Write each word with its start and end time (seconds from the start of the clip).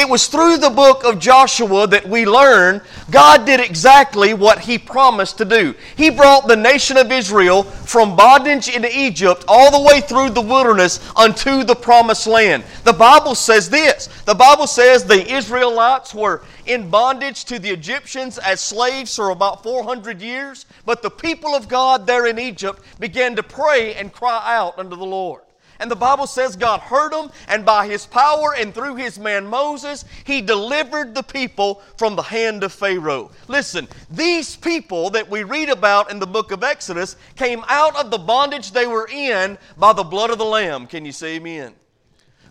It 0.00 0.08
was 0.08 0.28
through 0.28 0.56
the 0.56 0.70
book 0.70 1.04
of 1.04 1.18
Joshua 1.18 1.86
that 1.88 2.08
we 2.08 2.24
learn 2.24 2.80
God 3.10 3.44
did 3.44 3.60
exactly 3.60 4.32
what 4.32 4.60
He 4.60 4.78
promised 4.78 5.36
to 5.36 5.44
do. 5.44 5.74
He 5.94 6.08
brought 6.08 6.48
the 6.48 6.56
nation 6.56 6.96
of 6.96 7.12
Israel 7.12 7.64
from 7.64 8.16
bondage 8.16 8.70
in 8.74 8.86
Egypt 8.86 9.44
all 9.46 9.70
the 9.70 9.86
way 9.86 10.00
through 10.00 10.30
the 10.30 10.40
wilderness 10.40 11.06
unto 11.16 11.64
the 11.64 11.74
promised 11.74 12.26
land. 12.26 12.64
The 12.84 12.94
Bible 12.94 13.34
says 13.34 13.68
this 13.68 14.06
the 14.24 14.34
Bible 14.34 14.66
says 14.66 15.04
the 15.04 15.30
Israelites 15.30 16.14
were 16.14 16.44
in 16.64 16.88
bondage 16.88 17.44
to 17.44 17.58
the 17.58 17.68
Egyptians 17.68 18.38
as 18.38 18.62
slaves 18.62 19.14
for 19.14 19.28
about 19.28 19.62
400 19.62 20.22
years, 20.22 20.64
but 20.86 21.02
the 21.02 21.10
people 21.10 21.54
of 21.54 21.68
God 21.68 22.06
there 22.06 22.26
in 22.26 22.38
Egypt 22.38 22.82
began 23.00 23.36
to 23.36 23.42
pray 23.42 23.94
and 23.96 24.10
cry 24.10 24.40
out 24.46 24.78
unto 24.78 24.96
the 24.96 25.04
Lord. 25.04 25.42
And 25.80 25.90
the 25.90 25.96
Bible 25.96 26.26
says 26.26 26.56
God 26.56 26.80
heard 26.80 27.12
them, 27.12 27.30
and 27.48 27.64
by 27.64 27.86
His 27.86 28.06
power 28.06 28.54
and 28.56 28.72
through 28.74 28.96
His 28.96 29.18
man 29.18 29.46
Moses, 29.46 30.04
He 30.24 30.42
delivered 30.42 31.14
the 31.14 31.22
people 31.22 31.82
from 31.96 32.14
the 32.14 32.22
hand 32.22 32.62
of 32.62 32.72
Pharaoh. 32.72 33.30
Listen, 33.48 33.88
these 34.10 34.56
people 34.56 35.10
that 35.10 35.28
we 35.28 35.42
read 35.42 35.70
about 35.70 36.10
in 36.10 36.18
the 36.18 36.26
book 36.26 36.52
of 36.52 36.62
Exodus 36.62 37.16
came 37.34 37.64
out 37.68 37.96
of 37.96 38.10
the 38.10 38.18
bondage 38.18 38.72
they 38.72 38.86
were 38.86 39.08
in 39.10 39.56
by 39.78 39.94
the 39.94 40.04
blood 40.04 40.30
of 40.30 40.38
the 40.38 40.44
Lamb. 40.44 40.86
Can 40.86 41.04
you 41.04 41.12
say 41.12 41.36
amen? 41.36 41.74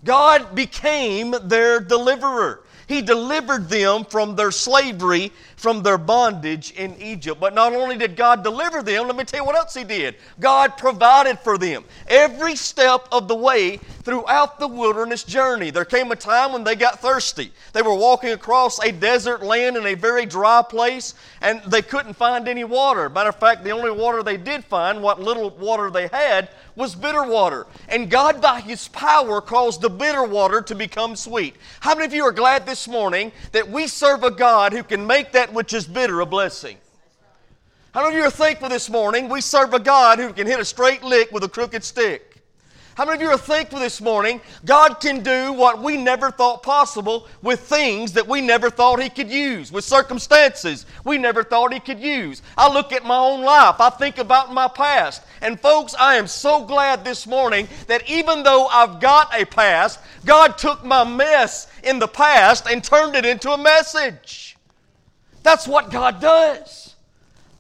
God 0.03 0.55
became 0.55 1.35
their 1.43 1.79
deliverer. 1.79 2.63
He 2.87 3.03
delivered 3.03 3.69
them 3.69 4.03
from 4.03 4.35
their 4.35 4.49
slavery, 4.49 5.31
from 5.59 5.83
their 5.83 5.97
bondage 5.97 6.71
in 6.71 6.95
Egypt. 7.01 7.37
But 7.39 7.53
not 7.53 7.73
only 7.73 7.97
did 7.97 8.15
God 8.15 8.43
deliver 8.43 8.81
them, 8.81 9.07
let 9.07 9.15
me 9.17 9.25
tell 9.25 9.41
you 9.41 9.45
what 9.45 9.57
else 9.57 9.73
He 9.73 9.83
did. 9.83 10.15
God 10.39 10.77
provided 10.77 11.37
for 11.39 11.57
them 11.57 11.83
every 12.07 12.55
step 12.55 13.07
of 13.11 13.27
the 13.27 13.35
way 13.35 13.77
throughout 14.03 14.57
the 14.57 14.67
wilderness 14.67 15.23
journey. 15.25 15.69
There 15.69 15.83
came 15.83 16.11
a 16.13 16.15
time 16.15 16.53
when 16.53 16.63
they 16.63 16.75
got 16.75 17.01
thirsty. 17.01 17.51
They 17.73 17.81
were 17.81 17.93
walking 17.93 18.31
across 18.31 18.79
a 18.79 18.93
desert 18.93 19.43
land 19.43 19.75
in 19.75 19.85
a 19.85 19.95
very 19.95 20.25
dry 20.25 20.61
place, 20.61 21.13
and 21.41 21.61
they 21.63 21.81
couldn't 21.81 22.13
find 22.13 22.47
any 22.47 22.63
water. 22.63 23.09
Matter 23.09 23.29
of 23.29 23.35
fact, 23.35 23.65
the 23.65 23.71
only 23.71 23.91
water 23.91 24.23
they 24.23 24.37
did 24.37 24.63
find, 24.63 25.03
what 25.03 25.21
little 25.21 25.49
water 25.49 25.91
they 25.91 26.07
had, 26.07 26.49
was 26.75 26.95
bitter 26.95 27.23
water. 27.23 27.67
And 27.89 28.09
God, 28.09 28.41
by 28.41 28.61
His 28.61 28.87
power, 28.87 29.41
caused 29.41 29.81
the 29.81 29.89
bitter 29.89 30.23
water 30.23 30.61
to 30.61 30.73
become 30.73 31.17
sweet. 31.17 31.55
How 31.81 31.93
many 31.93 32.05
of 32.05 32.13
you 32.13 32.23
are 32.23 32.31
glad 32.31 32.65
this 32.65 32.87
morning 32.87 33.33
that 33.51 33.69
we 33.69 33.87
serve 33.87 34.23
a 34.23 34.31
God 34.31 34.71
who 34.71 34.83
can 34.83 35.05
make 35.05 35.33
that 35.33 35.48
which 35.53 35.73
is 35.73 35.85
bitter 35.85 36.19
a 36.21 36.25
blessing? 36.25 36.77
How 37.91 38.03
many 38.03 38.15
of 38.15 38.19
you 38.19 38.27
are 38.27 38.31
thankful 38.31 38.69
this 38.69 38.89
morning 38.89 39.29
we 39.29 39.41
serve 39.41 39.73
a 39.73 39.79
God 39.79 40.19
who 40.19 40.31
can 40.31 40.45
hit 40.45 40.59
a 40.59 40.65
straight 40.65 41.03
lick 41.03 41.31
with 41.31 41.43
a 41.43 41.49
crooked 41.49 41.83
stick? 41.83 42.29
How 42.99 43.05
many 43.05 43.15
of 43.15 43.21
you 43.21 43.29
are 43.29 43.37
thankful 43.37 43.79
this 43.79 44.01
morning 44.01 44.41
God 44.65 44.95
can 44.95 45.23
do 45.23 45.53
what 45.53 45.81
we 45.81 45.95
never 45.95 46.31
thought 46.31 46.63
possible 46.63 47.27
with 47.41 47.61
things 47.61 48.11
that 48.11 48.27
we 48.27 48.41
never 48.41 48.69
thought 48.69 49.01
He 49.01 49.09
could 49.09 49.31
use, 49.31 49.71
with 49.71 49.85
circumstances 49.85 50.85
we 51.05 51.17
never 51.17 51.41
thought 51.41 51.71
He 51.71 51.79
could 51.79 52.01
use? 52.01 52.41
I 52.57 52.71
look 52.71 52.91
at 52.91 53.05
my 53.05 53.17
own 53.17 53.41
life, 53.41 53.79
I 53.79 53.89
think 53.89 54.17
about 54.17 54.53
my 54.53 54.67
past, 54.67 55.23
and 55.41 55.57
folks, 55.59 55.95
I 55.97 56.15
am 56.15 56.27
so 56.27 56.65
glad 56.65 57.05
this 57.05 57.25
morning 57.25 57.69
that 57.87 58.09
even 58.09 58.43
though 58.43 58.67
I've 58.67 58.99
got 58.99 59.33
a 59.33 59.45
past, 59.45 60.01
God 60.25 60.57
took 60.57 60.83
my 60.83 61.05
mess 61.05 61.67
in 61.83 61.99
the 61.99 62.07
past 62.07 62.67
and 62.69 62.83
turned 62.83 63.15
it 63.15 63.25
into 63.25 63.51
a 63.51 63.57
message. 63.57 64.48
That's 65.43 65.67
what 65.67 65.91
God 65.91 66.19
does. 66.19 66.95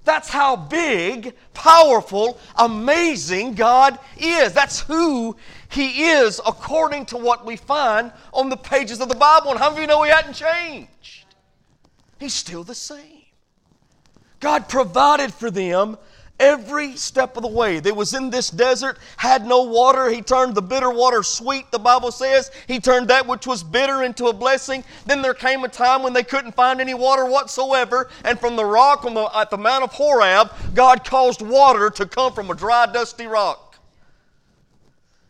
That's 0.05 0.29
how 0.29 0.55
big, 0.55 1.35
powerful, 1.53 2.39
amazing 2.57 3.53
God 3.53 3.99
is. 4.17 4.53
That's 4.53 4.79
who 4.79 5.35
He 5.69 6.05
is 6.05 6.41
according 6.45 7.05
to 7.07 7.17
what 7.17 7.45
we 7.45 7.57
find 7.57 8.11
on 8.33 8.49
the 8.49 8.57
pages 8.57 9.01
of 9.01 9.09
the 9.09 9.15
Bible. 9.15 9.51
And 9.51 9.59
how 9.59 9.69
many 9.69 9.83
of 9.83 9.89
you 9.89 9.95
know 9.95 10.03
He 10.03 10.09
hadn't 10.09 10.33
changed? 10.33 11.25
He's 12.19 12.33
still 12.33 12.63
the 12.63 12.75
same. 12.75 13.23
God 14.39 14.69
provided 14.69 15.33
for 15.33 15.51
them 15.51 15.97
every 16.39 16.95
step 16.95 17.35
of 17.35 17.43
the 17.43 17.49
way. 17.49 17.79
They 17.79 17.91
was 17.91 18.13
in 18.13 18.29
this 18.29 18.49
desert, 18.49 18.97
had 19.17 19.45
no 19.45 19.63
water. 19.63 20.09
He 20.09 20.21
turned 20.21 20.55
the 20.55 20.61
bitter 20.61 20.89
water 20.89 21.23
sweet, 21.23 21.69
the 21.71 21.79
Bible 21.79 22.11
says. 22.11 22.51
He 22.67 22.79
turned 22.79 23.09
that 23.09 23.27
which 23.27 23.45
was 23.45 23.63
bitter 23.63 24.03
into 24.03 24.27
a 24.27 24.33
blessing. 24.33 24.83
Then 25.05 25.21
there 25.21 25.33
came 25.33 25.63
a 25.63 25.69
time 25.69 26.03
when 26.03 26.13
they 26.13 26.23
couldn't 26.23 26.53
find 26.53 26.81
any 26.81 26.93
water 26.93 27.25
whatsoever, 27.25 28.09
and 28.23 28.39
from 28.39 28.55
the 28.55 28.65
rock 28.65 29.05
on 29.05 29.13
the, 29.13 29.29
at 29.35 29.49
the 29.49 29.57
Mount 29.57 29.83
of 29.83 29.91
Horeb, 29.93 30.51
God 30.73 31.03
caused 31.03 31.41
water 31.41 31.89
to 31.91 32.05
come 32.05 32.33
from 32.33 32.49
a 32.49 32.55
dry, 32.55 32.85
dusty 32.85 33.27
rock. 33.27 33.77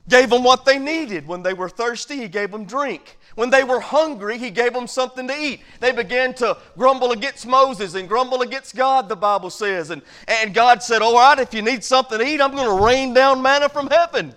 Gave 0.07 0.31
them 0.31 0.43
what 0.43 0.65
they 0.65 0.79
needed. 0.79 1.27
When 1.27 1.43
they 1.43 1.53
were 1.53 1.69
thirsty, 1.69 2.17
He 2.17 2.27
gave 2.27 2.51
them 2.51 2.65
drink. 2.65 3.18
When 3.39 3.49
they 3.49 3.63
were 3.63 3.79
hungry, 3.79 4.37
he 4.37 4.49
gave 4.49 4.73
them 4.73 4.85
something 4.85 5.25
to 5.29 5.33
eat. 5.33 5.61
They 5.79 5.93
began 5.93 6.33
to 6.33 6.57
grumble 6.77 7.13
against 7.13 7.47
Moses 7.47 7.95
and 7.95 8.09
grumble 8.09 8.41
against 8.41 8.75
God, 8.75 9.07
the 9.07 9.15
Bible 9.15 9.49
says. 9.49 9.91
And, 9.91 10.01
and 10.27 10.53
God 10.53 10.83
said, 10.83 11.01
All 11.01 11.13
right, 11.13 11.39
if 11.39 11.53
you 11.53 11.61
need 11.61 11.81
something 11.81 12.19
to 12.19 12.27
eat, 12.27 12.41
I'm 12.41 12.51
going 12.51 12.67
to 12.67 12.83
rain 12.83 13.13
down 13.13 13.41
manna 13.41 13.69
from 13.69 13.87
heaven. 13.87 14.35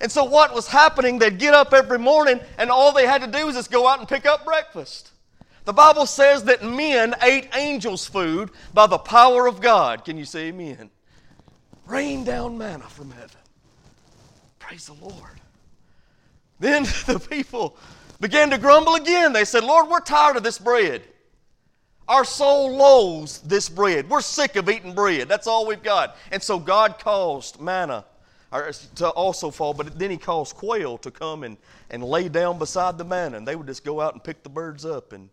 And 0.00 0.10
so, 0.10 0.24
what 0.24 0.52
was 0.52 0.66
happening, 0.66 1.20
they'd 1.20 1.38
get 1.38 1.54
up 1.54 1.72
every 1.72 2.00
morning, 2.00 2.40
and 2.58 2.68
all 2.68 2.90
they 2.90 3.06
had 3.06 3.20
to 3.20 3.28
do 3.28 3.46
was 3.46 3.54
just 3.54 3.70
go 3.70 3.86
out 3.86 4.00
and 4.00 4.08
pick 4.08 4.26
up 4.26 4.44
breakfast. 4.44 5.12
The 5.64 5.72
Bible 5.72 6.06
says 6.06 6.42
that 6.46 6.64
men 6.64 7.14
ate 7.22 7.48
angels' 7.54 8.08
food 8.08 8.50
by 8.74 8.88
the 8.88 8.98
power 8.98 9.46
of 9.46 9.60
God. 9.60 10.04
Can 10.04 10.18
you 10.18 10.24
say 10.24 10.48
amen? 10.48 10.90
Rain 11.86 12.24
down 12.24 12.58
manna 12.58 12.88
from 12.88 13.12
heaven. 13.12 13.38
Praise 14.58 14.86
the 14.86 14.94
Lord. 14.94 15.40
Then 16.58 16.82
the 17.06 17.24
people 17.30 17.76
began 18.20 18.50
to 18.50 18.58
grumble 18.58 18.94
again. 18.94 19.32
They 19.32 19.44
said, 19.44 19.64
Lord, 19.64 19.88
we're 19.88 20.00
tired 20.00 20.36
of 20.36 20.42
this 20.42 20.58
bread. 20.58 21.02
Our 22.08 22.24
soul 22.24 22.76
loathes 22.76 23.40
this 23.40 23.68
bread. 23.68 24.08
We're 24.08 24.20
sick 24.20 24.56
of 24.56 24.70
eating 24.70 24.94
bread. 24.94 25.28
That's 25.28 25.46
all 25.46 25.66
we've 25.66 25.82
got. 25.82 26.16
And 26.30 26.42
so 26.42 26.58
God 26.58 26.98
caused 27.00 27.60
manna 27.60 28.04
uh, 28.52 28.72
to 28.96 29.08
also 29.08 29.50
fall, 29.50 29.74
but 29.74 29.98
then 29.98 30.10
He 30.10 30.16
caused 30.16 30.54
quail 30.54 30.98
to 30.98 31.10
come 31.10 31.42
and, 31.42 31.56
and 31.90 32.04
lay 32.04 32.28
down 32.28 32.58
beside 32.58 32.96
the 32.96 33.04
manna. 33.04 33.38
And 33.38 33.46
they 33.48 33.56
would 33.56 33.66
just 33.66 33.84
go 33.84 34.00
out 34.00 34.12
and 34.12 34.22
pick 34.22 34.44
the 34.44 34.48
birds 34.48 34.84
up, 34.84 35.12
and 35.12 35.28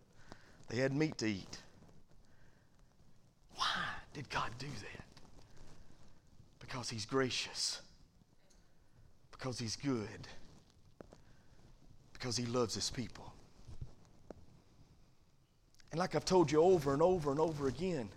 they 0.68 0.78
had 0.78 0.92
meat 0.92 1.16
to 1.18 1.28
eat. 1.28 1.58
Why 3.54 3.66
did 4.12 4.28
God 4.28 4.50
do 4.58 4.66
that? 4.66 5.04
Because 6.58 6.90
He's 6.90 7.06
gracious, 7.06 7.80
because 9.30 9.60
He's 9.60 9.76
good 9.76 10.26
because 12.24 12.38
He 12.38 12.46
loves 12.46 12.74
His 12.74 12.88
people. 12.88 13.34
And 15.92 15.98
like 15.98 16.14
I've 16.14 16.24
told 16.24 16.50
you 16.50 16.62
over 16.62 16.94
and 16.94 17.02
over 17.02 17.30
and 17.30 17.38
over 17.38 17.68
again, 17.68 18.08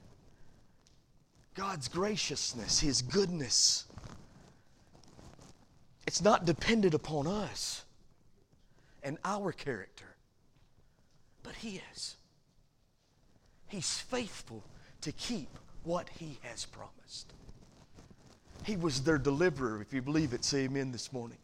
God's 1.55 1.89
graciousness, 1.89 2.79
His 2.79 3.01
goodness, 3.01 3.83
it's 6.07 6.21
not 6.21 6.45
dependent 6.45 6.93
upon 6.93 7.27
us 7.27 7.83
and 9.03 9.17
our 9.25 9.51
character, 9.51 10.15
but 11.43 11.55
He 11.55 11.81
is. 11.91 12.15
He's 13.67 13.99
faithful 13.99 14.63
to 15.01 15.11
keep 15.11 15.49
what 15.83 16.07
He 16.17 16.39
has 16.43 16.63
promised. 16.63 17.33
He 18.63 18.77
was 18.77 19.03
their 19.03 19.17
deliverer. 19.17 19.81
If 19.81 19.91
you 19.91 20.01
believe 20.01 20.31
it, 20.31 20.45
say 20.45 20.59
amen 20.59 20.93
this 20.93 21.11
morning. 21.11 21.39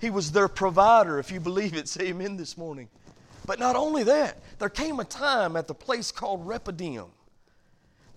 He 0.00 0.10
was 0.10 0.32
their 0.32 0.48
provider, 0.48 1.18
if 1.18 1.30
you 1.30 1.40
believe 1.40 1.74
it. 1.74 1.88
Say 1.88 2.08
amen 2.08 2.36
this 2.36 2.56
morning. 2.56 2.88
But 3.46 3.58
not 3.58 3.76
only 3.76 4.02
that, 4.04 4.38
there 4.58 4.68
came 4.68 5.00
a 5.00 5.04
time 5.04 5.56
at 5.56 5.66
the 5.66 5.74
place 5.74 6.12
called 6.12 6.46
Rephidim 6.46 7.06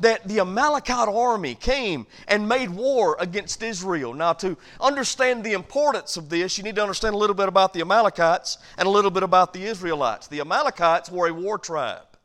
that 0.02 0.28
the 0.28 0.40
Amalekite 0.40 1.08
army 1.08 1.56
came 1.56 2.08
and 2.28 2.50
made 2.50 2.70
war 2.70 3.16
against 3.20 3.62
Israel. 3.64 4.14
Now, 4.14 4.34
to 4.34 4.58
understand 4.80 5.44
the 5.44 5.54
importance 5.54 6.18
of 6.18 6.30
this, 6.30 6.58
you 6.58 6.64
need 6.64 6.76
to 6.76 6.82
understand 6.82 7.14
a 7.16 7.18
little 7.18 7.36
bit 7.36 7.48
about 7.48 7.74
the 7.74 7.82
Amalekites 7.82 8.58
and 8.78 8.88
a 8.88 8.92
little 8.92 9.12
bit 9.12 9.24
about 9.24 9.54
the 9.54 9.64
Israelites. 9.64 10.28
The 10.28 10.42
Amalekites 10.42 11.10
were 11.12 11.28
a 11.28 11.34
war 11.34 11.58
tribe. 11.58 12.18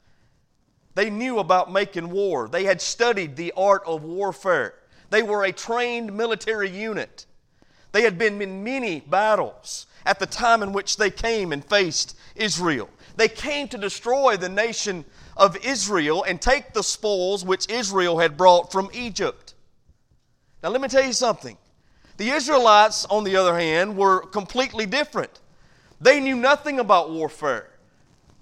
They 0.94 1.10
knew 1.10 1.38
about 1.38 1.70
making 1.70 2.08
war, 2.08 2.48
they 2.48 2.64
had 2.64 2.80
studied 2.80 3.36
the 3.36 3.52
art 3.56 3.82
of 3.86 4.02
warfare. 4.02 4.74
They 5.10 5.22
were 5.22 5.44
a 5.44 5.52
trained 5.52 6.12
military 6.16 6.70
unit. 6.70 7.26
They 7.96 8.02
had 8.02 8.18
been 8.18 8.42
in 8.42 8.62
many 8.62 9.00
battles 9.00 9.86
at 10.04 10.18
the 10.18 10.26
time 10.26 10.62
in 10.62 10.74
which 10.74 10.98
they 10.98 11.08
came 11.08 11.50
and 11.50 11.64
faced 11.64 12.14
Israel. 12.34 12.90
They 13.16 13.26
came 13.26 13.68
to 13.68 13.78
destroy 13.78 14.36
the 14.36 14.50
nation 14.50 15.06
of 15.34 15.56
Israel 15.64 16.22
and 16.22 16.38
take 16.38 16.74
the 16.74 16.82
spoils 16.82 17.42
which 17.42 17.70
Israel 17.70 18.18
had 18.18 18.36
brought 18.36 18.70
from 18.70 18.90
Egypt. 18.92 19.54
Now, 20.62 20.68
let 20.68 20.82
me 20.82 20.88
tell 20.88 21.06
you 21.06 21.14
something. 21.14 21.56
The 22.18 22.28
Israelites, 22.28 23.06
on 23.06 23.24
the 23.24 23.36
other 23.36 23.58
hand, 23.58 23.96
were 23.96 24.26
completely 24.26 24.84
different. 24.84 25.40
They 25.98 26.20
knew 26.20 26.36
nothing 26.36 26.78
about 26.78 27.12
warfare. 27.12 27.70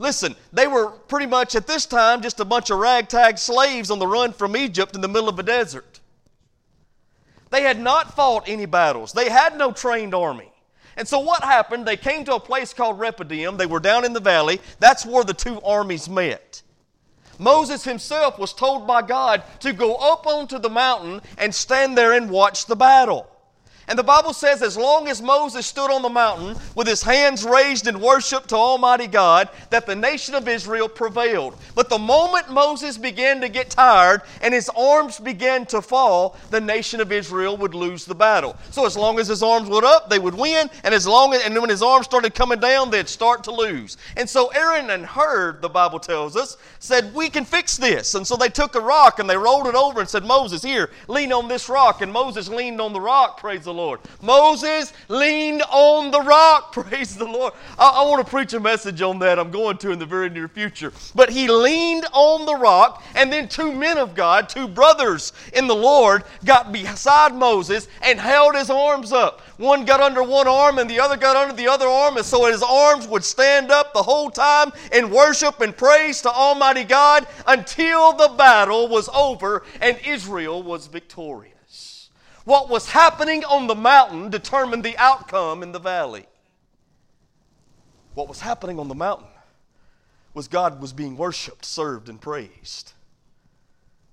Listen, 0.01 0.35
they 0.53 0.67
were 0.67 0.89
pretty 0.89 1.27
much 1.27 1.55
at 1.55 1.69
this 1.69 1.87
time 1.87 2.23
just 2.23 2.41
a 2.41 2.45
bunch 2.45 2.71
of 2.71 2.81
ragtag 2.81 3.39
slaves 3.39 3.93
on 3.93 4.01
the 4.01 4.07
run 4.09 4.33
from 4.33 4.57
Egypt 4.57 4.97
in 4.97 5.01
the 5.01 5.07
middle 5.07 5.29
of 5.29 5.39
a 5.39 5.45
desert. 5.45 5.94
They 7.55 7.63
had 7.63 7.79
not 7.79 8.17
fought 8.17 8.49
any 8.49 8.67
battles, 8.67 9.13
they 9.13 9.31
had 9.31 9.57
no 9.57 9.71
trained 9.71 10.13
army. 10.13 10.51
And 10.97 11.07
so 11.07 11.21
what 11.21 11.45
happened? 11.45 11.87
They 11.87 11.97
came 11.97 12.25
to 12.25 12.35
a 12.35 12.41
place 12.41 12.75
called 12.75 12.99
Rephidim. 12.99 13.59
They 13.59 13.67
were 13.67 13.79
down 13.79 14.05
in 14.05 14.13
the 14.13 14.19
valley. 14.19 14.61
That's 14.81 15.07
where 15.07 15.23
the 15.23 15.35
two 15.35 15.61
armies 15.61 16.09
met. 16.09 16.63
Moses 17.39 17.85
himself 17.85 18.41
was 18.41 18.53
told 18.53 18.89
by 18.89 19.03
God 19.03 19.45
to 19.61 19.73
go 19.73 19.95
up 19.95 20.27
onto 20.27 20.59
the 20.59 20.69
mountain 20.69 21.23
and 21.39 21.55
stand 21.55 21.97
there 21.97 22.13
and 22.13 22.29
watch 22.29 22.67
the 22.67 22.75
battle. 22.75 23.31
And 23.89 23.99
the 23.99 24.03
Bible 24.03 24.33
says, 24.33 24.63
as 24.63 24.77
long 24.77 25.09
as 25.09 25.21
Moses 25.21 25.67
stood 25.67 25.91
on 25.91 26.03
the 26.03 26.09
mountain 26.09 26.57
with 26.75 26.87
his 26.87 27.03
hands 27.03 27.45
raised 27.45 27.87
in 27.87 28.01
worship 28.01 28.47
to 28.47 28.57
Almighty 28.57 29.07
God, 29.07 29.49
that 29.71 29.87
the 29.87 29.95
nation 29.95 30.35
of 30.35 30.49
Israel 30.49 30.89
prevailed. 30.89 31.57
But 31.75 31.89
the 31.89 31.99
moment 31.99 32.51
Moses 32.51 32.97
began 32.97 33.41
to 33.43 33.49
get 33.49 33.71
tired 33.71 34.23
and 34.41 34.55
his 34.55 34.71
arms 34.71 35.19
began 35.19 35.67
to 35.67 35.83
fall, 35.83 36.37
the 36.51 36.61
nation 36.61 37.01
of 37.01 37.13
Israel 37.13 37.57
would 37.59 37.75
lose 37.75 38.05
the 38.05 38.15
battle. 38.15 38.57
So 38.71 38.87
as 38.87 38.97
long 38.97 39.19
as 39.19 39.29
his 39.29 39.43
arms 39.43 39.69
went 39.69 39.85
up, 39.85 40.09
they 40.09 40.19
would 40.19 40.35
win, 40.35 40.71
and 40.83 40.95
as 40.95 41.07
long 41.07 41.35
as, 41.35 41.43
and 41.43 41.55
when 41.61 41.71
his 41.71 41.83
arms 41.83 42.07
started 42.07 42.35
coming 42.35 42.61
down, 42.61 42.91
they'd 42.91 43.09
start 43.09 43.45
to 43.45 43.53
lose. 43.53 43.97
And 44.17 44.29
so 44.29 44.49
Aaron 44.49 44.91
and 44.91 45.05
Hur, 45.05 45.59
the 45.61 45.69
Bible 45.69 45.99
tells 45.99 46.37
us, 46.37 46.57
said, 46.79 47.15
We 47.15 47.29
can 47.29 47.45
fix 47.45 47.77
this. 47.77 48.15
And 48.15 48.27
so 48.27 48.37
they 48.37 48.49
took 48.49 48.75
a 48.75 48.81
rock 48.81 49.19
and 49.19 49.29
they 49.29 49.37
rolled 49.37 49.67
it 49.67 49.75
over 49.75 50.01
and 50.01 50.09
said, 50.09 50.25
Moses, 50.25 50.63
here, 50.63 50.91
lean 51.09 51.33
on 51.33 51.49
this 51.49 51.69
rock. 51.69 52.01
And 52.03 52.13
Moses 52.13 52.49
leaned 52.49 52.81
on 52.81 52.93
the 52.93 53.01
rock, 53.01 53.39
praise 53.39 53.65
the 53.65 53.74
Lord. 53.75 54.01
Moses 54.23 54.93
leaned 55.09 55.63
on 55.71 56.11
the 56.11 56.21
rock. 56.21 56.73
Praise 56.73 57.17
the 57.17 57.25
Lord. 57.25 57.53
I, 57.79 57.89
I, 57.89 58.09
want 58.09 58.25
to 58.25 58.31
preach 58.31 58.55
a 58.55 58.61
message 58.61 59.03
on 59.03 59.19
that. 59.19 59.39
I'm 59.39 59.51
going 59.51 59.77
to 59.79 59.91
in 59.91 59.99
the 59.99 60.07
very 60.07 60.31
near 60.31 60.49
future. 60.49 60.93
But 61.15 61.31
he 61.31 61.49
leaned 61.49 62.07
on 62.13 62.47
the 62.47 62.57
rock, 62.57 63.03
and 63.15 63.33
then 63.33 63.49
two 63.49 63.73
men 63.73 63.99
of 63.99 64.15
God, 64.15 64.49
two 64.49 64.69
brothers 64.69 65.33
in 65.53 65.67
the 65.67 65.75
Lord, 65.75 66.25
got 66.45 66.73
beside 66.73 67.35
Moses 67.35 67.89
and 68.03 68.19
held 68.19 68.55
his 68.55 68.71
arms 68.71 69.13
up. 69.13 69.41
One 69.57 69.85
got 69.85 70.01
under 70.01 70.23
one 70.23 70.49
arm 70.49 70.79
and 70.79 70.91
the 70.91 71.01
other 71.01 71.17
got 71.17 71.37
under 71.37 71.55
the 71.55 71.69
other 71.69 71.87
arm, 71.87 72.17
and 72.17 72.27
so 72.27 72.47
his 72.47 72.63
arms 72.63 73.07
would 73.07 73.25
stand 73.25 73.71
up 73.71 73.93
the 73.93 74.03
whole 74.03 74.31
time 74.31 74.73
in 74.93 75.11
worship 75.11 75.61
and 75.61 75.77
praise 75.77 76.23
to 76.23 76.31
Almighty 76.31 76.85
God 76.85 77.27
until 77.47 78.13
the 78.13 78.29
battle 78.37 78.89
was 78.89 79.09
over 79.15 79.63
and 79.81 79.99
Israel 80.05 80.63
was 80.63 80.87
victorious. 80.87 81.54
What 82.45 82.69
was 82.69 82.91
happening 82.91 83.45
on 83.45 83.67
the 83.67 83.75
mountain 83.75 84.29
determined 84.29 84.85
the 84.85 84.97
outcome 84.99 85.63
in 85.63 85.73
the 85.73 85.79
valley. 85.79 86.27
What 88.15 88.29
was 88.29 88.41
happening 88.41 88.79
on 88.79 88.89
the 88.89 88.95
mountain 88.95 89.29
was 90.35 90.49
God 90.49 90.81
was 90.81 90.93
being 90.93 91.17
worshiped, 91.17 91.65
served, 91.65 92.09
and 92.09 92.21
praised. 92.21 92.93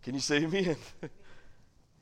Can 0.03 0.13
you 0.13 0.21
say 0.21 0.37
amen? 0.37 0.77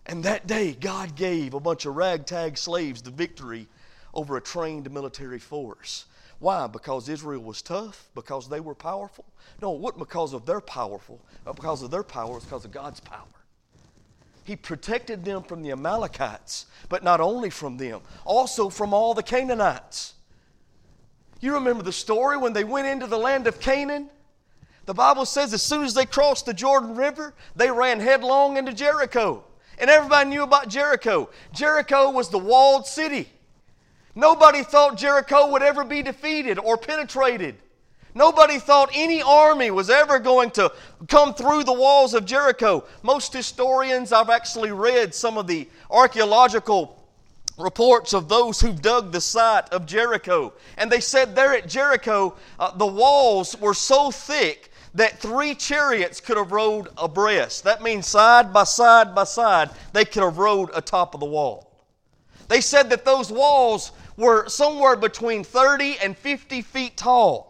and 0.05 0.23
that 0.23 0.45
day, 0.45 0.73
God 0.73 1.15
gave 1.15 1.53
a 1.53 1.59
bunch 1.59 1.85
of 1.85 1.95
ragtag 1.95 2.57
slaves 2.57 3.01
the 3.01 3.11
victory 3.11 3.67
over 4.13 4.37
a 4.37 4.41
trained 4.41 4.89
military 4.91 5.39
force. 5.39 6.05
Why? 6.39 6.67
Because 6.67 7.09
Israel 7.09 7.41
was 7.41 7.61
tough? 7.61 8.07
Because 8.13 8.47
they 8.47 8.59
were 8.59 8.75
powerful? 8.75 9.25
No, 9.61 9.73
it 9.73 9.81
wasn't 9.81 9.99
because 9.99 10.33
of 10.33 10.45
their 10.45 10.61
powerful, 10.61 11.19
because 11.43 11.81
of 11.81 11.91
their 11.91 12.03
power, 12.03 12.37
it's 12.37 12.45
because 12.45 12.65
of 12.65 12.71
God's 12.71 12.99
power. 12.99 13.25
He 14.49 14.55
protected 14.55 15.23
them 15.23 15.43
from 15.43 15.61
the 15.61 15.69
Amalekites, 15.69 16.65
but 16.89 17.03
not 17.03 17.21
only 17.21 17.51
from 17.51 17.77
them, 17.77 18.01
also 18.25 18.71
from 18.71 18.95
all 18.95 19.13
the 19.13 19.21
Canaanites. 19.21 20.15
You 21.39 21.53
remember 21.53 21.83
the 21.83 21.91
story 21.91 22.35
when 22.35 22.53
they 22.53 22.63
went 22.63 22.87
into 22.87 23.05
the 23.05 23.19
land 23.19 23.45
of 23.45 23.59
Canaan? 23.59 24.09
The 24.87 24.95
Bible 24.95 25.27
says 25.27 25.53
as 25.53 25.61
soon 25.61 25.83
as 25.83 25.93
they 25.93 26.07
crossed 26.07 26.47
the 26.47 26.55
Jordan 26.55 26.95
River, 26.95 27.35
they 27.55 27.69
ran 27.69 27.99
headlong 27.99 28.57
into 28.57 28.73
Jericho. 28.73 29.43
And 29.77 29.87
everybody 29.87 30.31
knew 30.31 30.41
about 30.41 30.67
Jericho. 30.67 31.29
Jericho 31.53 32.09
was 32.09 32.29
the 32.29 32.39
walled 32.39 32.87
city. 32.87 33.29
Nobody 34.15 34.63
thought 34.63 34.97
Jericho 34.97 35.51
would 35.51 35.61
ever 35.61 35.83
be 35.83 36.01
defeated 36.01 36.57
or 36.57 36.75
penetrated. 36.75 37.55
Nobody 38.15 38.57
thought 38.57 38.89
any 38.93 39.21
army 39.21 39.71
was 39.71 39.89
ever 39.89 40.19
going 40.19 40.51
to 40.51 40.71
come 41.07 41.33
through 41.33 41.63
the 41.63 41.73
walls 41.73 42.13
of 42.13 42.25
Jericho. 42.25 42.83
Most 43.03 43.33
historians, 43.33 44.11
I've 44.11 44.29
actually 44.29 44.71
read 44.71 45.13
some 45.13 45.37
of 45.37 45.47
the 45.47 45.69
archaeological 45.91 46.99
reports 47.57 48.13
of 48.13 48.29
those 48.29 48.59
who 48.61 48.73
dug 48.73 49.11
the 49.11 49.21
site 49.21 49.69
of 49.69 49.85
Jericho. 49.85 50.53
And 50.77 50.91
they 50.91 51.01
said 51.01 51.35
there 51.35 51.53
at 51.53 51.67
Jericho, 51.67 52.35
uh, 52.57 52.71
the 52.75 52.87
walls 52.87 53.59
were 53.59 53.73
so 53.73 54.11
thick 54.11 54.71
that 54.95 55.19
three 55.19 55.53
chariots 55.53 56.19
could 56.19 56.37
have 56.37 56.51
rode 56.51 56.87
abreast. 56.97 57.63
That 57.63 57.83
means 57.83 58.07
side 58.07 58.51
by 58.51 58.63
side 58.63 59.13
by 59.13 59.25
side, 59.25 59.69
they 59.93 60.05
could 60.05 60.23
have 60.23 60.37
rode 60.37 60.71
atop 60.73 61.13
of 61.13 61.19
the 61.19 61.25
wall. 61.25 61.71
They 62.47 62.61
said 62.61 62.89
that 62.89 63.05
those 63.05 63.31
walls 63.31 63.91
were 64.17 64.49
somewhere 64.49 64.95
between 64.95 65.43
30 65.43 65.97
and 65.99 66.17
50 66.17 66.61
feet 66.63 66.97
tall. 66.97 67.48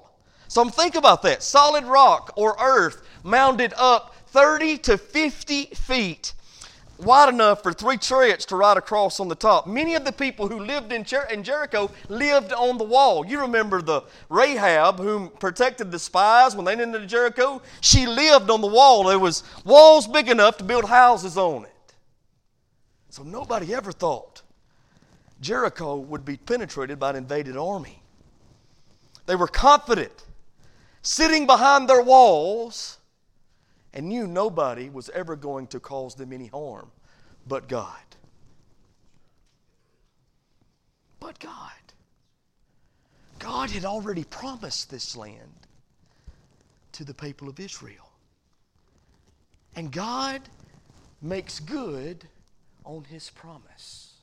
So 0.50 0.66
think 0.66 0.96
about 0.96 1.22
that 1.22 1.44
solid 1.44 1.86
rock 1.86 2.34
or 2.36 2.58
earth 2.60 3.08
mounded 3.24 3.72
up 3.78 4.16
30 4.28 4.80
to 4.80 4.98
50 4.98 5.66
feet 5.66 6.34
wide 6.98 7.30
enough 7.30 7.62
for 7.62 7.72
three 7.72 7.98
chariots 7.98 8.46
to 8.46 8.56
ride 8.56 8.76
across 8.76 9.20
on 9.20 9.28
the 9.28 9.36
top. 9.36 9.68
Many 9.68 9.94
of 9.94 10.06
the 10.06 10.12
people 10.12 10.48
who 10.48 10.60
lived 10.60 10.92
in, 10.92 11.04
Jer- 11.04 11.28
in 11.32 11.44
Jericho 11.44 11.92
lived 12.10 12.52
on 12.52 12.80
the 12.80 12.84
wall. 12.84 13.24
You 13.28 13.42
remember 13.42 13.84
the 13.84 14.02
Rahab, 14.28 14.98
whom 14.98 15.30
protected 15.30 15.92
the 15.92 16.00
spies 16.00 16.56
when 16.56 16.66
they 16.66 16.74
into 16.74 17.06
Jericho? 17.06 17.62
She 17.82 18.08
lived 18.08 18.50
on 18.50 18.62
the 18.62 18.68
wall. 18.68 19.04
There 19.04 19.20
was 19.20 19.44
walls 19.64 20.08
big 20.08 20.30
enough 20.30 20.58
to 20.58 20.64
build 20.64 20.86
houses 20.86 21.38
on 21.38 21.66
it. 21.66 21.94
So 23.12 23.22
nobody 23.22 23.72
ever 23.76 23.92
thought 23.92 24.42
Jericho 25.42 25.96
would 25.96 26.26
be 26.26 26.38
penetrated 26.38 26.98
by 27.00 27.12
an 27.12 27.18
invaded 27.18 27.56
army. 27.56 28.02
They 29.28 29.36
were 29.36 29.48
confident 29.48 30.26
sitting 31.02 31.46
behind 31.46 31.90
their 31.90 32.02
walls 32.02 32.98
and 33.94 34.08
knew 34.08 34.28
nobody 34.28 34.90
was 34.90 35.10
ever 35.10 35.36
going 35.36 35.68
to 35.68 35.80
cause 35.80 36.16
them 36.16 36.34
any 36.34 36.48
harm 36.48 36.92
but 37.48 37.68
God. 37.68 37.96
But 41.20 41.40
God. 41.40 41.72
God 43.40 43.72
had 43.72 43.86
already 43.86 44.24
promised 44.26 44.90
this 44.92 45.16
land 45.16 45.68
to 46.92 47.04
the 47.04 47.14
people 47.14 47.50
of 47.50 47.60
Israel. 47.60 48.10
And 49.76 49.92
God 49.92 50.42
makes 51.22 51.60
good 51.60 52.28
on 52.86 53.04
his 53.06 53.30
promise. 53.30 54.14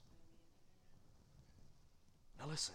Now 2.39 2.47
listen. 2.49 2.75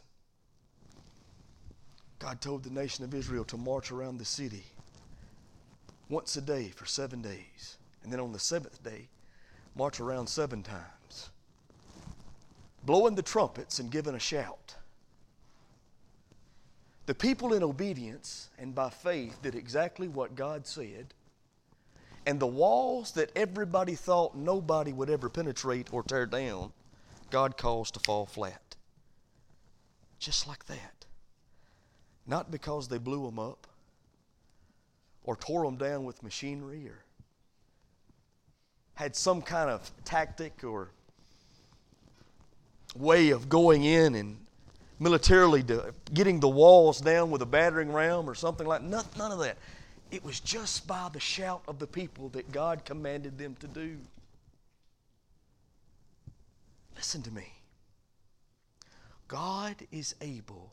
God 2.22 2.40
told 2.40 2.64
the 2.64 2.70
nation 2.70 3.04
of 3.04 3.16
Israel 3.16 3.44
to 3.46 3.58
march 3.58 3.92
around 3.92 4.20
the 4.20 4.26
city 4.26 4.64
once 6.08 6.38
a 6.38 6.42
day 6.42 6.68
for 6.68 6.86
seven 6.86 7.20
days. 7.20 7.78
And 8.04 8.14
then 8.14 8.20
on 8.20 8.32
the 8.32 8.38
seventh 8.38 8.84
day, 8.84 9.08
march 9.76 10.00
around 10.00 10.28
seven 10.28 10.62
times, 10.62 11.32
blowing 12.86 13.16
the 13.16 13.24
trumpets 13.24 13.80
and 13.80 13.90
giving 13.90 14.14
a 14.14 14.20
shout. 14.20 14.76
The 17.08 17.16
people 17.16 17.54
in 17.54 17.64
obedience 17.64 18.50
and 18.60 18.76
by 18.76 18.92
faith 18.92 19.42
did 19.42 19.56
exactly 19.56 20.08
what 20.08 20.36
God 20.36 20.68
said. 20.68 21.16
And 22.28 22.40
the 22.40 22.46
walls 22.46 23.14
that 23.14 23.32
everybody 23.36 23.96
thought 23.96 24.36
nobody 24.36 24.94
would 24.94 25.10
ever 25.10 25.28
penetrate 25.28 25.92
or 25.92 26.04
tear 26.04 26.28
down, 26.28 26.72
God 27.32 27.58
caused 27.58 27.96
to 27.96 28.00
fall 28.00 28.28
flat. 28.28 28.76
Just 30.20 30.48
like 30.48 30.68
that. 30.68 31.01
Not 32.28 32.52
because 32.52 32.88
they 32.88 32.98
blew 32.98 33.26
them 33.26 33.40
up 33.40 33.68
or 35.24 35.36
tore 35.36 35.66
them 35.66 35.78
down 35.78 36.04
with 36.04 36.24
machinery 36.24 36.88
or 36.88 37.04
had 38.96 39.16
some 39.16 39.42
kind 39.42 39.70
of 39.70 39.90
tactic 40.06 40.64
or 40.64 40.90
way 42.96 43.30
of 43.30 43.50
going 43.50 43.84
in 43.84 44.16
and 44.16 44.38
militarily 45.00 45.64
getting 46.14 46.40
the 46.40 46.50
walls 46.50 47.02
down 47.02 47.32
with 47.32 47.42
a 47.42 47.46
battering 47.46 47.92
ram 47.92 48.30
or 48.30 48.36
something 48.36 48.68
like 48.68 48.82
none, 48.84 49.06
none 49.18 49.32
of 49.32 49.40
that. 49.40 49.58
It 50.12 50.24
was 50.24 50.40
just 50.40 50.86
by 50.86 51.10
the 51.12 51.20
shout 51.20 51.64
of 51.68 51.80
the 51.80 51.88
people 51.88 52.30
that 52.30 52.52
God 52.52 52.86
commanded 52.86 53.38
them 53.38 53.56
to 53.62 53.68
do. 53.68 53.98
Listen 56.96 57.24
to 57.24 57.32
me. 57.32 57.54
God 59.28 59.76
is 59.92 60.14
able 60.22 60.72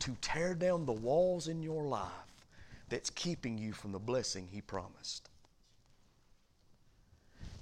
to 0.00 0.16
tear 0.20 0.54
down 0.54 0.86
the 0.86 0.92
walls 0.92 1.48
in 1.48 1.62
your 1.62 1.84
life 1.84 2.10
that's 2.88 3.10
keeping 3.10 3.58
you 3.58 3.72
from 3.72 3.92
the 3.92 3.98
blessing 3.98 4.48
He 4.50 4.60
promised. 4.60 5.28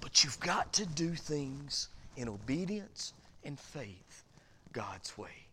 But 0.01 0.23
you've 0.23 0.39
got 0.39 0.73
to 0.73 0.85
do 0.85 1.15
things 1.15 1.89
in 2.17 2.27
obedience 2.27 3.13
and 3.43 3.59
faith 3.59 4.23
God's 4.73 5.17
way. 5.17 5.47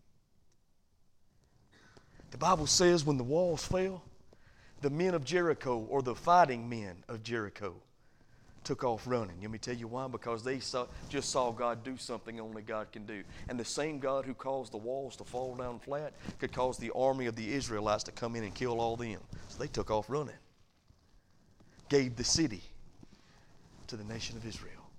The 2.30 2.38
Bible 2.38 2.66
says 2.66 3.04
when 3.04 3.16
the 3.16 3.24
walls 3.24 3.64
fell, 3.64 4.02
the 4.80 4.90
men 4.90 5.14
of 5.14 5.24
Jericho, 5.24 5.86
or 5.88 6.02
the 6.02 6.14
fighting 6.14 6.68
men 6.68 7.04
of 7.08 7.22
Jericho, 7.22 7.74
took 8.64 8.84
off 8.84 9.06
running. 9.06 9.36
Let 9.40 9.50
me 9.50 9.58
tell 9.58 9.74
you 9.74 9.88
why. 9.88 10.06
Because 10.08 10.44
they 10.44 10.60
saw, 10.60 10.86
just 11.08 11.30
saw 11.30 11.50
God 11.50 11.82
do 11.82 11.96
something 11.96 12.40
only 12.40 12.62
God 12.62 12.92
can 12.92 13.06
do. 13.06 13.22
And 13.48 13.58
the 13.58 13.64
same 13.64 13.98
God 13.98 14.24
who 14.24 14.34
caused 14.34 14.72
the 14.72 14.78
walls 14.78 15.16
to 15.16 15.24
fall 15.24 15.54
down 15.54 15.78
flat 15.78 16.12
could 16.38 16.52
cause 16.52 16.78
the 16.78 16.92
army 16.94 17.26
of 17.26 17.36
the 17.36 17.52
Israelites 17.52 18.04
to 18.04 18.12
come 18.12 18.36
in 18.36 18.44
and 18.44 18.54
kill 18.54 18.80
all 18.80 18.96
them. 18.96 19.20
So 19.48 19.58
they 19.58 19.68
took 19.68 19.90
off 19.90 20.06
running. 20.08 20.34
Gave 21.88 22.16
the 22.16 22.24
city 22.24 22.62
to 23.86 23.96
the 23.96 24.04
nation 24.04 24.36
of 24.36 24.46
Israel. 24.46 24.90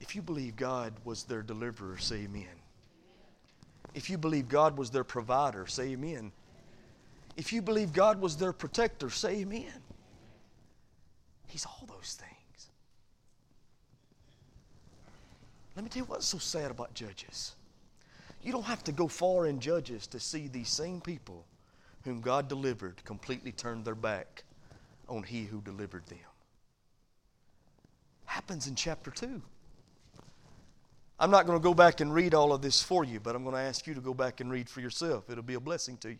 If 0.00 0.14
you 0.16 0.22
believe 0.22 0.56
God 0.56 0.92
was 1.04 1.24
their 1.24 1.42
deliverer, 1.42 1.96
say 1.98 2.24
amen. 2.24 2.46
If 3.94 4.10
you 4.10 4.18
believe 4.18 4.48
God 4.48 4.76
was 4.76 4.90
their 4.90 5.04
provider, 5.04 5.66
say 5.66 5.92
amen. 5.92 6.32
If 7.36 7.52
you 7.52 7.62
believe 7.62 7.92
God 7.92 8.20
was 8.20 8.36
their 8.36 8.52
protector, 8.52 9.10
say 9.10 9.40
amen. 9.40 9.72
He's 11.52 11.66
all 11.66 11.86
those 11.86 12.14
things. 12.14 12.70
Let 15.76 15.84
me 15.84 15.90
tell 15.90 16.00
you 16.00 16.06
what's 16.06 16.24
so 16.24 16.38
sad 16.38 16.70
about 16.70 16.94
Judges. 16.94 17.54
You 18.42 18.52
don't 18.52 18.64
have 18.64 18.82
to 18.84 18.92
go 18.92 19.06
far 19.06 19.46
in 19.46 19.60
Judges 19.60 20.06
to 20.06 20.18
see 20.18 20.48
these 20.48 20.70
same 20.70 21.02
people 21.02 21.44
whom 22.04 22.22
God 22.22 22.48
delivered 22.48 23.04
completely 23.04 23.52
turn 23.52 23.84
their 23.84 23.94
back 23.94 24.44
on 25.10 25.24
He 25.24 25.44
who 25.44 25.60
delivered 25.60 26.06
them. 26.06 26.18
Happens 28.24 28.66
in 28.66 28.74
chapter 28.74 29.10
2. 29.10 29.42
I'm 31.20 31.30
not 31.30 31.44
going 31.44 31.58
to 31.58 31.62
go 31.62 31.74
back 31.74 32.00
and 32.00 32.14
read 32.14 32.32
all 32.32 32.54
of 32.54 32.62
this 32.62 32.82
for 32.82 33.04
you, 33.04 33.20
but 33.20 33.36
I'm 33.36 33.44
going 33.44 33.56
to 33.56 33.60
ask 33.60 33.86
you 33.86 33.92
to 33.92 34.00
go 34.00 34.14
back 34.14 34.40
and 34.40 34.50
read 34.50 34.70
for 34.70 34.80
yourself. 34.80 35.28
It'll 35.28 35.42
be 35.42 35.52
a 35.52 35.60
blessing 35.60 35.98
to 35.98 36.08
you. 36.08 36.16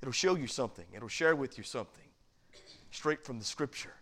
It'll 0.00 0.10
show 0.10 0.36
you 0.36 0.46
something, 0.46 0.86
it'll 0.96 1.08
share 1.08 1.36
with 1.36 1.58
you 1.58 1.64
something 1.64 2.04
straight 2.92 3.26
from 3.26 3.38
the 3.38 3.44
Scripture. 3.44 3.92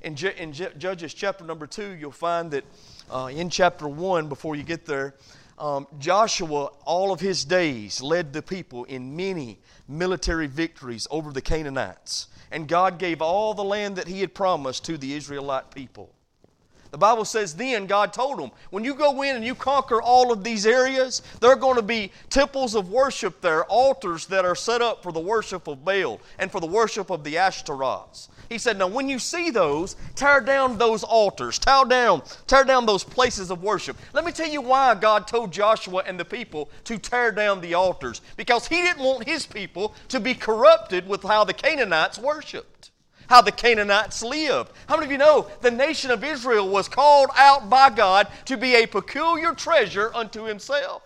In, 0.00 0.16
in 0.16 0.52
Judges 0.52 1.12
chapter 1.12 1.44
number 1.44 1.66
2, 1.66 1.92
you'll 1.92 2.12
find 2.12 2.50
that 2.52 2.64
uh, 3.10 3.30
in 3.32 3.50
chapter 3.50 3.88
1, 3.88 4.28
before 4.28 4.54
you 4.54 4.62
get 4.62 4.86
there, 4.86 5.14
um, 5.58 5.88
Joshua, 5.98 6.66
all 6.84 7.12
of 7.12 7.18
his 7.18 7.44
days, 7.44 8.00
led 8.00 8.32
the 8.32 8.42
people 8.42 8.84
in 8.84 9.16
many 9.16 9.58
military 9.88 10.46
victories 10.46 11.08
over 11.10 11.32
the 11.32 11.40
Canaanites. 11.40 12.28
And 12.52 12.68
God 12.68 12.98
gave 12.98 13.20
all 13.20 13.54
the 13.54 13.64
land 13.64 13.96
that 13.96 14.06
he 14.06 14.20
had 14.20 14.34
promised 14.34 14.84
to 14.84 14.96
the 14.96 15.14
Israelite 15.14 15.72
people. 15.72 16.14
The 16.90 16.98
Bible 16.98 17.24
says 17.24 17.54
then 17.54 17.86
God 17.86 18.12
told 18.12 18.38
them, 18.38 18.50
when 18.70 18.84
you 18.84 18.94
go 18.94 19.22
in 19.22 19.36
and 19.36 19.44
you 19.44 19.54
conquer 19.54 20.00
all 20.00 20.32
of 20.32 20.42
these 20.42 20.64
areas, 20.64 21.22
there 21.40 21.50
are 21.50 21.56
going 21.56 21.76
to 21.76 21.82
be 21.82 22.12
temples 22.30 22.74
of 22.74 22.88
worship 22.88 23.40
there, 23.40 23.64
altars 23.64 24.26
that 24.26 24.44
are 24.44 24.54
set 24.54 24.80
up 24.80 25.02
for 25.02 25.12
the 25.12 25.20
worship 25.20 25.66
of 25.66 25.84
Baal 25.84 26.20
and 26.38 26.50
for 26.50 26.60
the 26.60 26.66
worship 26.66 27.10
of 27.10 27.24
the 27.24 27.36
Ashtaroths. 27.36 28.28
He 28.48 28.58
said, 28.58 28.78
Now 28.78 28.88
when 28.88 29.08
you 29.08 29.18
see 29.18 29.50
those, 29.50 29.96
tear 30.14 30.40
down 30.40 30.78
those 30.78 31.04
altars, 31.04 31.58
tear 31.58 31.84
down, 31.84 32.22
tear 32.46 32.64
down 32.64 32.86
those 32.86 33.04
places 33.04 33.50
of 33.50 33.62
worship. 33.62 33.96
Let 34.12 34.24
me 34.24 34.32
tell 34.32 34.48
you 34.48 34.62
why 34.62 34.94
God 34.94 35.26
told 35.26 35.52
Joshua 35.52 36.02
and 36.06 36.18
the 36.18 36.24
people 36.24 36.70
to 36.84 36.98
tear 36.98 37.30
down 37.32 37.60
the 37.60 37.74
altars. 37.74 38.20
Because 38.36 38.66
he 38.66 38.76
didn't 38.76 39.02
want 39.02 39.28
his 39.28 39.46
people 39.46 39.94
to 40.08 40.20
be 40.20 40.34
corrupted 40.34 41.06
with 41.06 41.22
how 41.22 41.44
the 41.44 41.54
Canaanites 41.54 42.18
worshiped 42.18 42.90
how 43.28 43.42
the 43.42 43.52
Canaanites 43.52 44.22
lived. 44.22 44.72
How 44.88 44.96
many 44.96 45.06
of 45.06 45.12
you 45.12 45.18
know 45.18 45.48
the 45.60 45.70
nation 45.70 46.10
of 46.10 46.24
Israel 46.24 46.68
was 46.68 46.88
called 46.88 47.28
out 47.36 47.68
by 47.68 47.90
God 47.90 48.26
to 48.46 48.56
be 48.56 48.74
a 48.74 48.86
peculiar 48.86 49.52
treasure 49.52 50.10
unto 50.14 50.44
himself? 50.44 51.02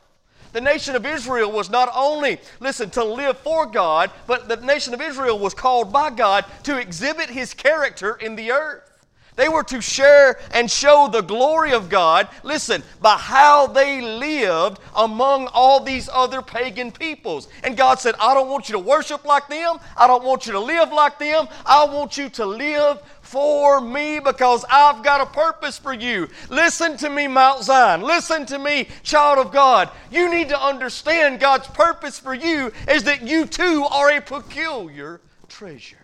The 0.53 0.61
nation 0.61 0.95
of 0.95 1.07
Israel 1.07 1.51
was 1.51 1.71
not 1.71 1.91
only, 1.95 2.39
listen, 2.61 2.91
to 2.91 3.05
live 3.05 3.39
for 3.39 3.67
God, 3.67 4.11
but 4.27 4.49
the 4.49 4.57
nation 4.57 4.93
of 4.93 5.01
Israel 5.01 5.39
was 5.39 5.55
called 5.55 5.93
by 5.93 6.11
God 6.11 6.45
to 6.65 6.79
exhibit 6.79 7.31
His 7.31 7.55
character 7.55 8.15
in 8.15 8.37
the 8.37 8.53
earth. 8.53 8.92
They 9.35 9.49
were 9.49 9.63
to 9.65 9.81
share 9.81 10.39
and 10.53 10.71
show 10.71 11.09
the 11.11 11.23
glory 11.23 11.73
of 11.73 11.89
God, 11.89 12.29
listen, 12.43 12.83
by 13.01 13.17
how 13.17 13.67
they 13.67 14.03
lived 14.03 14.79
among 14.95 15.47
all 15.49 15.83
these 15.83 16.11
other 16.13 16.43
pagan 16.43 16.93
peoples. 16.93 17.49
And 17.65 17.77
God 17.77 17.99
said, 17.99 18.15
I 18.21 18.35
don't 18.35 18.51
want 18.51 18.69
you 18.69 18.75
to 18.75 18.79
worship 18.79 19.25
like 19.25 19.49
them. 19.49 19.79
I 19.97 20.07
don't 20.07 20.25
want 20.25 20.47
you 20.47 20.53
to 20.53 20.61
live 20.61 20.93
like 20.93 21.19
them. 21.19 21.49
I 21.65 21.87
want 21.87 22.19
you 22.19 22.29
to 22.31 22.45
live 22.45 23.01
for 23.23 23.81
me 23.81 24.19
because 24.19 24.67
I've 24.71 25.03
got 25.03 25.23
a 25.23 25.27
purpose 25.27 25.79
for 25.79 25.95
you. 25.95 26.29
Listen 26.51 26.99
to 26.99 27.09
me, 27.09 27.27
Mount 27.27 27.63
Zion. 27.65 28.03
Listen 28.03 28.45
to 28.47 28.59
me, 28.59 28.89
child 29.03 29.39
of 29.39 29.51
God. 29.51 29.89
You 30.11 30.31
need 30.31 30.51
to 30.51 30.61
understand 30.61 31.41
God's 31.41 31.69
purpose 31.69 32.19
for 32.19 32.35
you 32.35 32.71
is 32.87 33.05
that 33.05 33.23
you 33.23 33.47
too 33.47 33.87
are 33.91 34.11
a 34.11 34.21
peculiar 34.21 35.23
treasure. 35.49 35.97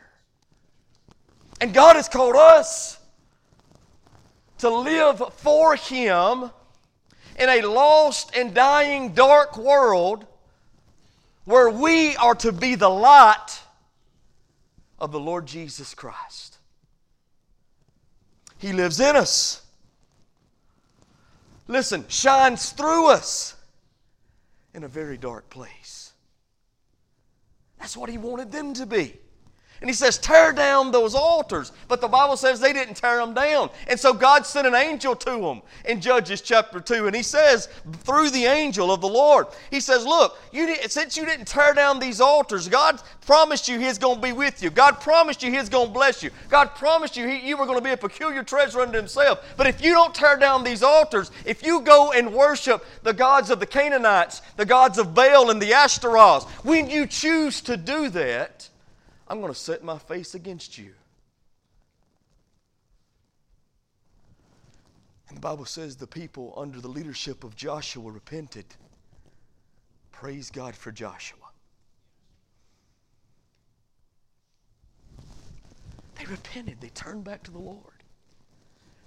And 1.60 1.74
God 1.74 1.96
has 1.96 2.08
called 2.08 2.36
us 2.36 2.97
to 4.58 4.68
live 4.68 5.22
for 5.34 5.76
Him 5.76 6.50
in 7.38 7.48
a 7.48 7.62
lost 7.62 8.36
and 8.36 8.52
dying 8.54 9.14
dark 9.14 9.56
world 9.56 10.26
where 11.44 11.70
we 11.70 12.16
are 12.16 12.34
to 12.34 12.52
be 12.52 12.74
the 12.74 12.90
light 12.90 13.60
of 14.98 15.12
the 15.12 15.20
Lord 15.20 15.46
Jesus 15.46 15.94
Christ. 15.94 16.58
He 18.58 18.72
lives 18.72 19.00
in 19.00 19.16
us. 19.16 19.62
Listen, 21.68 22.04
shines 22.08 22.70
through 22.70 23.10
us 23.10 23.54
in 24.74 24.84
a 24.84 24.88
very 24.88 25.16
dark 25.16 25.48
place. 25.48 26.12
That's 27.78 27.96
what 27.96 28.10
He 28.10 28.18
wanted 28.18 28.50
them 28.50 28.74
to 28.74 28.86
be. 28.86 29.14
And 29.80 29.88
he 29.88 29.94
says, 29.94 30.18
tear 30.18 30.52
down 30.52 30.90
those 30.90 31.14
altars. 31.14 31.70
But 31.86 32.00
the 32.00 32.08
Bible 32.08 32.36
says 32.36 32.58
they 32.58 32.72
didn't 32.72 32.94
tear 32.94 33.18
them 33.18 33.32
down. 33.32 33.70
And 33.86 33.98
so 33.98 34.12
God 34.12 34.44
sent 34.44 34.66
an 34.66 34.74
angel 34.74 35.14
to 35.14 35.40
them 35.40 35.62
in 35.84 36.00
Judges 36.00 36.40
chapter 36.40 36.80
2. 36.80 37.06
And 37.06 37.14
he 37.14 37.22
says, 37.22 37.68
through 38.00 38.30
the 38.30 38.46
angel 38.46 38.90
of 38.90 39.00
the 39.00 39.08
Lord, 39.08 39.46
he 39.70 39.78
says, 39.78 40.04
Look, 40.04 40.36
you 40.52 40.66
did, 40.66 40.90
since 40.90 41.16
you 41.16 41.24
didn't 41.24 41.46
tear 41.46 41.74
down 41.74 42.00
these 42.00 42.20
altars, 42.20 42.68
God 42.68 43.00
promised 43.20 43.68
you 43.68 43.78
He's 43.78 43.98
going 43.98 44.16
to 44.16 44.22
be 44.22 44.32
with 44.32 44.62
you. 44.62 44.70
God 44.70 45.00
promised 45.00 45.42
you 45.44 45.52
He's 45.52 45.68
going 45.68 45.88
to 45.88 45.92
bless 45.92 46.24
you. 46.24 46.30
God 46.48 46.74
promised 46.74 47.16
you 47.16 47.28
he, 47.28 47.46
you 47.46 47.56
were 47.56 47.66
going 47.66 47.78
to 47.78 47.84
be 47.84 47.90
a 47.90 47.96
peculiar 47.96 48.42
treasure 48.42 48.80
unto 48.80 48.96
Himself. 48.96 49.54
But 49.56 49.68
if 49.68 49.82
you 49.82 49.92
don't 49.92 50.14
tear 50.14 50.36
down 50.36 50.64
these 50.64 50.82
altars, 50.82 51.30
if 51.44 51.64
you 51.64 51.80
go 51.82 52.12
and 52.12 52.32
worship 52.32 52.84
the 53.04 53.12
gods 53.12 53.50
of 53.50 53.60
the 53.60 53.66
Canaanites, 53.66 54.42
the 54.56 54.66
gods 54.66 54.98
of 54.98 55.14
Baal 55.14 55.50
and 55.50 55.62
the 55.62 55.72
Ashtaroths, 55.72 56.46
when 56.64 56.90
you 56.90 57.06
choose 57.06 57.60
to 57.62 57.76
do 57.76 58.08
that, 58.10 58.68
I'm 59.28 59.40
going 59.40 59.52
to 59.52 59.58
set 59.58 59.84
my 59.84 59.98
face 59.98 60.34
against 60.34 60.78
you. 60.78 60.92
And 65.28 65.36
the 65.36 65.40
Bible 65.40 65.66
says 65.66 65.96
the 65.96 66.06
people 66.06 66.54
under 66.56 66.80
the 66.80 66.88
leadership 66.88 67.44
of 67.44 67.54
Joshua 67.54 68.10
repented. 68.10 68.64
Praise 70.10 70.50
God 70.50 70.74
for 70.74 70.90
Joshua. 70.90 71.38
They 76.18 76.24
repented, 76.24 76.80
they 76.80 76.88
turned 76.88 77.24
back 77.24 77.42
to 77.44 77.50
the 77.50 77.58
Lord. 77.58 78.02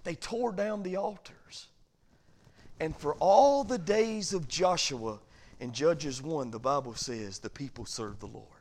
They 0.03 0.15
tore 0.15 0.51
down 0.51 0.83
the 0.83 0.95
altars. 0.95 1.67
And 2.79 2.95
for 2.95 3.15
all 3.15 3.63
the 3.63 3.77
days 3.77 4.33
of 4.33 4.47
Joshua 4.47 5.19
in 5.59 5.73
Judges 5.73 6.21
1, 6.21 6.51
the 6.51 6.59
Bible 6.59 6.95
says 6.95 7.39
the 7.39 7.49
people 7.49 7.85
served 7.85 8.19
the 8.19 8.27
Lord. 8.27 8.60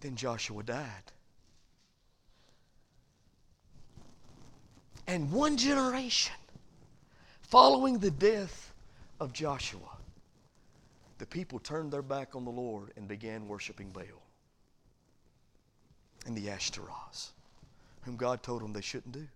Then 0.00 0.16
Joshua 0.16 0.62
died. 0.62 1.12
And 5.06 5.30
one 5.32 5.56
generation 5.56 6.36
following 7.42 7.98
the 7.98 8.10
death 8.10 8.72
of 9.18 9.32
Joshua, 9.32 9.96
the 11.18 11.26
people 11.26 11.58
turned 11.58 11.92
their 11.92 12.02
back 12.02 12.34
on 12.34 12.44
the 12.44 12.50
Lord 12.50 12.92
and 12.96 13.08
began 13.08 13.48
worshiping 13.48 13.90
Baal 13.90 14.22
and 16.26 16.36
the 16.36 16.48
Ashtaroths, 16.48 17.32
whom 18.02 18.16
God 18.16 18.42
told 18.42 18.62
them 18.62 18.72
they 18.72 18.80
shouldn't 18.80 19.12
do. 19.12 19.26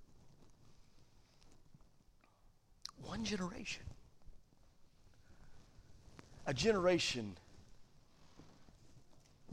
One 3.02 3.24
generation. 3.24 3.82
A 6.46 6.54
generation 6.54 7.36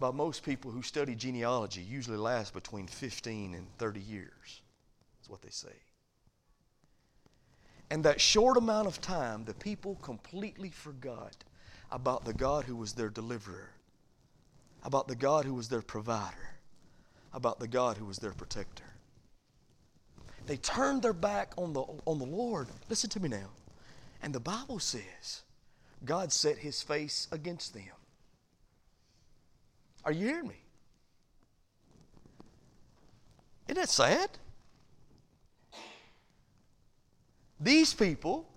by 0.02 0.12
most 0.12 0.44
people 0.44 0.72
who 0.72 0.82
study 0.82 1.16
genealogy 1.16 1.82
usually 1.82 2.18
lasts 2.18 2.52
between 2.52 2.88
15 2.88 3.54
and 3.54 3.68
30 3.78 4.00
years. 4.02 4.62
That's 5.20 5.30
what 5.30 5.44
they 5.44 5.52
say. 5.52 5.76
And 7.92 8.04
that 8.04 8.20
short 8.20 8.58
amount 8.58 8.88
of 8.88 9.00
time, 9.00 9.46
the 9.46 9.54
people 9.54 9.96
completely 10.02 10.72
forgot 10.72 11.36
about 11.92 12.26
the 12.26 12.34
God 12.34 12.66
who 12.66 12.76
was 12.76 12.94
their 12.94 13.10
deliverer, 13.10 13.70
about 14.84 15.08
the 15.08 15.16
God 15.16 15.46
who 15.46 15.54
was 15.54 15.70
their 15.70 15.82
provider, 15.82 16.56
about 17.32 17.60
the 17.60 17.68
God 17.68 17.98
who 17.98 18.06
was 18.06 18.18
their 18.18 18.34
protector. 18.34 18.84
They 20.48 20.58
turned 20.58 21.04
their 21.04 21.14
back 21.14 21.54
on 21.58 21.74
the, 21.74 21.84
on 22.06 22.18
the 22.18 22.26
Lord. 22.26 22.68
Listen 22.90 23.10
to 23.12 23.20
me 23.20 23.30
now. 23.30 23.52
And 24.24 24.34
the 24.34 24.40
Bible 24.40 24.80
says 24.80 25.44
God 26.04 26.32
set 26.32 26.58
his 26.58 26.82
face 26.82 27.28
against 27.32 27.76
them. 27.76 27.84
Are 30.04 30.12
you 30.12 30.28
hearing 30.28 30.48
me? 30.48 30.56
Isn't 33.68 33.80
that 33.80 33.90
sad? 33.90 34.30
These 37.60 37.94
people 37.94 38.48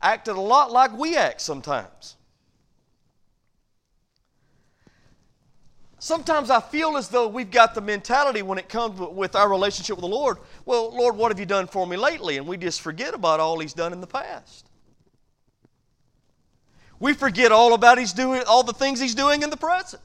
acted 0.00 0.36
a 0.36 0.40
lot 0.40 0.70
like 0.70 0.96
we 0.96 1.16
act 1.16 1.40
sometimes. 1.40 2.16
Sometimes 5.98 6.48
I 6.48 6.60
feel 6.60 6.96
as 6.96 7.08
though 7.08 7.26
we've 7.26 7.50
got 7.50 7.74
the 7.74 7.80
mentality 7.80 8.42
when 8.42 8.56
it 8.56 8.68
comes 8.68 9.00
with 9.00 9.34
our 9.34 9.48
relationship 9.48 9.96
with 9.96 10.02
the 10.02 10.08
Lord. 10.08 10.38
Well, 10.64 10.96
Lord, 10.96 11.16
what 11.16 11.32
have 11.32 11.40
you 11.40 11.46
done 11.46 11.66
for 11.66 11.86
me 11.88 11.96
lately? 11.96 12.36
And 12.36 12.46
we 12.46 12.56
just 12.56 12.80
forget 12.80 13.14
about 13.14 13.40
all 13.40 13.58
He's 13.58 13.72
done 13.72 13.92
in 13.92 14.00
the 14.00 14.06
past. 14.06 14.70
We 17.00 17.14
forget 17.14 17.52
all 17.52 17.74
about 17.74 17.98
He's 17.98 18.12
doing 18.12 18.42
all 18.46 18.62
the 18.62 18.72
things 18.72 19.00
He's 19.00 19.14
doing 19.14 19.42
in 19.42 19.50
the 19.50 19.56
present. 19.56 20.02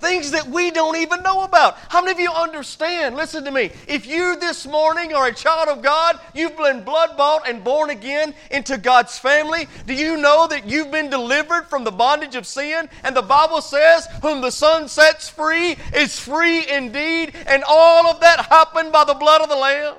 Things 0.00 0.30
that 0.30 0.46
we 0.46 0.70
don't 0.70 0.96
even 0.96 1.22
know 1.22 1.44
about. 1.44 1.76
How 1.90 2.00
many 2.00 2.12
of 2.12 2.18
you 2.18 2.32
understand? 2.32 3.16
Listen 3.16 3.44
to 3.44 3.50
me. 3.50 3.70
If 3.86 4.06
you 4.06 4.34
this 4.40 4.66
morning 4.66 5.12
are 5.12 5.26
a 5.26 5.34
child 5.34 5.68
of 5.68 5.82
God, 5.82 6.18
you've 6.34 6.56
been 6.56 6.84
blood 6.84 7.18
bought 7.18 7.46
and 7.46 7.62
born 7.62 7.90
again 7.90 8.34
into 8.50 8.78
God's 8.78 9.18
family. 9.18 9.68
Do 9.86 9.92
you 9.92 10.16
know 10.16 10.46
that 10.46 10.66
you've 10.66 10.90
been 10.90 11.10
delivered 11.10 11.64
from 11.64 11.84
the 11.84 11.90
bondage 11.90 12.34
of 12.34 12.46
sin? 12.46 12.88
And 13.04 13.14
the 13.14 13.20
Bible 13.20 13.60
says, 13.60 14.08
Whom 14.22 14.40
the 14.40 14.50
Son 14.50 14.88
sets 14.88 15.28
free 15.28 15.76
is 15.94 16.18
free 16.18 16.66
indeed. 16.66 17.34
And 17.46 17.62
all 17.68 18.06
of 18.06 18.20
that 18.20 18.46
happened 18.46 18.92
by 18.92 19.04
the 19.04 19.12
blood 19.12 19.42
of 19.42 19.50
the 19.50 19.56
Lamb. 19.56 19.96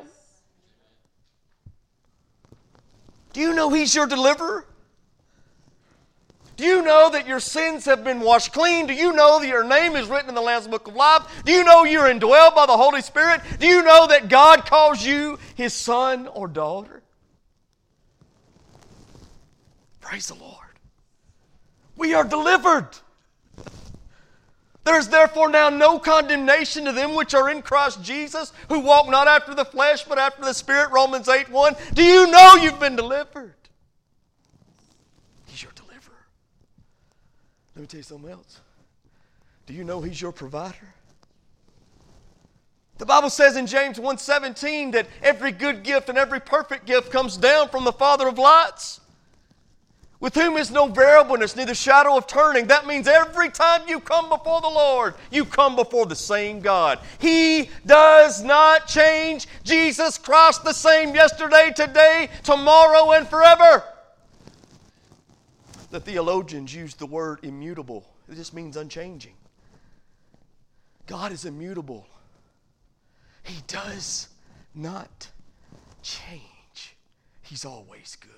Do 3.33 3.39
you 3.39 3.53
know 3.53 3.69
He's 3.69 3.93
your 3.93 4.07
deliverer? 4.07 4.65
Do 6.57 6.65
you 6.65 6.81
know 6.81 7.09
that 7.09 7.27
your 7.27 7.39
sins 7.39 7.85
have 7.85 8.03
been 8.03 8.19
washed 8.19 8.53
clean? 8.53 8.85
Do 8.87 8.93
you 8.93 9.13
know 9.13 9.39
that 9.39 9.47
your 9.47 9.63
name 9.63 9.95
is 9.95 10.07
written 10.07 10.29
in 10.29 10.35
the 10.35 10.41
Lamb's 10.41 10.67
Book 10.67 10.87
of 10.87 10.95
Life? 10.95 11.23
Do 11.45 11.51
you 11.51 11.63
know 11.63 11.83
you're 11.83 12.03
indwelled 12.03 12.55
by 12.55 12.65
the 12.65 12.77
Holy 12.77 13.01
Spirit? 13.01 13.41
Do 13.59 13.67
you 13.67 13.81
know 13.83 14.07
that 14.07 14.29
God 14.29 14.65
calls 14.65 15.03
you 15.03 15.39
his 15.55 15.73
son 15.73 16.27
or 16.27 16.47
daughter? 16.47 17.01
Praise 20.01 20.27
the 20.27 20.35
Lord. 20.35 20.57
We 21.95 22.13
are 22.13 22.23
delivered. 22.23 22.89
There 24.83 24.97
is 24.97 25.07
therefore 25.07 25.49
now 25.49 25.69
no 25.69 25.99
condemnation 25.99 26.85
to 26.85 26.91
them 26.91 27.13
which 27.13 27.33
are 27.33 27.49
in 27.49 27.61
Christ 27.61 28.01
Jesus, 28.03 28.51
who 28.67 28.79
walk 28.79 29.07
not 29.09 29.27
after 29.27 29.53
the 29.53 29.65
flesh, 29.65 30.03
but 30.03 30.17
after 30.17 30.43
the 30.43 30.53
Spirit. 30.53 30.91
Romans 30.91 31.29
8 31.29 31.49
1. 31.49 31.75
Do 31.93 32.03
you 32.03 32.27
know 32.27 32.55
you've 32.55 32.79
been 32.79 32.95
delivered? 32.95 33.53
Let 37.75 37.81
me 37.81 37.87
tell 37.87 37.99
you 37.99 38.03
something 38.03 38.29
else. 38.29 38.59
Do 39.65 39.73
you 39.73 39.83
know 39.83 40.01
He's 40.01 40.21
your 40.21 40.31
provider? 40.31 40.93
The 42.97 43.05
Bible 43.05 43.31
says 43.31 43.55
in 43.55 43.65
James 43.65 43.97
1:17 43.97 44.91
that 44.91 45.07
every 45.23 45.51
good 45.51 45.81
gift 45.83 46.09
and 46.09 46.17
every 46.17 46.39
perfect 46.39 46.85
gift 46.85 47.11
comes 47.11 47.35
down 47.35 47.69
from 47.69 47.83
the 47.83 47.91
Father 47.91 48.27
of 48.27 48.37
lights, 48.37 48.99
with 50.19 50.35
whom 50.35 50.55
is 50.55 50.69
no 50.69 50.87
variableness, 50.87 51.55
neither 51.55 51.73
shadow 51.73 52.15
of 52.15 52.27
turning. 52.27 52.67
That 52.67 52.85
means 52.85 53.07
every 53.07 53.49
time 53.49 53.81
you 53.87 53.99
come 53.99 54.29
before 54.29 54.61
the 54.61 54.69
Lord, 54.69 55.15
you 55.31 55.45
come 55.45 55.75
before 55.75 56.05
the 56.05 56.15
same 56.15 56.59
God. 56.59 56.99
He 57.17 57.71
does 57.87 58.43
not 58.43 58.85
change. 58.85 59.47
Jesus 59.63 60.19
Christ 60.19 60.63
the 60.63 60.73
same 60.73 61.15
yesterday, 61.15 61.73
today, 61.75 62.29
tomorrow, 62.43 63.13
and 63.13 63.27
forever. 63.27 63.83
The 65.91 65.99
theologians 65.99 66.73
use 66.73 66.95
the 66.95 67.05
word 67.05 67.39
immutable, 67.43 68.07
it 68.29 68.35
just 68.35 68.53
means 68.53 68.77
unchanging. 68.77 69.33
God 71.05 71.33
is 71.33 71.43
immutable, 71.45 72.07
He 73.43 73.61
does 73.67 74.29
not 74.73 75.27
change, 76.01 76.95
He's 77.41 77.65
always 77.65 78.17
good. 78.19 78.31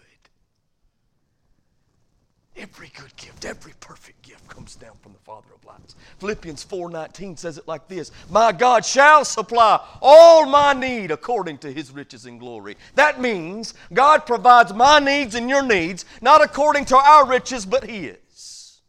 Every 2.56 2.92
good 2.96 3.16
gift, 3.16 3.46
every 3.46 3.74
perfect 3.80 4.22
gift 4.22 4.48
comes 4.48 4.76
down 4.76 4.94
from 5.02 5.14
the 5.14 5.20
Father 5.20 5.48
of 5.56 5.66
lights. 5.66 5.96
Philippians 6.20 6.64
4:19 6.64 7.36
says 7.36 7.58
it 7.58 7.68
like 7.68 7.88
this: 7.88 8.12
"My 8.30 8.52
God 8.52 8.86
shall 8.86 9.26
supply 9.26 9.84
all 10.02 10.46
my 10.46 10.74
need 10.74 11.10
according 11.10 11.58
to 11.60 11.74
his 11.74 11.90
riches 11.90 12.28
and 12.28 12.40
glory." 12.40 12.78
That 12.94 13.20
means 13.20 13.74
God 13.92 14.28
provides 14.28 14.72
my 14.72 15.00
needs 15.00 15.34
and 15.34 15.50
your 15.50 15.64
needs 15.64 16.06
not 16.22 16.44
according 16.44 16.86
to 16.86 16.98
our 16.98 17.26
riches 17.26 17.66
but 17.66 17.86
his. 17.86 18.82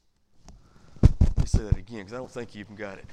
Let 1.03 1.39
me 1.39 1.47
say 1.47 1.63
that 1.63 1.79
again 1.79 2.01
because 2.01 2.13
I 2.13 2.17
don't 2.17 2.31
think 2.31 2.55
you 2.55 2.61
even 2.61 2.77
got 2.77 2.99
it. 2.99 3.07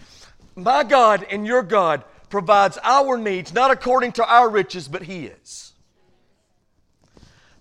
My 0.55 0.83
God 0.83 1.25
and 1.29 1.47
your 1.47 1.63
God 1.63 2.03
provides 2.29 2.77
our 2.83 3.17
needs 3.17 3.53
not 3.53 3.71
according 3.71 4.11
to 4.13 4.25
our 4.25 4.49
riches 4.49 4.89
but 4.89 5.03
his. 5.03 5.71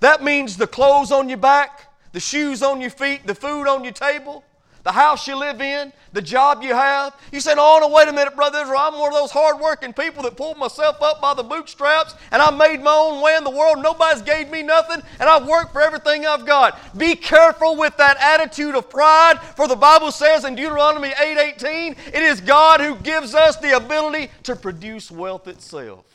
That 0.01 0.25
means 0.25 0.57
the 0.57 0.67
clothes 0.67 1.13
on 1.13 1.29
your 1.29 1.39
back 1.39 1.90
the 2.13 2.21
shoes 2.21 2.63
on 2.63 2.81
your 2.81 2.91
feet, 2.91 3.27
the 3.27 3.35
food 3.35 3.69
on 3.69 3.85
your 3.85 3.93
table, 3.93 4.45
the 4.83 4.93
house 4.93 5.29
you 5.29 5.37
live 5.37 5.61
in, 5.61 5.93
the 6.13 6.23
job 6.23 6.63
you 6.63 6.75
have. 6.75 7.15
You 7.33 7.41
said, 7.41 7.57
oh, 7.59 7.79
no, 7.81 7.89
wait 7.89 8.09
a 8.09 8.13
minute, 8.13 8.35
Brother 8.35 8.61
Israel. 8.63 8.79
I'm 8.81 8.99
one 8.99 9.13
of 9.13 9.19
those 9.19 9.31
hardworking 9.31 9.93
people 9.93 10.23
that 10.23 10.37
pulled 10.37 10.57
myself 10.57 11.03
up 11.03 11.21
by 11.21 11.35
the 11.35 11.43
bootstraps 11.43 12.15
and 12.33 12.41
I 12.41 12.51
made 12.51 12.83
my 12.83 12.95
own 12.95 13.23
way 13.23 13.37
in 13.37 13.45
the 13.45 13.51
world. 13.51 13.83
Nobody's 13.83 14.23
gave 14.23 14.51
me 14.51 14.63
nothing 14.63 15.03
and 15.19 15.29
I've 15.29 15.47
worked 15.47 15.73
for 15.73 15.83
everything 15.83 16.27
I've 16.27 16.47
got. 16.47 16.97
Be 16.97 17.15
careful 17.15 17.77
with 17.77 17.97
that 17.99 18.17
attitude 18.19 18.75
of 18.75 18.89
pride, 18.89 19.39
for 19.55 19.69
the 19.69 19.77
Bible 19.77 20.11
says 20.11 20.45
in 20.45 20.55
Deuteronomy 20.55 21.11
8:18, 21.11 21.97
it 22.15 22.23
is 22.23 22.41
God 22.41 22.81
who 22.81 22.97
gives 22.97 23.35
us 23.35 23.57
the 23.57 23.77
ability 23.77 24.31
to 24.45 24.57
produce 24.57 25.11
wealth 25.11 25.47
itself. 25.47 26.07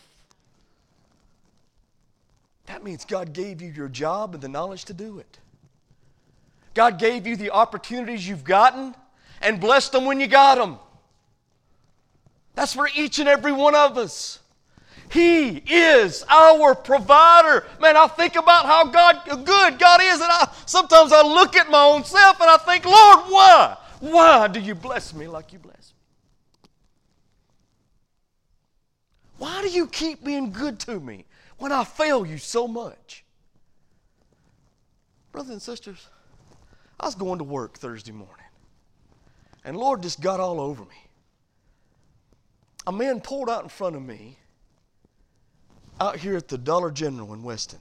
That 2.66 2.84
means 2.84 3.06
God 3.06 3.32
gave 3.32 3.62
you 3.62 3.70
your 3.70 3.90
job 3.90 4.34
and 4.34 4.42
the 4.42 4.48
knowledge 4.48 4.86
to 4.86 4.94
do 4.94 5.20
it. 5.20 5.38
God 6.76 7.00
gave 7.00 7.26
you 7.26 7.36
the 7.36 7.50
opportunities 7.52 8.28
you've 8.28 8.44
gotten 8.44 8.94
and 9.42 9.60
blessed 9.60 9.94
them 9.94 10.06
when 10.06 10.20
you 10.20 10.28
got 10.28 10.58
them. 10.58 10.78
That's 12.54 12.74
for 12.74 12.88
each 12.96 13.18
and 13.18 13.28
every 13.28 13.52
one 13.52 13.76
of 13.76 13.98
us. 13.98 14.40
He 15.10 15.58
is 15.58 16.26
our 16.30 16.76
provider. 16.76 17.66
Man, 17.80 17.96
I 17.96 18.08
think 18.08 18.36
about 18.36 18.66
how 18.66 18.86
God 18.86 19.46
good 19.46 19.80
God 19.80 20.02
is, 20.02 20.20
and 20.20 20.32
I 20.32 20.52
sometimes 20.66 21.14
I 21.14 21.22
look 21.22 21.56
at 21.56 21.70
my 21.70 21.84
own 21.84 22.04
self 22.04 22.42
and 22.42 22.50
I 22.50 22.58
think, 22.58 22.86
Lord, 22.86 23.20
why? 23.30 23.78
Why 24.00 24.48
do 24.48 24.60
you 24.60 24.76
bless 24.76 25.14
me 25.14 25.28
like 25.28 25.54
you 25.54 25.60
bless 25.60 25.94
me? 25.94 26.70
Why 29.38 29.62
do 29.62 29.70
you 29.70 29.88
keep 29.88 30.24
being 30.24 30.52
good 30.52 30.80
to 30.82 31.00
me 31.00 31.26
when 31.58 31.72
I 31.72 31.84
fail 31.84 32.26
you 32.26 32.38
so 32.38 32.68
much? 32.68 33.24
Brothers 35.32 35.52
and 35.52 35.62
sisters, 35.62 36.08
I 37.06 37.08
was 37.08 37.14
going 37.14 37.38
to 37.38 37.44
work 37.44 37.78
Thursday 37.78 38.12
morning, 38.12 38.48
and 39.64 39.78
Lord 39.78 40.02
just 40.02 40.22
got 40.22 40.40
all 40.40 40.60
over 40.60 40.84
me. 40.86 41.08
A 42.88 42.92
man 42.92 43.22
pulled 43.22 43.48
out 43.48 43.62
in 43.62 43.70
front 43.70 43.96
of 43.96 44.02
me 44.02 44.40
out 46.02 46.16
here 46.16 46.36
at 46.36 46.48
the 46.48 46.58
Dollar 46.58 46.90
General 46.90 47.32
in 47.36 47.44
Weston. 47.44 47.78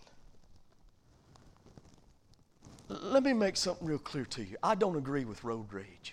Let 2.91 3.23
me 3.23 3.33
make 3.33 3.57
something 3.57 3.89
real 3.89 3.97
clear 3.97 4.27
to 4.27 4.43
you. 4.43 4.59
I 4.63 4.75
don't 4.75 4.95
agree 4.95 5.25
with 5.25 5.43
road 5.43 5.73
rage, 5.73 6.13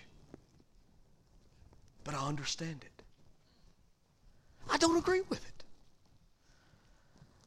but 2.04 2.14
I 2.14 2.26
understand 2.26 2.82
it. 2.82 3.02
I 4.70 4.78
don't 4.78 4.96
agree 4.96 5.20
with 5.28 5.46
it. 5.46 5.64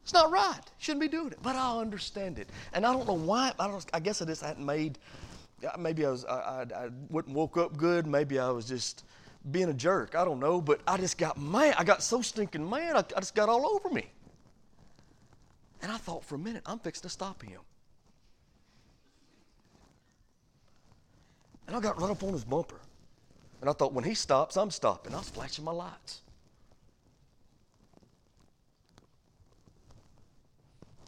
It's 0.04 0.13
not 0.13 0.30
right. 0.30 0.62
Shouldn't 0.78 1.01
be 1.01 1.08
doing 1.08 1.32
it, 1.32 1.39
but 1.41 1.56
I 1.56 1.80
understand 1.80 2.38
it. 2.38 2.49
And 2.71 2.86
I 2.86 2.93
don't 2.93 3.08
know 3.08 3.13
why. 3.13 3.51
I, 3.60 3.67
don't, 3.67 3.84
I 3.91 3.99
guess 3.99 4.21
I 4.21 4.25
just 4.25 4.43
hadn't 4.43 4.63
made 4.63 4.99
maybe 5.77 6.05
I 6.05 6.09
was 6.11 6.25
I, 6.25 6.33
I, 6.33 6.85
I 6.85 6.89
wouldn't 7.09 7.35
woke 7.35 7.57
up 7.57 7.77
good. 7.77 8.07
Maybe 8.07 8.39
I 8.39 8.49
was 8.49 8.65
just 8.65 9.03
being 9.51 9.69
a 9.69 9.73
jerk. 9.73 10.15
I 10.15 10.25
don't 10.25 10.39
know, 10.39 10.61
but 10.61 10.81
I 10.87 10.97
just 10.97 11.17
got 11.17 11.39
mad. 11.39 11.75
I 11.77 11.83
got 11.83 12.03
so 12.03 12.21
stinking 12.21 12.69
mad. 12.69 12.95
I, 12.95 12.99
I 12.99 13.19
just 13.19 13.35
got 13.35 13.49
all 13.49 13.65
over 13.65 13.89
me. 13.89 14.09
And 15.81 15.91
I 15.91 15.97
thought 15.97 16.23
for 16.23 16.35
a 16.35 16.39
minute, 16.39 16.63
I'm 16.65 16.79
fixing 16.79 17.03
to 17.03 17.09
stop 17.09 17.43
him. 17.43 17.59
And 21.67 21.75
I 21.75 21.79
got 21.79 21.99
right 21.99 22.11
up 22.11 22.23
on 22.23 22.33
his 22.33 22.43
bumper. 22.43 22.79
And 23.61 23.69
I 23.69 23.73
thought, 23.73 23.93
when 23.93 24.03
he 24.03 24.13
stops, 24.13 24.57
I'm 24.57 24.69
stopping. 24.69 25.13
I 25.13 25.17
was 25.17 25.29
flashing 25.29 25.65
my 25.65 25.71
lights. 25.71 26.21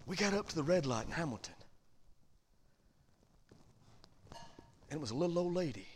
We 0.06 0.16
got 0.16 0.34
up 0.34 0.48
to 0.50 0.56
the 0.56 0.64
red 0.64 0.86
light 0.86 1.06
in 1.06 1.12
Hamilton. 1.12 1.54
And 4.90 4.98
it 4.98 5.02
was 5.02 5.12
a 5.12 5.16
little 5.16 5.40
old 5.40 5.54
lady 5.54 5.88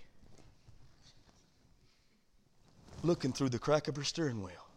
looking 3.03 3.33
through 3.33 3.49
the 3.49 3.59
crack 3.59 3.87
of 3.87 3.95
her 3.95 4.03
steering 4.03 4.43
wheel. 4.43 4.67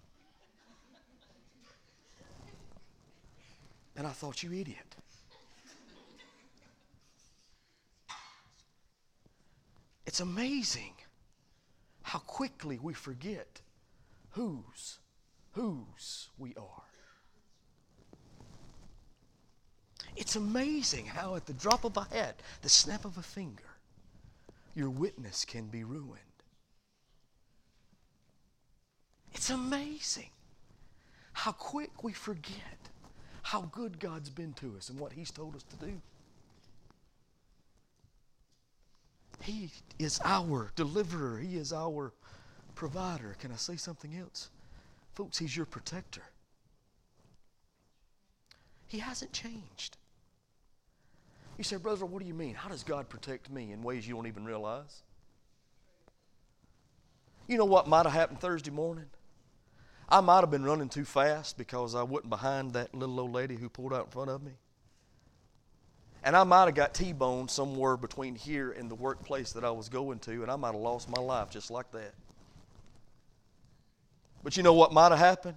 And 3.96 4.07
I 4.07 4.11
thought, 4.11 4.42
you 4.42 4.53
idiot. 4.53 4.96
It's 10.07 10.20
amazing 10.20 10.94
how 12.03 12.18
quickly 12.20 12.79
we 12.81 12.92
forget 12.92 13.61
whose, 14.31 14.98
whose 15.53 16.29
we 16.38 16.55
are. 16.57 16.83
It's 20.16 20.37
amazing 20.37 21.07
how, 21.07 21.35
at 21.35 21.46
the 21.46 21.53
drop 21.53 21.85
of 21.85 21.96
a 21.96 22.05
hat, 22.05 22.40
the 22.62 22.68
snap 22.68 23.05
of 23.05 23.18
a 23.18 23.22
finger, 23.22 23.73
your 24.74 24.90
witness 24.90 25.44
can 25.44 25.66
be 25.66 25.84
ruined. 25.84 26.18
It's 29.32 29.50
amazing 29.50 30.30
how 31.32 31.52
quick 31.52 32.02
we 32.02 32.12
forget 32.12 32.88
how 33.42 33.62
good 33.72 34.00
God's 34.00 34.30
been 34.30 34.54
to 34.54 34.74
us 34.76 34.88
and 34.88 34.98
what 34.98 35.12
He's 35.12 35.30
told 35.30 35.54
us 35.54 35.64
to 35.64 35.76
do. 35.76 36.00
He 39.42 39.70
is 39.98 40.18
our 40.24 40.70
deliverer, 40.76 41.38
He 41.38 41.56
is 41.56 41.72
our 41.72 42.12
provider. 42.74 43.37
Can 43.38 43.52
I 43.52 43.56
say 43.56 43.76
something 43.76 44.16
else? 44.16 44.48
Folks, 45.12 45.38
He's 45.38 45.56
your 45.56 45.66
protector. 45.66 46.22
He 48.87 49.00
hasn't 49.00 49.32
changed. 49.32 49.98
You 51.56 51.64
say, 51.64 51.76
Brother, 51.76 52.04
what 52.04 52.20
do 52.20 52.26
you 52.26 52.34
mean? 52.34 52.54
How 52.54 52.68
does 52.68 52.82
God 52.82 53.08
protect 53.08 53.50
me 53.50 53.72
in 53.72 53.82
ways 53.82 54.06
you 54.06 54.14
don't 54.14 54.26
even 54.26 54.44
realize? 54.44 55.02
You 57.46 57.58
know 57.58 57.64
what 57.64 57.86
might 57.86 58.06
have 58.06 58.12
happened 58.12 58.40
Thursday 58.40 58.70
morning? 58.70 59.06
I 60.08 60.20
might 60.20 60.40
have 60.40 60.50
been 60.50 60.64
running 60.64 60.88
too 60.88 61.04
fast 61.04 61.56
because 61.56 61.94
I 61.94 62.02
wasn't 62.02 62.30
behind 62.30 62.72
that 62.72 62.94
little 62.94 63.20
old 63.20 63.32
lady 63.32 63.56
who 63.56 63.68
pulled 63.68 63.92
out 63.92 64.06
in 64.06 64.10
front 64.10 64.30
of 64.30 64.42
me. 64.42 64.52
And 66.22 66.34
I 66.34 66.44
might 66.44 66.64
have 66.64 66.74
got 66.74 66.94
T 66.94 67.12
boned 67.12 67.50
somewhere 67.50 67.96
between 67.96 68.34
here 68.34 68.72
and 68.72 68.90
the 68.90 68.94
workplace 68.94 69.52
that 69.52 69.64
I 69.64 69.70
was 69.70 69.88
going 69.88 70.18
to, 70.20 70.42
and 70.42 70.50
I 70.50 70.56
might 70.56 70.72
have 70.72 70.80
lost 70.80 71.08
my 71.08 71.20
life 71.20 71.50
just 71.50 71.70
like 71.70 71.90
that. 71.92 72.14
But 74.42 74.56
you 74.56 74.62
know 74.62 74.72
what 74.72 74.92
might 74.92 75.10
have 75.10 75.18
happened? 75.18 75.56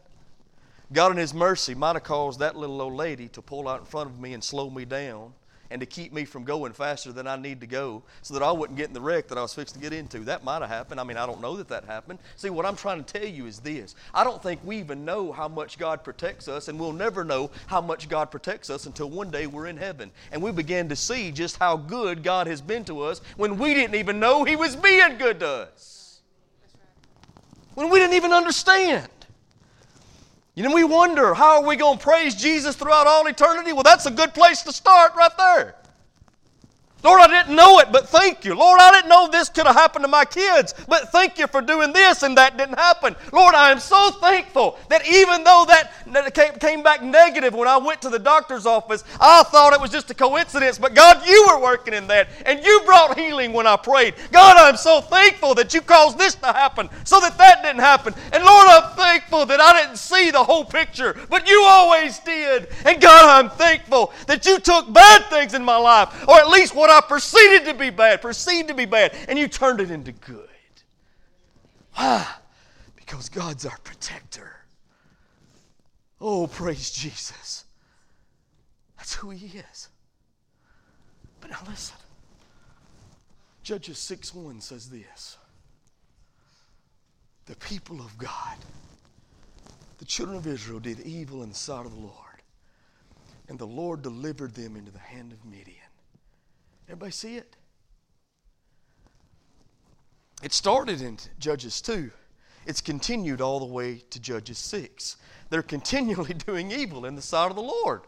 God, 0.92 1.12
in 1.12 1.18
His 1.18 1.34
mercy, 1.34 1.74
might 1.74 1.96
have 1.96 2.04
caused 2.04 2.40
that 2.40 2.56
little 2.56 2.82
old 2.82 2.94
lady 2.94 3.30
to 3.30 3.42
pull 3.42 3.68
out 3.68 3.80
in 3.80 3.86
front 3.86 4.10
of 4.10 4.20
me 4.20 4.34
and 4.34 4.44
slow 4.44 4.70
me 4.70 4.86
down 4.86 5.34
and 5.70 5.80
to 5.80 5.86
keep 5.86 6.14
me 6.14 6.26
from 6.26 6.44
going 6.44 6.74
faster 6.74 7.12
than 7.12 7.28
I 7.28 7.36
need 7.36 7.62
to 7.62 7.68
go 7.68 8.04
so 8.22 8.34
that 8.34 8.44
I 8.44 8.52
wouldn't 8.52 8.78
get 8.78 8.88
in 8.88 8.94
the 8.94 9.02
wreck 9.02 9.28
that 9.28 9.38
I 9.38 9.42
was 9.42 9.54
fixed 9.54 9.76
to 9.76 9.82
get 9.82 9.94
into. 9.94 10.20
That 10.20 10.44
might 10.44 10.62
have 10.62 10.70
happened. 10.70 11.00
I 11.00 11.04
mean, 11.04 11.18
I 11.18 11.26
don't 11.26 11.42
know 11.42 11.58
that 11.58 11.68
that 11.70 11.86
happened. 11.86 12.20
See, 12.36 12.50
what 12.50 12.66
I'm 12.66 12.76
trying 12.76 13.04
to 13.04 13.20
tell 13.20 13.28
you 13.28 13.46
is 13.46 13.60
this 13.60 13.96
I 14.14 14.24
don't 14.24 14.42
think 14.42 14.62
we 14.64 14.78
even 14.78 15.06
know 15.06 15.32
how 15.32 15.48
much 15.48 15.78
God 15.78 16.04
protects 16.04 16.48
us, 16.48 16.68
and 16.68 16.80
we'll 16.80 16.94
never 16.94 17.24
know 17.24 17.52
how 17.68 17.82
much 17.82 18.10
God 18.10 18.32
protects 18.32 18.70
us 18.70 18.86
until 18.86 19.10
one 19.10 19.32
day 19.32 19.48
we're 19.48 19.68
in 19.68 19.78
heaven. 19.78 20.12
And 20.32 20.42
we 20.42 20.52
begin 20.52 20.90
to 20.90 20.96
see 20.96 21.32
just 21.32 21.58
how 21.58 21.78
good 21.78 22.24
God 22.24 22.48
has 22.48 22.62
been 22.62 22.86
to 22.86 23.02
us 23.02 23.22
when 23.36 23.58
we 23.58 23.74
didn't 23.74 23.96
even 23.96 24.20
know 24.20 24.44
He 24.44 24.56
was 24.56 24.76
being 24.76 25.18
good 25.18 25.40
to 25.42 25.48
us. 25.48 26.22
When 27.74 27.90
we 27.90 28.00
didn't 28.00 28.16
even 28.16 28.32
understand. 28.32 29.08
You 30.58 30.64
know, 30.64 30.74
we 30.74 30.84
wonder, 30.84 31.36
how 31.36 31.62
are 31.62 31.68
we 31.68 31.76
going 31.76 32.00
to 32.00 32.04
praise 32.04 32.34
Jesus 32.34 32.76
throughout 32.76 33.06
all 33.06 33.28
eternity? 33.28 33.74
Well, 33.74 33.84
that's 33.84 34.08
a 34.08 34.12
good 34.12 34.34
place 34.34 34.64
to 34.64 34.72
start 34.72 35.14
right 35.16 35.30
there. 35.38 35.76
Lord, 37.04 37.22
I 37.22 37.28
didn't 37.28 37.56
know 37.56 37.80
it, 37.80 37.92
but 37.92 38.10
thank 38.10 38.44
you. 38.44 38.56
Lord, 38.56 38.80
I 38.82 38.92
didn't 38.92 39.10
know 39.10 39.30
this 39.30 39.50
could 39.50 39.68
have 39.68 39.76
happened 39.76 40.04
to 40.04 40.10
my 40.10 40.26
kids, 40.26 40.74
but 40.88 41.10
thank 41.12 41.38
you 41.38 41.48
for 41.48 41.62
doing 41.62 41.94
this 41.94 42.24
and 42.24 42.36
that 42.38 42.58
didn't 42.58 42.78
happen. 42.78 43.16
Lord, 43.32 43.54
I 43.54 43.72
am 43.72 43.80
so 43.80 44.12
thankful 44.20 44.78
that 44.90 45.08
even 45.08 45.44
though 45.44 45.66
that 45.68 46.60
came 46.60 46.82
back 46.84 47.04
negative 47.04 47.54
when 47.54 47.68
I 47.68 47.78
went 47.78 48.02
to 48.02 48.10
the 48.10 48.20
doctor's 48.20 48.66
office, 48.66 49.04
I 49.22 49.44
thought 49.44 49.74
it 49.74 49.80
was 49.80 49.92
just 49.92 50.10
a 50.10 50.14
coincidence, 50.14 50.80
but 50.80 50.96
God, 50.96 51.26
you 51.26 51.48
were 51.50 51.62
working 51.62 51.94
in 51.94 52.08
that 52.08 52.30
and 52.46 52.66
you 52.66 52.82
brought 52.86 53.18
healing 53.18 53.54
when 53.54 53.68
I 53.68 53.76
prayed. 53.76 54.16
God, 54.32 54.58
I'm 54.58 54.76
so 54.78 55.00
thankful 55.00 55.54
that 55.56 55.74
you 55.74 55.82
caused 55.82 56.18
this 56.18 56.36
to 56.36 56.48
happen 56.48 56.90
so 57.04 57.20
that 57.20 57.38
that 57.38 57.62
didn't 57.62 57.80
happen. 57.80 58.16
And 58.34 58.44
Lord, 58.44 58.68
I'm 58.68 58.96
thankful 58.98 59.46
that 59.46 59.62
I 59.62 59.82
didn't 59.82 59.98
see 59.98 60.32
the 60.32 60.44
whole 60.44 60.66
picture, 60.66 61.16
but 61.30 61.48
you 61.48 61.62
always 61.62 62.20
did. 62.20 62.70
And 62.86 63.00
God, 63.00 63.30
I'm 63.30 63.52
thankful 63.52 64.12
that 64.26 64.46
you 64.46 64.60
took 64.60 64.92
bad 64.92 65.26
things 65.26 65.54
in 65.54 65.64
my 65.64 65.78
life, 65.78 66.28
or 66.28 66.40
at 66.40 66.50
least 66.50 66.76
what 66.76 66.87
what 66.88 67.04
I 67.04 67.08
perceived 67.08 67.66
to 67.66 67.74
be 67.74 67.90
bad, 67.90 68.22
perceived 68.22 68.70
to 68.70 68.74
be 68.74 68.86
bad, 68.86 69.14
and 69.28 69.38
you 69.38 69.48
turned 69.48 69.82
it 69.82 69.92
into 69.92 70.14
good. 70.14 70.48
Why? 71.94 72.26
Because 72.96 73.30
God's 73.30 73.66
our 73.66 73.78
protector. 73.84 74.56
Oh, 76.22 76.48
praise 76.48 76.90
Jesus. 76.92 77.66
That's 78.98 79.14
who 79.14 79.30
He 79.32 79.58
is. 79.58 79.90
But 81.42 81.52
now 81.52 81.60
listen. 81.68 81.98
Judges 83.64 84.00
6 84.00 84.34
1 84.34 84.62
says 84.62 84.90
this 84.90 85.38
The 87.46 87.56
people 87.58 88.00
of 88.00 88.18
God, 88.18 88.58
the 89.98 90.06
children 90.06 90.38
of 90.38 90.48
Israel, 90.48 90.80
did 90.80 91.02
evil 91.02 91.44
in 91.44 91.50
the 91.50 91.56
sight 91.56 91.86
of 91.86 91.94
the 91.94 92.00
Lord, 92.00 92.42
and 93.50 93.60
the 93.60 93.68
Lord 93.68 94.02
delivered 94.02 94.56
them 94.56 94.78
into 94.78 94.92
the 94.92 95.00
hand 95.00 95.34
of 95.34 95.44
Midian. 95.44 95.77
Everybody 96.88 97.12
see 97.12 97.36
it? 97.36 97.56
It 100.42 100.54
started 100.54 101.02
in 101.02 101.18
Judges 101.40 101.82
2. 101.82 102.12
It's 102.66 102.82
continued 102.82 103.42
all 103.42 103.60
the 103.60 103.66
way 103.66 104.04
to 104.10 104.20
Judges 104.20 104.58
6. 104.58 105.18
They're 105.50 105.64
continually 105.64 106.34
doing 106.46 106.72
evil 106.72 107.06
in 107.06 107.16
the 107.16 107.22
sight 107.22 107.50
of 107.50 107.56
the 107.56 107.62
Lord. 107.62 108.02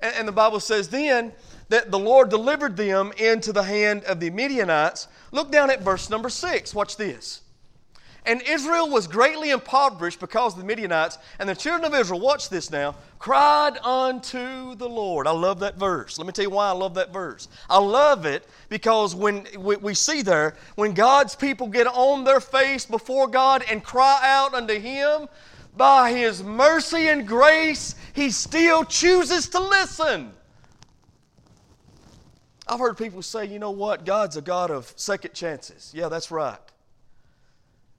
And, 0.00 0.14
and 0.16 0.28
the 0.28 0.32
Bible 0.32 0.60
says 0.60 0.88
then 0.88 1.32
that 1.68 1.90
the 1.90 1.98
Lord 1.98 2.28
delivered 2.30 2.76
them 2.76 3.12
into 3.18 3.52
the 3.52 3.64
hand 3.64 4.04
of 4.04 4.20
the 4.20 4.30
Midianites. 4.30 5.08
Look 5.30 5.52
down 5.52 5.70
at 5.70 5.82
verse 5.82 6.08
number 6.10 6.28
6. 6.28 6.74
Watch 6.74 6.96
this. 6.96 7.42
And 8.26 8.42
Israel 8.42 8.90
was 8.90 9.06
greatly 9.06 9.50
impoverished 9.50 10.20
because 10.20 10.52
of 10.52 10.58
the 10.58 10.64
Midianites. 10.64 11.18
And 11.38 11.48
the 11.48 11.54
children 11.54 11.90
of 11.90 11.98
Israel, 11.98 12.20
watch 12.20 12.48
this 12.48 12.70
now, 12.70 12.94
cried 13.18 13.78
unto 13.78 14.74
the 14.74 14.88
Lord. 14.88 15.26
I 15.26 15.30
love 15.30 15.60
that 15.60 15.76
verse. 15.76 16.18
Let 16.18 16.26
me 16.26 16.32
tell 16.32 16.44
you 16.44 16.50
why 16.50 16.68
I 16.68 16.72
love 16.72 16.94
that 16.94 17.12
verse. 17.12 17.48
I 17.70 17.78
love 17.78 18.26
it 18.26 18.46
because 18.68 19.14
when 19.14 19.46
we 19.56 19.94
see 19.94 20.22
there, 20.22 20.56
when 20.74 20.92
God's 20.92 21.34
people 21.34 21.68
get 21.68 21.86
on 21.86 22.24
their 22.24 22.40
face 22.40 22.84
before 22.84 23.28
God 23.28 23.64
and 23.70 23.82
cry 23.82 24.20
out 24.22 24.54
unto 24.54 24.78
Him, 24.78 25.28
by 25.76 26.12
His 26.12 26.42
mercy 26.42 27.08
and 27.08 27.26
grace, 27.26 27.94
He 28.12 28.30
still 28.30 28.84
chooses 28.84 29.48
to 29.50 29.60
listen. 29.60 30.32
I've 32.66 32.80
heard 32.80 32.98
people 32.98 33.22
say, 33.22 33.46
you 33.46 33.58
know 33.58 33.70
what, 33.70 34.04
God's 34.04 34.36
a 34.36 34.42
God 34.42 34.70
of 34.70 34.92
second 34.96 35.32
chances. 35.32 35.92
Yeah, 35.94 36.08
that's 36.08 36.30
right. 36.30 36.58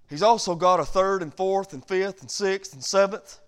He's 0.10 0.24
also 0.24 0.56
got 0.56 0.80
a 0.80 0.86
third 0.86 1.22
and 1.22 1.34
fourth 1.34 1.74
and 1.74 1.86
fifth 1.86 2.22
and 2.22 2.32
sixth 2.32 2.74
and 2.74 2.84
seventh. 2.84 3.40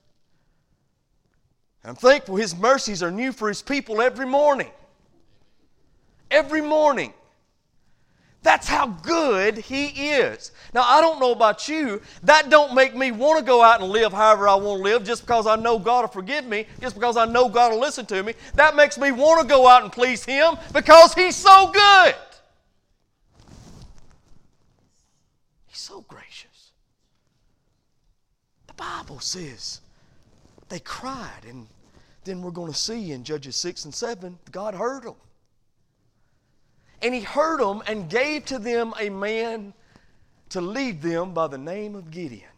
And 1.83 1.89
I'm 1.89 1.95
thankful 1.95 2.35
His 2.35 2.55
mercies 2.55 3.01
are 3.01 3.11
new 3.11 3.31
for 3.31 3.47
His 3.47 3.61
people 3.61 3.99
every 3.99 4.27
morning. 4.27 4.69
Every 6.29 6.61
morning. 6.61 7.13
That's 8.43 8.67
how 8.67 8.87
good 8.87 9.57
He 9.57 9.87
is. 10.11 10.51
Now, 10.73 10.83
I 10.83 11.01
don't 11.01 11.19
know 11.19 11.31
about 11.31 11.67
you. 11.67 11.99
That 12.23 12.51
don't 12.51 12.75
make 12.75 12.95
me 12.95 13.11
want 13.11 13.39
to 13.39 13.45
go 13.45 13.63
out 13.63 13.81
and 13.81 13.89
live 13.89 14.13
however 14.13 14.47
I 14.47 14.55
want 14.55 14.79
to 14.79 14.83
live 14.83 15.03
just 15.03 15.23
because 15.23 15.47
I 15.47 15.55
know 15.55 15.79
God 15.79 16.01
will 16.01 16.09
forgive 16.09 16.45
me, 16.45 16.67
just 16.79 16.93
because 16.93 17.17
I 17.17 17.25
know 17.25 17.49
God 17.49 17.71
will 17.71 17.79
listen 17.79 18.05
to 18.07 18.21
me. 18.21 18.33
That 18.53 18.75
makes 18.75 18.99
me 18.99 19.11
want 19.11 19.41
to 19.41 19.47
go 19.47 19.67
out 19.67 19.81
and 19.81 19.91
please 19.91 20.23
Him 20.23 20.57
because 20.73 21.15
He's 21.15 21.35
so 21.35 21.71
good. 21.71 22.15
He's 25.67 25.79
so 25.79 26.01
great. 26.01 26.21
Bible 28.81 29.19
says 29.19 29.79
they 30.69 30.79
cried. 30.79 31.45
And 31.47 31.67
then 32.23 32.41
we're 32.41 32.49
going 32.49 32.71
to 32.71 32.77
see 32.77 33.11
in 33.11 33.23
Judges 33.23 33.55
6 33.57 33.85
and 33.85 33.93
7, 33.93 34.39
God 34.51 34.73
heard 34.73 35.03
them. 35.03 35.15
And 37.03 37.13
He 37.13 37.21
heard 37.21 37.59
them 37.59 37.83
and 37.85 38.09
gave 38.09 38.45
to 38.45 38.57
them 38.57 38.93
a 38.99 39.09
man 39.09 39.73
to 40.49 40.61
lead 40.61 41.01
them 41.01 41.33
by 41.33 41.47
the 41.47 41.57
name 41.57 41.95
of 41.95 42.09
Gideon. 42.09 42.49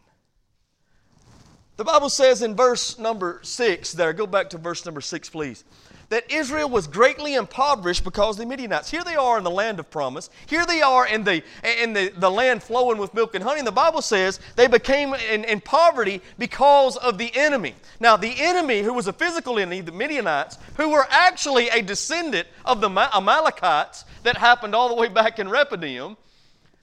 The 1.76 1.84
Bible 1.84 2.08
says 2.08 2.40
in 2.40 2.56
verse 2.56 2.98
number 2.98 3.40
6 3.42 3.92
there, 3.92 4.12
go 4.12 4.26
back 4.26 4.48
to 4.50 4.58
verse 4.58 4.84
number 4.84 5.00
6, 5.00 5.28
please 5.28 5.64
that 6.08 6.30
Israel 6.30 6.68
was 6.68 6.86
greatly 6.86 7.34
impoverished 7.34 8.04
because 8.04 8.36
the 8.36 8.46
Midianites. 8.46 8.90
Here 8.90 9.04
they 9.04 9.16
are 9.16 9.38
in 9.38 9.44
the 9.44 9.50
land 9.50 9.80
of 9.80 9.90
promise. 9.90 10.30
Here 10.46 10.66
they 10.66 10.82
are 10.82 11.06
in 11.06 11.24
the, 11.24 11.42
in 11.82 11.92
the, 11.92 12.12
the 12.16 12.30
land 12.30 12.62
flowing 12.62 12.98
with 12.98 13.14
milk 13.14 13.34
and 13.34 13.42
honey. 13.42 13.60
And 13.60 13.66
the 13.66 13.72
Bible 13.72 14.02
says 14.02 14.40
they 14.56 14.66
became 14.66 15.14
in, 15.14 15.44
in 15.44 15.60
poverty 15.60 16.20
because 16.38 16.96
of 16.96 17.18
the 17.18 17.34
enemy. 17.34 17.74
Now, 18.00 18.16
the 18.16 18.34
enemy, 18.38 18.82
who 18.82 18.92
was 18.92 19.06
a 19.06 19.12
physical 19.12 19.58
enemy, 19.58 19.80
the 19.80 19.92
Midianites, 19.92 20.58
who 20.76 20.90
were 20.90 21.06
actually 21.10 21.68
a 21.68 21.82
descendant 21.82 22.48
of 22.64 22.80
the 22.80 22.88
Amalekites 22.88 24.04
that 24.22 24.36
happened 24.36 24.74
all 24.74 24.88
the 24.88 24.94
way 24.94 25.08
back 25.08 25.38
in 25.38 25.48
Rephidim, 25.48 26.16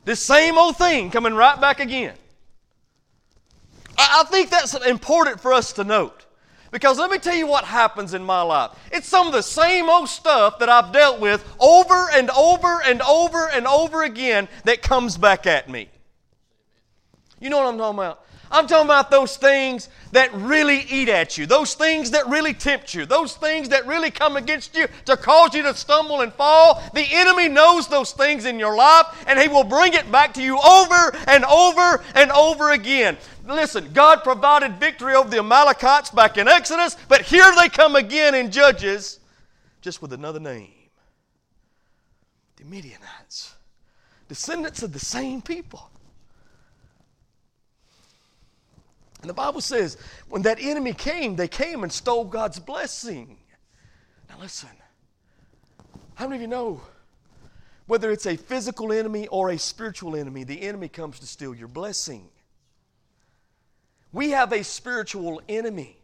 this 0.06 0.20
same 0.20 0.58
old 0.58 0.78
thing 0.78 1.12
coming 1.12 1.34
right 1.34 1.60
back 1.60 1.80
again. 1.80 2.16
I, 3.98 4.22
I 4.22 4.30
think 4.30 4.50
that's 4.50 4.74
important 4.86 5.40
for 5.40 5.54
us 5.54 5.74
to 5.74 5.84
note. 5.84 6.26
Because 6.72 6.98
let 6.98 7.12
me 7.12 7.18
tell 7.20 7.36
you 7.36 7.48
what 7.48 7.66
happens 7.66 8.14
in 8.14 8.24
my 8.24 8.42
life. 8.42 8.72
It's 8.92 9.08
some 9.08 9.28
of 9.28 9.34
the 9.34 9.44
same 9.44 9.90
old 9.90 10.08
stuff 10.08 10.58
that 10.60 10.70
I've 10.70 10.94
dealt 10.94 11.20
with 11.20 11.46
over 11.60 12.10
and 12.14 12.30
over 12.32 12.82
and 12.82 13.02
over 13.02 13.50
and 13.50 13.68
over 13.68 14.04
again 14.04 14.48
that 14.64 14.82
comes 14.82 15.18
back 15.18 15.46
at 15.46 15.70
me. 15.70 15.90
You 17.42 17.50
know 17.50 17.58
what 17.58 17.68
I'm 17.68 17.78
talking 17.78 18.00
about? 18.00 18.26
I'm 18.52 18.68
talking 18.68 18.86
about 18.86 19.10
those 19.10 19.38
things 19.38 19.88
that 20.12 20.34
really 20.34 20.86
eat 20.90 21.08
at 21.08 21.38
you, 21.38 21.46
those 21.46 21.74
things 21.74 22.12
that 22.12 22.28
really 22.28 22.54
tempt 22.54 22.94
you, 22.94 23.06
those 23.06 23.36
things 23.36 23.70
that 23.70 23.88
really 23.88 24.12
come 24.12 24.36
against 24.36 24.76
you 24.76 24.88
to 25.06 25.16
cause 25.16 25.54
you 25.54 25.64
to 25.64 25.74
stumble 25.74 26.22
and 26.22 26.34
fall. 26.34 26.84
The 26.94 27.06
enemy 27.12 27.48
knows 27.48 27.88
those 27.88 28.12
things 28.12 28.46
in 28.46 28.60
your 28.60 28.76
life, 28.76 29.06
and 29.26 29.40
he 29.40 29.48
will 29.48 29.64
bring 29.64 29.94
it 29.94 30.12
back 30.12 30.34
to 30.34 30.44
you 30.44 30.60
over 30.60 31.16
and 31.28 31.46
over 31.46 32.04
and 32.14 32.32
over 32.32 32.72
again. 32.72 33.18
Listen, 33.48 33.92
God 33.94 34.24
provided 34.24 34.74
victory 34.74 35.16
over 35.16 35.30
the 35.30 35.40
Amalekites 35.40 36.12
back 36.12 36.38
in 36.38 36.48
Exodus, 36.48 36.98
but 37.08 37.22
here 37.22 37.52
they 37.56 37.70
come 37.70 37.96
again 37.96 38.36
in 38.36 38.52
Judges, 38.52 39.20
just 39.82 40.02
with 40.02 40.14
another 40.14 40.40
name 40.40 40.74
the 42.58 42.66
Midianites, 42.66 43.56
descendants 44.28 44.84
of 44.84 44.94
the 44.94 45.00
same 45.00 45.42
people. 45.42 45.90
And 49.22 49.30
the 49.30 49.34
Bible 49.34 49.62
says 49.62 49.98
when 50.30 50.42
that 50.44 50.58
enemy 50.60 50.94
came, 50.94 51.36
they 51.36 51.48
came 51.48 51.84
and 51.84 51.92
stole 51.92 52.26
God's 52.26 52.60
blessing. 52.60 53.38
Now, 54.30 54.36
listen, 54.40 54.70
how 56.16 56.28
many 56.28 56.38
of 56.38 56.42
you 56.42 56.48
know 56.48 56.82
whether 57.88 58.12
it's 58.12 58.26
a 58.26 58.36
physical 58.36 58.92
enemy 58.92 59.28
or 59.28 59.50
a 59.50 59.58
spiritual 59.58 60.16
enemy, 60.16 60.44
the 60.44 60.62
enemy 60.62 60.88
comes 60.88 61.20
to 61.20 61.28
steal 61.28 61.54
your 61.54 61.68
blessing? 61.68 62.30
We 64.12 64.32
have 64.32 64.52
a 64.52 64.64
spiritual 64.64 65.42
enemy. 65.48 65.98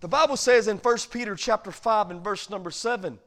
The 0.00 0.08
Bible 0.08 0.36
says 0.36 0.66
in 0.66 0.78
1 0.78 0.96
Peter 1.10 1.34
chapter 1.36 1.70
5 1.70 2.10
and 2.10 2.24
verse 2.24 2.50
number 2.50 2.70
7 2.70 3.18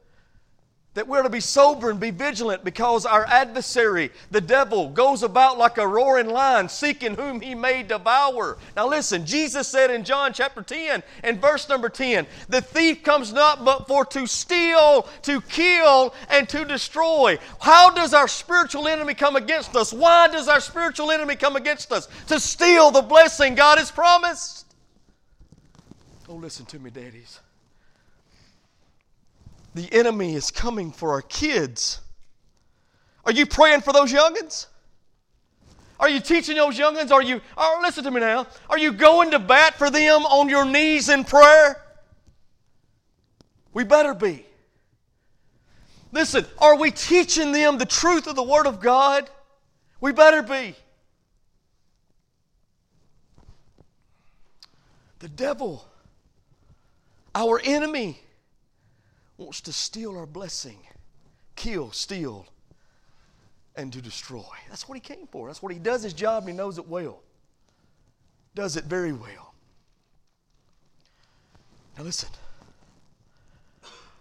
that 0.94 1.08
we're 1.08 1.22
to 1.22 1.28
be 1.28 1.40
sober 1.40 1.90
and 1.90 2.00
be 2.00 2.10
vigilant 2.10 2.64
because 2.64 3.04
our 3.04 3.26
adversary, 3.26 4.10
the 4.30 4.40
devil, 4.40 4.88
goes 4.88 5.22
about 5.22 5.58
like 5.58 5.76
a 5.78 5.86
roaring 5.86 6.28
lion 6.28 6.68
seeking 6.68 7.14
whom 7.14 7.40
he 7.40 7.54
may 7.54 7.82
devour. 7.82 8.56
Now 8.76 8.88
listen, 8.88 9.26
Jesus 9.26 9.68
said 9.68 9.90
in 9.90 10.04
John 10.04 10.32
chapter 10.32 10.62
10 10.62 11.02
and 11.22 11.40
verse 11.40 11.68
number 11.68 11.88
10, 11.88 12.26
the 12.48 12.60
thief 12.60 13.02
comes 13.02 13.32
not 13.32 13.64
but 13.64 13.88
for 13.88 14.04
to 14.06 14.26
steal, 14.26 15.08
to 15.22 15.40
kill, 15.42 16.14
and 16.30 16.48
to 16.48 16.64
destroy. 16.64 17.38
How 17.60 17.90
does 17.90 18.14
our 18.14 18.28
spiritual 18.28 18.88
enemy 18.88 19.14
come 19.14 19.36
against 19.36 19.74
us? 19.76 19.92
Why 19.92 20.28
does 20.28 20.48
our 20.48 20.60
spiritual 20.60 21.10
enemy 21.10 21.34
come 21.34 21.56
against 21.56 21.92
us? 21.92 22.08
To 22.28 22.38
steal 22.38 22.90
the 22.90 23.02
blessing 23.02 23.54
God 23.54 23.78
has 23.78 23.90
promised. 23.90 24.64
Oh, 26.28 26.36
listen 26.36 26.64
to 26.66 26.78
me, 26.78 26.90
daddies. 26.90 27.40
The 29.74 29.92
enemy 29.92 30.34
is 30.34 30.50
coming 30.50 30.92
for 30.92 31.10
our 31.10 31.22
kids. 31.22 32.00
Are 33.24 33.32
you 33.32 33.46
praying 33.46 33.80
for 33.80 33.92
those 33.92 34.12
youngins? 34.12 34.66
Are 35.98 36.08
you 36.08 36.20
teaching 36.20 36.56
those 36.56 36.78
youngins? 36.78 37.10
Are 37.10 37.22
you, 37.22 37.40
oh, 37.56 37.80
listen 37.82 38.04
to 38.04 38.10
me 38.10 38.20
now. 38.20 38.46
Are 38.68 38.78
you 38.78 38.92
going 38.92 39.30
to 39.30 39.38
bat 39.38 39.74
for 39.74 39.90
them 39.90 40.24
on 40.26 40.48
your 40.48 40.64
knees 40.64 41.08
in 41.08 41.24
prayer? 41.24 41.80
We 43.72 43.84
better 43.84 44.14
be. 44.14 44.44
Listen, 46.12 46.46
are 46.58 46.76
we 46.76 46.90
teaching 46.92 47.50
them 47.50 47.78
the 47.78 47.86
truth 47.86 48.26
of 48.28 48.36
the 48.36 48.42
Word 48.42 48.66
of 48.66 48.80
God? 48.80 49.28
We 50.00 50.12
better 50.12 50.42
be. 50.42 50.76
The 55.18 55.28
devil, 55.28 55.84
our 57.34 57.60
enemy, 57.64 58.20
wants 59.36 59.60
to 59.62 59.72
steal 59.72 60.16
our 60.16 60.26
blessing, 60.26 60.78
kill, 61.56 61.90
steal, 61.92 62.46
and 63.76 63.92
to 63.92 64.00
destroy. 64.00 64.44
That's 64.68 64.88
what 64.88 64.94
he 64.94 65.00
came 65.00 65.26
for. 65.26 65.48
That's 65.48 65.62
what 65.62 65.72
he 65.72 65.78
does 65.78 66.02
his 66.02 66.12
job 66.12 66.44
and 66.44 66.50
he 66.50 66.56
knows 66.56 66.78
it 66.78 66.88
well. 66.88 67.22
Does 68.54 68.76
it 68.76 68.84
very 68.84 69.12
well. 69.12 69.54
Now 71.96 72.04
listen. 72.04 72.28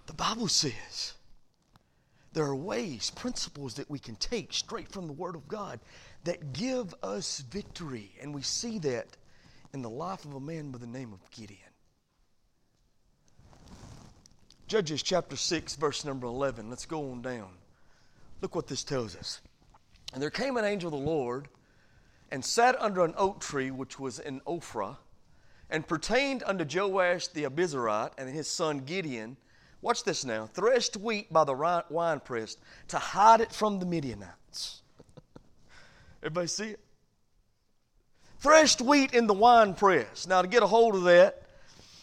The 0.07 0.13
Bible 0.13 0.47
says 0.47 1.13
there 2.33 2.45
are 2.45 2.55
ways, 2.55 3.11
principles 3.11 3.75
that 3.75 3.89
we 3.89 3.99
can 3.99 4.15
take 4.15 4.53
straight 4.53 4.91
from 4.91 5.07
the 5.07 5.13
Word 5.13 5.35
of 5.35 5.47
God 5.47 5.79
that 6.23 6.53
give 6.53 6.93
us 7.03 7.39
victory. 7.51 8.11
And 8.21 8.33
we 8.33 8.41
see 8.41 8.79
that 8.79 9.07
in 9.73 9.81
the 9.81 9.89
life 9.89 10.25
of 10.25 10.33
a 10.33 10.39
man 10.39 10.71
by 10.71 10.79
the 10.79 10.87
name 10.87 11.13
of 11.13 11.19
Gideon. 11.31 11.59
Judges 14.67 15.03
chapter 15.03 15.35
6, 15.35 15.75
verse 15.75 16.05
number 16.05 16.25
11. 16.25 16.69
Let's 16.69 16.85
go 16.85 17.11
on 17.11 17.21
down. 17.21 17.49
Look 18.41 18.55
what 18.55 18.67
this 18.67 18.83
tells 18.83 19.15
us. 19.15 19.41
And 20.13 20.21
there 20.21 20.29
came 20.29 20.57
an 20.57 20.65
angel 20.65 20.93
of 20.93 20.99
the 20.99 21.09
Lord 21.09 21.47
and 22.31 22.43
sat 22.43 22.79
under 22.81 23.03
an 23.03 23.13
oak 23.17 23.39
tree 23.39 23.71
which 23.71 23.99
was 23.99 24.19
in 24.19 24.41
Ophrah 24.41 24.97
and 25.69 25.87
pertained 25.87 26.43
unto 26.45 26.65
Joash 26.65 27.27
the 27.27 27.43
Abiezrite 27.43 28.11
and 28.17 28.29
his 28.29 28.47
son 28.47 28.79
Gideon. 28.79 29.37
Watch 29.81 30.03
this 30.03 30.23
now. 30.23 30.47
Threshed 30.47 30.97
wheat 30.97 31.31
by 31.31 31.43
the 31.43 31.83
winepress 31.89 32.57
to 32.87 32.97
hide 32.97 33.41
it 33.41 33.51
from 33.51 33.79
the 33.79 33.85
Midianites. 33.85 34.81
Everybody 36.21 36.47
see 36.47 36.69
it? 36.69 36.79
Threshed 38.39 38.81
wheat 38.81 39.13
in 39.13 39.27
the 39.27 39.33
winepress. 39.33 40.27
Now, 40.27 40.41
to 40.41 40.47
get 40.47 40.63
a 40.63 40.67
hold 40.67 40.95
of 40.95 41.03
that, 41.03 41.42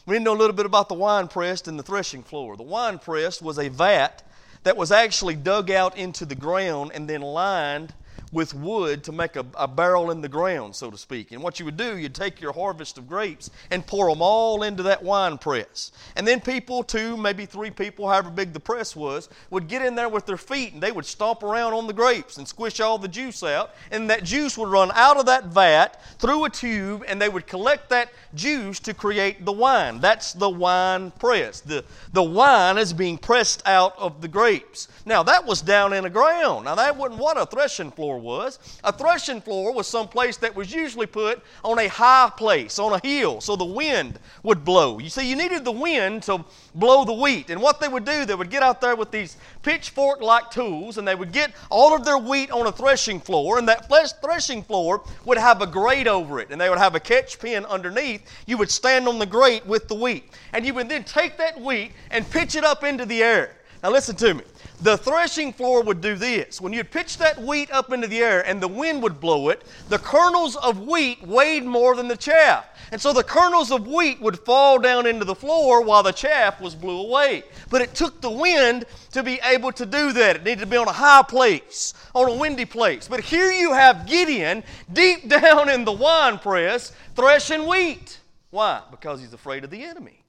we 0.06 0.14
need 0.14 0.20
to 0.20 0.24
know 0.24 0.34
a 0.34 0.38
little 0.38 0.56
bit 0.56 0.66
about 0.66 0.88
the 0.88 0.94
wine 0.94 1.28
press 1.28 1.66
and 1.66 1.78
the 1.78 1.82
threshing 1.82 2.22
floor. 2.22 2.56
The 2.56 2.62
wine 2.62 2.98
press 2.98 3.40
was 3.40 3.58
a 3.58 3.68
vat 3.68 4.22
that 4.62 4.76
was 4.76 4.92
actually 4.92 5.36
dug 5.36 5.70
out 5.70 5.96
into 5.96 6.24
the 6.24 6.34
ground 6.34 6.92
and 6.94 7.08
then 7.08 7.22
lined 7.22 7.94
with 8.32 8.54
wood 8.54 9.02
to 9.04 9.12
make 9.12 9.36
a, 9.36 9.44
a, 9.56 9.66
barrel 9.66 10.10
in 10.10 10.20
the 10.20 10.28
ground, 10.28 10.74
so 10.74 10.90
to 10.90 10.96
speak. 10.98 11.32
And 11.32 11.42
what 11.42 11.58
you 11.58 11.64
would 11.64 11.76
do, 11.76 11.96
you'd 11.96 12.14
take 12.14 12.40
your 12.40 12.52
harvest 12.52 12.96
of 12.98 13.08
grapes 13.08 13.50
and 13.70 13.86
pour 13.86 14.08
them 14.08 14.22
all 14.22 14.62
into 14.62 14.82
that 14.84 15.02
wine 15.02 15.38
press. 15.38 15.90
And 16.16 16.26
then 16.26 16.40
people, 16.40 16.82
two, 16.82 17.16
maybe 17.16 17.46
three 17.46 17.70
people, 17.70 18.08
however 18.08 18.30
big 18.30 18.52
the 18.52 18.60
press 18.60 18.94
was, 18.94 19.28
would 19.50 19.68
get 19.68 19.82
in 19.82 19.94
there 19.94 20.08
with 20.08 20.26
their 20.26 20.36
feet 20.36 20.72
and 20.72 20.82
they 20.82 20.92
would 20.92 21.06
stomp 21.06 21.42
around 21.42 21.72
on 21.72 21.86
the 21.86 21.92
grapes 21.92 22.36
and 22.36 22.46
squish 22.46 22.78
all 22.78 22.98
the 22.98 23.08
juice 23.08 23.42
out. 23.42 23.74
And 23.90 24.08
that 24.10 24.22
juice 24.22 24.56
would 24.58 24.68
run 24.68 24.92
out 24.94 25.16
of 25.16 25.26
that 25.26 25.46
vat 25.46 26.00
through 26.18 26.44
a 26.44 26.50
tube 26.50 27.04
and 27.08 27.20
they 27.20 27.28
would 27.28 27.46
collect 27.46 27.90
that 27.90 28.12
juice 28.34 28.78
to 28.80 28.94
create 28.94 29.44
the 29.44 29.52
wine. 29.52 30.00
That's 30.00 30.32
the 30.32 30.48
wine 30.48 31.10
press. 31.12 31.60
The, 31.60 31.84
the 32.12 32.22
wine 32.22 32.78
is 32.78 32.92
being 32.92 33.18
pressed 33.18 33.66
out 33.66 33.98
of 33.98 34.20
the 34.20 34.28
grapes. 34.28 34.88
Now, 35.04 35.22
that 35.24 35.44
was 35.44 35.62
down 35.62 35.92
in 35.92 36.04
the 36.04 36.10
ground. 36.10 36.66
Now, 36.66 36.76
that 36.76 36.96
wasn't 36.96 37.20
what 37.20 37.36
a 37.36 37.46
threshing 37.46 37.90
floor 37.90 38.19
was. 38.20 38.58
A 38.84 38.92
threshing 38.92 39.40
floor 39.40 39.72
was 39.72 39.86
some 39.86 40.08
place 40.08 40.36
that 40.38 40.54
was 40.54 40.72
usually 40.72 41.06
put 41.06 41.42
on 41.64 41.78
a 41.78 41.88
high 41.88 42.30
place, 42.36 42.78
on 42.78 42.92
a 42.92 43.00
hill, 43.06 43.40
so 43.40 43.56
the 43.56 43.64
wind 43.64 44.18
would 44.42 44.64
blow. 44.64 44.98
You 44.98 45.10
see, 45.10 45.28
you 45.28 45.36
needed 45.36 45.64
the 45.64 45.72
wind 45.72 46.22
to 46.24 46.44
blow 46.74 47.04
the 47.04 47.12
wheat. 47.12 47.50
And 47.50 47.60
what 47.60 47.80
they 47.80 47.88
would 47.88 48.04
do, 48.04 48.24
they 48.24 48.34
would 48.34 48.50
get 48.50 48.62
out 48.62 48.80
there 48.80 48.96
with 48.96 49.10
these 49.10 49.36
pitchfork 49.62 50.20
like 50.20 50.50
tools 50.50 50.98
and 50.98 51.06
they 51.06 51.14
would 51.14 51.32
get 51.32 51.52
all 51.70 51.94
of 51.94 52.04
their 52.04 52.18
wheat 52.18 52.50
on 52.50 52.66
a 52.66 52.72
threshing 52.72 53.20
floor, 53.20 53.58
and 53.58 53.68
that 53.68 53.88
threshing 54.22 54.62
floor 54.62 55.02
would 55.24 55.38
have 55.38 55.62
a 55.62 55.66
grate 55.66 56.06
over 56.06 56.40
it, 56.40 56.50
and 56.50 56.60
they 56.60 56.68
would 56.68 56.78
have 56.78 56.94
a 56.94 57.00
catch 57.00 57.38
pin 57.38 57.64
underneath. 57.66 58.22
You 58.46 58.58
would 58.58 58.70
stand 58.70 59.08
on 59.08 59.18
the 59.18 59.26
grate 59.26 59.66
with 59.66 59.88
the 59.88 59.94
wheat, 59.94 60.24
and 60.52 60.64
you 60.64 60.74
would 60.74 60.88
then 60.88 61.04
take 61.04 61.38
that 61.38 61.60
wheat 61.60 61.92
and 62.10 62.28
pitch 62.30 62.54
it 62.54 62.64
up 62.64 62.84
into 62.84 63.06
the 63.06 63.22
air. 63.22 63.56
Now, 63.82 63.90
listen 63.90 64.14
to 64.16 64.34
me. 64.34 64.44
The 64.82 64.96
threshing 64.96 65.52
floor 65.52 65.82
would 65.82 66.00
do 66.00 66.14
this. 66.14 66.58
When 66.58 66.72
you'd 66.72 66.90
pitch 66.90 67.18
that 67.18 67.40
wheat 67.40 67.70
up 67.70 67.92
into 67.92 68.06
the 68.06 68.20
air 68.20 68.40
and 68.40 68.62
the 68.62 68.68
wind 68.68 69.02
would 69.02 69.20
blow 69.20 69.50
it, 69.50 69.62
the 69.90 69.98
kernels 69.98 70.56
of 70.56 70.86
wheat 70.86 71.22
weighed 71.22 71.64
more 71.64 71.94
than 71.94 72.08
the 72.08 72.16
chaff. 72.16 72.66
And 72.90 73.00
so 73.00 73.12
the 73.12 73.22
kernels 73.22 73.70
of 73.70 73.86
wheat 73.86 74.20
would 74.22 74.38
fall 74.38 74.78
down 74.78 75.06
into 75.06 75.26
the 75.26 75.34
floor 75.34 75.82
while 75.82 76.02
the 76.02 76.12
chaff 76.12 76.60
was 76.62 76.74
blew 76.74 76.98
away. 76.98 77.44
But 77.68 77.82
it 77.82 77.94
took 77.94 78.22
the 78.22 78.30
wind 78.30 78.86
to 79.12 79.22
be 79.22 79.38
able 79.44 79.70
to 79.72 79.84
do 79.84 80.12
that. 80.12 80.36
It 80.36 80.44
needed 80.44 80.60
to 80.60 80.66
be 80.66 80.78
on 80.78 80.88
a 80.88 80.92
high 80.92 81.22
place, 81.22 81.92
on 82.14 82.30
a 82.30 82.34
windy 82.34 82.64
place. 82.64 83.06
But 83.06 83.20
here 83.20 83.52
you 83.52 83.74
have 83.74 84.06
Gideon 84.06 84.64
deep 84.90 85.28
down 85.28 85.68
in 85.68 85.84
the 85.84 85.92
wine 85.92 86.38
press 86.38 86.92
threshing 87.14 87.66
wheat. 87.66 88.18
Why? 88.48 88.82
Because 88.90 89.20
he's 89.20 89.34
afraid 89.34 89.62
of 89.62 89.70
the 89.70 89.84
enemy. 89.84 90.24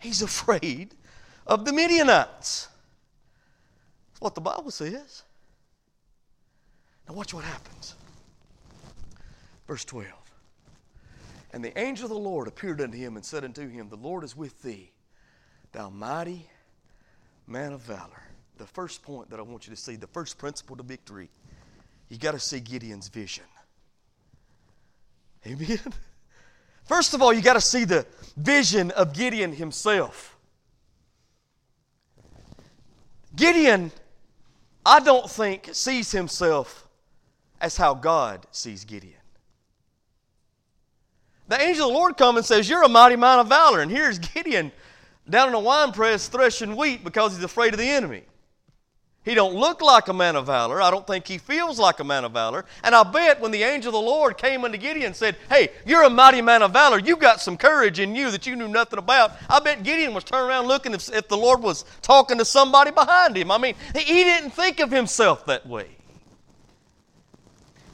He's 0.00 0.20
afraid 0.30 0.94
of 1.46 1.64
the 1.64 1.72
Midianites. 1.72 2.68
That's 4.12 4.20
what 4.20 4.34
the 4.34 4.40
Bible 4.40 4.70
says. 4.70 5.22
Now, 7.08 7.14
watch 7.14 7.34
what 7.34 7.44
happens. 7.44 7.94
Verse 9.66 9.84
12. 9.84 10.08
And 11.52 11.64
the 11.64 11.78
angel 11.78 12.06
of 12.06 12.10
the 12.10 12.18
Lord 12.18 12.48
appeared 12.48 12.80
unto 12.80 12.96
him 12.96 13.16
and 13.16 13.24
said 13.24 13.44
unto 13.44 13.68
him, 13.68 13.88
The 13.88 13.96
Lord 13.96 14.24
is 14.24 14.36
with 14.36 14.60
thee, 14.62 14.90
thou 15.72 15.90
mighty 15.90 16.48
man 17.46 17.72
of 17.72 17.80
valor. 17.82 18.22
The 18.58 18.66
first 18.66 19.02
point 19.02 19.30
that 19.30 19.38
I 19.38 19.42
want 19.42 19.66
you 19.66 19.74
to 19.74 19.80
see, 19.80 19.96
the 19.96 20.06
first 20.08 20.38
principle 20.38 20.76
to 20.76 20.82
victory, 20.82 21.28
you 22.08 22.18
got 22.18 22.32
to 22.32 22.38
see 22.38 22.60
Gideon's 22.60 23.08
vision. 23.08 23.44
Amen. 25.46 25.78
First 26.84 27.14
of 27.14 27.22
all, 27.22 27.32
you 27.32 27.40
got 27.40 27.54
to 27.54 27.60
see 27.60 27.84
the 27.84 28.06
vision 28.36 28.90
of 28.92 29.14
Gideon 29.14 29.52
himself. 29.52 30.33
Gideon, 33.34 33.90
I 34.84 35.00
don't 35.00 35.28
think, 35.30 35.70
sees 35.72 36.12
himself 36.12 36.86
as 37.60 37.76
how 37.76 37.94
God 37.94 38.46
sees 38.50 38.84
Gideon. 38.84 39.14
The 41.48 41.60
angel 41.60 41.88
of 41.88 41.92
the 41.92 41.98
Lord 41.98 42.16
comes 42.16 42.38
and 42.38 42.46
says, 42.46 42.68
You're 42.68 42.84
a 42.84 42.88
mighty 42.88 43.16
man 43.16 43.38
of 43.38 43.48
valor. 43.48 43.80
And 43.80 43.90
here's 43.90 44.18
Gideon 44.18 44.72
down 45.28 45.48
in 45.48 45.54
a 45.54 45.60
wine 45.60 45.92
press 45.92 46.28
threshing 46.28 46.76
wheat 46.76 47.04
because 47.04 47.34
he's 47.34 47.44
afraid 47.44 47.74
of 47.74 47.78
the 47.78 47.88
enemy. 47.88 48.24
He 49.24 49.34
don't 49.34 49.54
look 49.54 49.80
like 49.80 50.08
a 50.08 50.12
man 50.12 50.36
of 50.36 50.46
valor. 50.46 50.82
I 50.82 50.90
don't 50.90 51.06
think 51.06 51.26
he 51.26 51.38
feels 51.38 51.78
like 51.78 51.98
a 51.98 52.04
man 52.04 52.24
of 52.24 52.32
valor. 52.32 52.66
And 52.82 52.94
I 52.94 53.02
bet 53.04 53.40
when 53.40 53.52
the 53.52 53.62
angel 53.62 53.88
of 53.88 53.94
the 53.94 54.10
Lord 54.10 54.36
came 54.36 54.64
unto 54.64 54.76
Gideon 54.76 55.06
and 55.06 55.16
said, 55.16 55.36
Hey, 55.48 55.70
you're 55.86 56.02
a 56.02 56.10
mighty 56.10 56.42
man 56.42 56.60
of 56.60 56.74
valor. 56.74 56.98
You 56.98 57.16
got 57.16 57.40
some 57.40 57.56
courage 57.56 58.00
in 58.00 58.14
you 58.14 58.30
that 58.30 58.46
you 58.46 58.54
knew 58.54 58.68
nothing 58.68 58.98
about. 58.98 59.32
I 59.48 59.60
bet 59.60 59.82
Gideon 59.82 60.12
was 60.12 60.24
turning 60.24 60.50
around 60.50 60.66
looking 60.66 60.92
if, 60.92 61.10
if 61.10 61.28
the 61.28 61.38
Lord 61.38 61.62
was 61.62 61.86
talking 62.02 62.36
to 62.36 62.44
somebody 62.44 62.90
behind 62.90 63.34
him. 63.34 63.50
I 63.50 63.56
mean, 63.56 63.74
he 63.94 64.24
didn't 64.24 64.50
think 64.50 64.78
of 64.80 64.90
himself 64.90 65.46
that 65.46 65.66
way. 65.66 65.88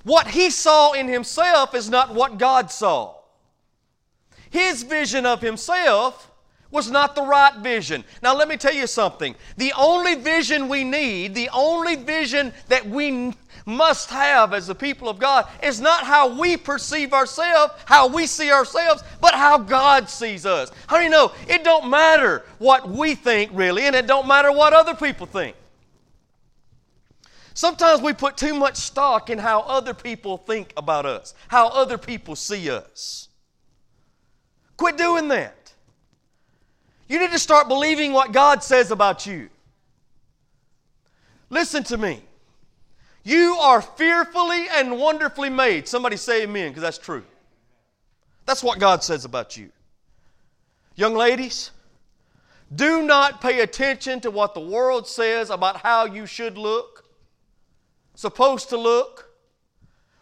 What 0.03 0.27
he 0.27 0.51
saw 0.51 0.93
in 0.93 1.07
himself 1.07 1.77
is 1.77 1.88
not 1.88 2.12
what 2.12 2.38
God 2.38 2.73
saw. 2.73 3.14
His 4.49 4.83
vision 4.83 5.27
of 5.27 5.40
himself 5.40 6.30
was 6.70 6.90
not 6.90 7.14
the 7.14 7.22
right 7.22 7.54
vision. 7.56 8.04
Now, 8.22 8.37
let 8.37 8.48
me 8.48 8.56
tell 8.56 8.72
you 8.72 8.87
something. 8.87 9.35
The 9.56 9.72
only 9.76 10.14
vision 10.14 10.68
we 10.68 10.85
need, 10.85 11.35
the 11.35 11.50
only 11.52 11.96
vision 11.96 12.52
that 12.68 12.87
we 12.87 13.35
must 13.66 14.11
have 14.11 14.54
as 14.54 14.66
the 14.66 14.74
people 14.74 15.09
of 15.09 15.18
God 15.18 15.48
is 15.62 15.80
not 15.80 16.04
how 16.04 16.38
we 16.38 16.56
perceive 16.56 17.12
ourselves, 17.12 17.74
how 17.85 18.06
we 18.06 18.26
see 18.26 18.50
ourselves, 18.50 19.02
but 19.20 19.35
how 19.35 19.59
God 19.59 20.09
sees 20.09 20.46
us. 20.46 20.70
How 20.87 20.98
do 20.98 21.04
you 21.04 21.11
know? 21.11 21.33
It 21.48 21.64
don't 21.64 21.90
matter 21.90 22.44
what 22.59 22.88
we 22.88 23.14
think 23.14 23.50
really, 23.54 23.85
and 23.85 23.96
it 23.96 24.06
don't 24.06 24.28
matter 24.28 24.52
what 24.52 24.72
other 24.72 24.94
people 24.94 25.26
think. 25.26 25.56
Sometimes 27.54 28.00
we 28.00 28.12
put 28.12 28.37
too 28.37 28.54
much 28.54 28.76
stock 28.76 29.28
in 29.28 29.38
how 29.38 29.61
other 29.62 29.92
people 29.92 30.38
think 30.38 30.72
about 30.76 31.04
us, 31.04 31.35
how 31.48 31.68
other 31.68 31.98
people 31.98 32.37
see 32.37 32.70
us. 32.70 33.28
Quit 34.76 34.96
doing 34.96 35.28
that. 35.28 35.60
You 37.11 37.18
need 37.18 37.33
to 37.33 37.40
start 37.40 37.66
believing 37.66 38.12
what 38.12 38.31
God 38.31 38.62
says 38.62 38.92
about 38.92 39.27
you. 39.27 39.51
Listen 41.51 41.83
to 41.83 41.99
me. 41.99 42.23
You 43.25 43.57
are 43.57 43.83
fearfully 43.83 44.68
and 44.73 44.96
wonderfully 44.96 45.51
made. 45.51 45.88
Somebody 45.88 46.16
say 46.16 46.44
amen, 46.44 46.68
because 46.68 46.83
that's 46.83 46.99
true. 46.99 47.25
That's 48.46 48.62
what 48.62 48.79
God 48.79 49.03
says 49.03 49.25
about 49.25 49.57
you. 49.57 49.70
Young 50.94 51.16
ladies, 51.16 51.73
do 52.73 53.03
not 53.03 53.40
pay 53.40 53.62
attention 53.62 54.20
to 54.20 54.31
what 54.31 54.55
the 54.55 54.61
world 54.61 55.09
says 55.09 55.51
about 55.51 55.79
how 55.79 56.05
you 56.05 56.27
should 56.27 56.57
look, 56.57 57.05
supposed 58.14 58.68
to 58.68 58.77
look 58.77 59.30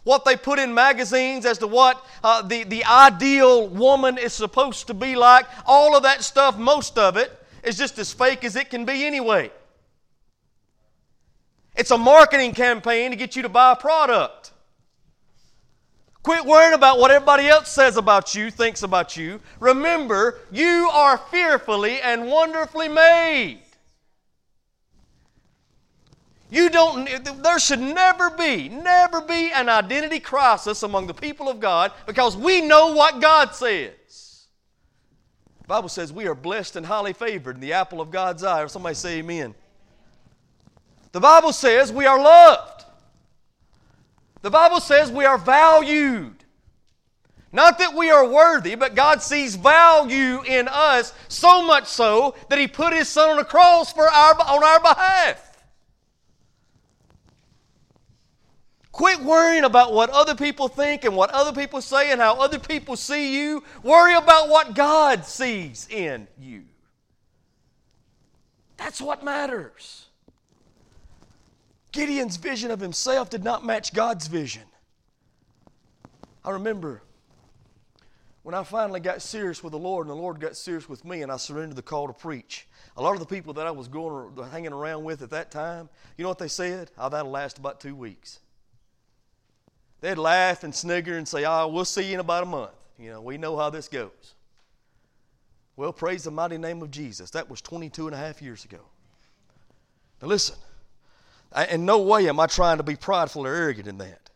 what 0.05 0.25
they 0.25 0.37
put 0.37 0.59
in 0.59 0.73
magazines 0.73 1.45
as 1.45 1.59
to 1.59 1.67
what 1.67 2.05
uh, 2.25 2.43
the, 2.43 2.65
the 2.65 2.85
ideal 2.85 3.69
woman 3.69 4.19
is 4.19 4.33
supposed 4.33 4.87
to 4.87 4.95
be 4.95 5.17
like, 5.17 5.47
all 5.67 5.97
of 5.97 6.03
that 6.05 6.23
stuff, 6.23 6.57
most 6.59 6.99
of 6.99 7.17
it, 7.17 7.31
is 7.63 7.77
just 7.77 7.99
as 7.99 8.13
fake 8.13 8.45
as 8.45 8.57
it 8.57 8.71
can 8.71 8.85
be 8.85 9.05
anyway. 9.05 9.51
It's 11.77 11.91
a 11.91 11.99
marketing 11.99 12.55
campaign 12.55 13.11
to 13.11 13.17
get 13.17 13.37
you 13.37 13.43
to 13.43 13.49
buy 13.49 13.73
a 13.73 13.77
product. 13.77 14.53
Quit 16.23 16.45
worrying 16.45 16.75
about 16.75 16.99
what 16.99 17.11
everybody 17.11 17.47
else 17.47 17.69
says 17.69 17.97
about 17.97 18.35
you, 18.35 18.51
thinks 18.51 18.83
about 18.83 19.17
you. 19.17 19.41
Remember, 19.61 20.41
you 20.51 20.91
are 20.93 21.17
fearfully 21.17 22.01
and 22.01 22.27
wonderfully 22.27 22.89
made. 22.89 23.61
You 26.51 26.71
don't, 26.71 27.07
there 27.43 27.59
should 27.59 27.81
never 27.81 28.31
be, 28.31 28.69
never 28.71 29.21
be 29.21 29.51
an 29.53 29.69
identity 29.69 30.19
crisis 30.19 30.83
among 30.83 31.07
the 31.07 31.15
people 31.15 31.49
of 31.49 31.61
God 31.61 31.93
because 32.07 32.37
we 32.37 32.63
know 32.63 32.93
what 32.95 33.21
God 33.21 33.55
says. 33.55 34.47
The 35.61 35.69
Bible 35.69 35.91
says 35.91 36.11
we 36.11 36.27
are 36.27 36.35
blessed 36.35 36.77
and 36.77 36.87
highly 36.87 37.13
favored 37.13 37.57
in 37.57 37.61
the 37.61 37.75
apple 37.75 38.01
of 38.01 38.11
God's 38.11 38.43
eye. 38.43 38.63
Or 38.63 38.69
somebody 38.69 38.95
say 38.95 39.19
amen. 39.19 39.55
The 41.13 41.21
Bible 41.21 41.53
says 41.53 41.93
we 41.93 42.07
are 42.07 42.19
loved. 42.19 42.87
The 44.41 44.51
Bible 44.51 44.81
says 44.81 45.11
we 45.11 45.27
are 45.27 45.37
valued. 45.37 46.45
Not 47.53 47.79
that 47.79 47.95
we 47.95 48.11
are 48.11 48.27
worthy, 48.27 48.75
but 48.75 48.95
God 48.95 49.21
sees 49.21 49.57
value 49.57 50.43
in 50.45 50.69
us 50.69 51.13
so 51.29 51.63
much 51.63 51.87
so 51.87 52.35
that 52.49 52.59
He 52.59 52.67
put 52.67 52.95
His 52.95 53.09
Son 53.09 53.31
on 53.31 53.37
the 53.37 53.45
cross 53.45 53.93
for 53.93 54.09
our, 54.09 54.35
on 54.35 54.65
our 54.65 54.81
behalf. 54.81 55.48
Quit 58.99 59.21
worrying 59.21 59.63
about 59.63 59.93
what 59.93 60.11
other 60.11 60.35
people 60.35 60.67
think 60.67 61.05
and 61.05 61.15
what 61.15 61.31
other 61.31 61.53
people 61.53 61.81
say 61.81 62.11
and 62.11 62.21
how 62.21 62.35
other 62.41 62.59
people 62.59 62.97
see 62.97 63.39
you. 63.39 63.63
Worry 63.85 64.15
about 64.15 64.49
what 64.49 64.75
God 64.75 65.25
sees 65.25 65.87
in 65.89 66.27
you. 66.37 66.65
That's 68.77 69.01
what 69.01 69.23
matters. 69.23 70.07
Gideon's 71.93 72.39
vision 72.39 72.73
of 72.73 72.81
himself 72.81 73.31
did 73.31 73.45
not 73.45 73.65
match 73.65 73.95
God's 73.95 74.27
vision. 74.27 74.65
I 76.45 76.51
remember 76.51 77.01
when 78.43 78.57
I 78.57 78.65
finally 78.65 78.99
got 78.99 79.23
serious 79.23 79.63
with 79.63 79.71
the 79.71 79.79
Lord 79.79 80.09
and 80.09 80.11
the 80.11 80.21
Lord 80.21 80.41
got 80.41 80.57
serious 80.57 80.89
with 80.89 81.05
me 81.05 81.23
and 81.23 81.31
I 81.31 81.37
surrendered 81.37 81.77
the 81.77 81.83
call 81.83 82.09
to 82.09 82.13
preach. 82.13 82.67
A 82.97 83.03
lot 83.03 83.13
of 83.13 83.21
the 83.21 83.27
people 83.27 83.53
that 83.53 83.67
I 83.69 83.71
was 83.71 83.87
going 83.87 84.35
hanging 84.51 84.73
around 84.73 85.05
with 85.05 85.23
at 85.23 85.31
that 85.31 85.53
time, 85.53 85.89
you 86.17 86.25
know 86.25 86.31
what 86.31 86.39
they 86.41 86.49
said? 86.49 86.91
Oh, 86.99 87.09
that'll 87.09 87.31
last 87.31 87.59
about 87.59 87.79
two 87.79 87.95
weeks. 87.95 88.41
They'd 90.01 90.19
laugh 90.19 90.65
and 90.65 90.75
snigger 90.75 91.17
and 91.17 91.27
say, 91.27 91.45
Oh, 91.45 91.69
we'll 91.69 91.85
see 91.85 92.09
you 92.09 92.15
in 92.15 92.21
about 92.21 92.45
a 92.45 92.47
month. 92.47 92.73
You 92.99 93.11
know, 93.11 93.21
we 93.21 93.39
know 93.39 93.57
how 93.57 93.71
this 93.71 93.89
goes. 93.89 94.35
Well, 95.77 95.93
praise 95.93 96.25
the 96.25 96.31
mighty 96.31 96.59
name 96.59 96.83
of 96.83 96.91
Jesus. 96.91 97.31
That 97.31 97.49
was 97.49 97.61
22 97.61 98.07
and 98.07 98.15
a 98.15 98.19
half 98.19 98.43
years 98.43 98.65
ago. 98.65 98.81
Now, 100.21 100.29
listen, 100.29 100.57
in 101.71 101.85
no 101.85 102.01
way 102.01 102.29
am 102.29 102.41
I 102.41 102.47
trying 102.47 102.79
to 102.79 102.83
be 102.83 102.97
prideful 102.97 103.47
or 103.47 103.55
arrogant 103.55 103.87
in 103.87 103.99
that. 103.99 104.31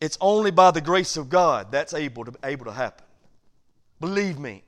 It's 0.00 0.18
only 0.20 0.50
by 0.50 0.72
the 0.72 0.80
grace 0.80 1.16
of 1.16 1.28
God 1.28 1.70
that's 1.70 1.94
able 1.94 2.24
to, 2.24 2.32
able 2.42 2.64
to 2.64 2.72
happen. 2.72 3.06
Believe 4.00 4.38
me. 4.38 4.64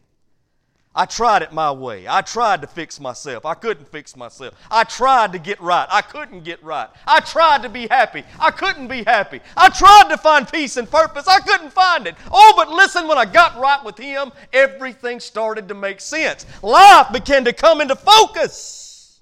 I 0.97 1.07
tried 1.07 1.43
it 1.43 1.53
my 1.53 1.73
way. 1.73 2.07
I 2.07 2.21
tried 2.21 2.61
to 2.61 2.69
fix 2.69 3.01
myself. 3.01 3.45
I 3.45 3.55
couldn't 3.55 3.89
fix 3.89 4.17
myself. 4.17 4.55
I 4.71 4.85
tried 4.85 5.33
to 5.33 5.41
get 5.41 5.61
right. 5.61 5.89
I 5.91 6.03
couldn't 6.03 6.45
get 6.45 6.63
right. 6.63 6.89
I 7.05 7.19
tried 7.19 7.63
to 7.65 7.69
be 7.69 7.89
happy. 7.89 8.23
I 8.39 8.53
couldn't 8.53 8.87
be 8.87 9.03
happy. 9.03 9.41
I 9.57 9.71
tried 9.71 10.07
to 10.11 10.17
find 10.17 10.47
peace 10.47 10.77
and 10.77 10.89
purpose. 10.89 11.27
I 11.27 11.41
couldn't 11.41 11.73
find 11.73 12.07
it. 12.07 12.15
Oh, 12.31 12.55
but 12.57 12.69
listen, 12.69 13.09
when 13.09 13.19
I 13.19 13.25
got 13.25 13.59
right 13.59 13.83
with 13.85 13.99
Him, 13.99 14.31
everything 14.53 15.19
started 15.19 15.67
to 15.69 15.75
make 15.75 16.01
sense. 16.01 16.47
Life 16.63 17.13
began 17.13 17.45
to 17.45 17.53
come 17.53 17.81
into 17.81 17.97
focus. 17.97 19.21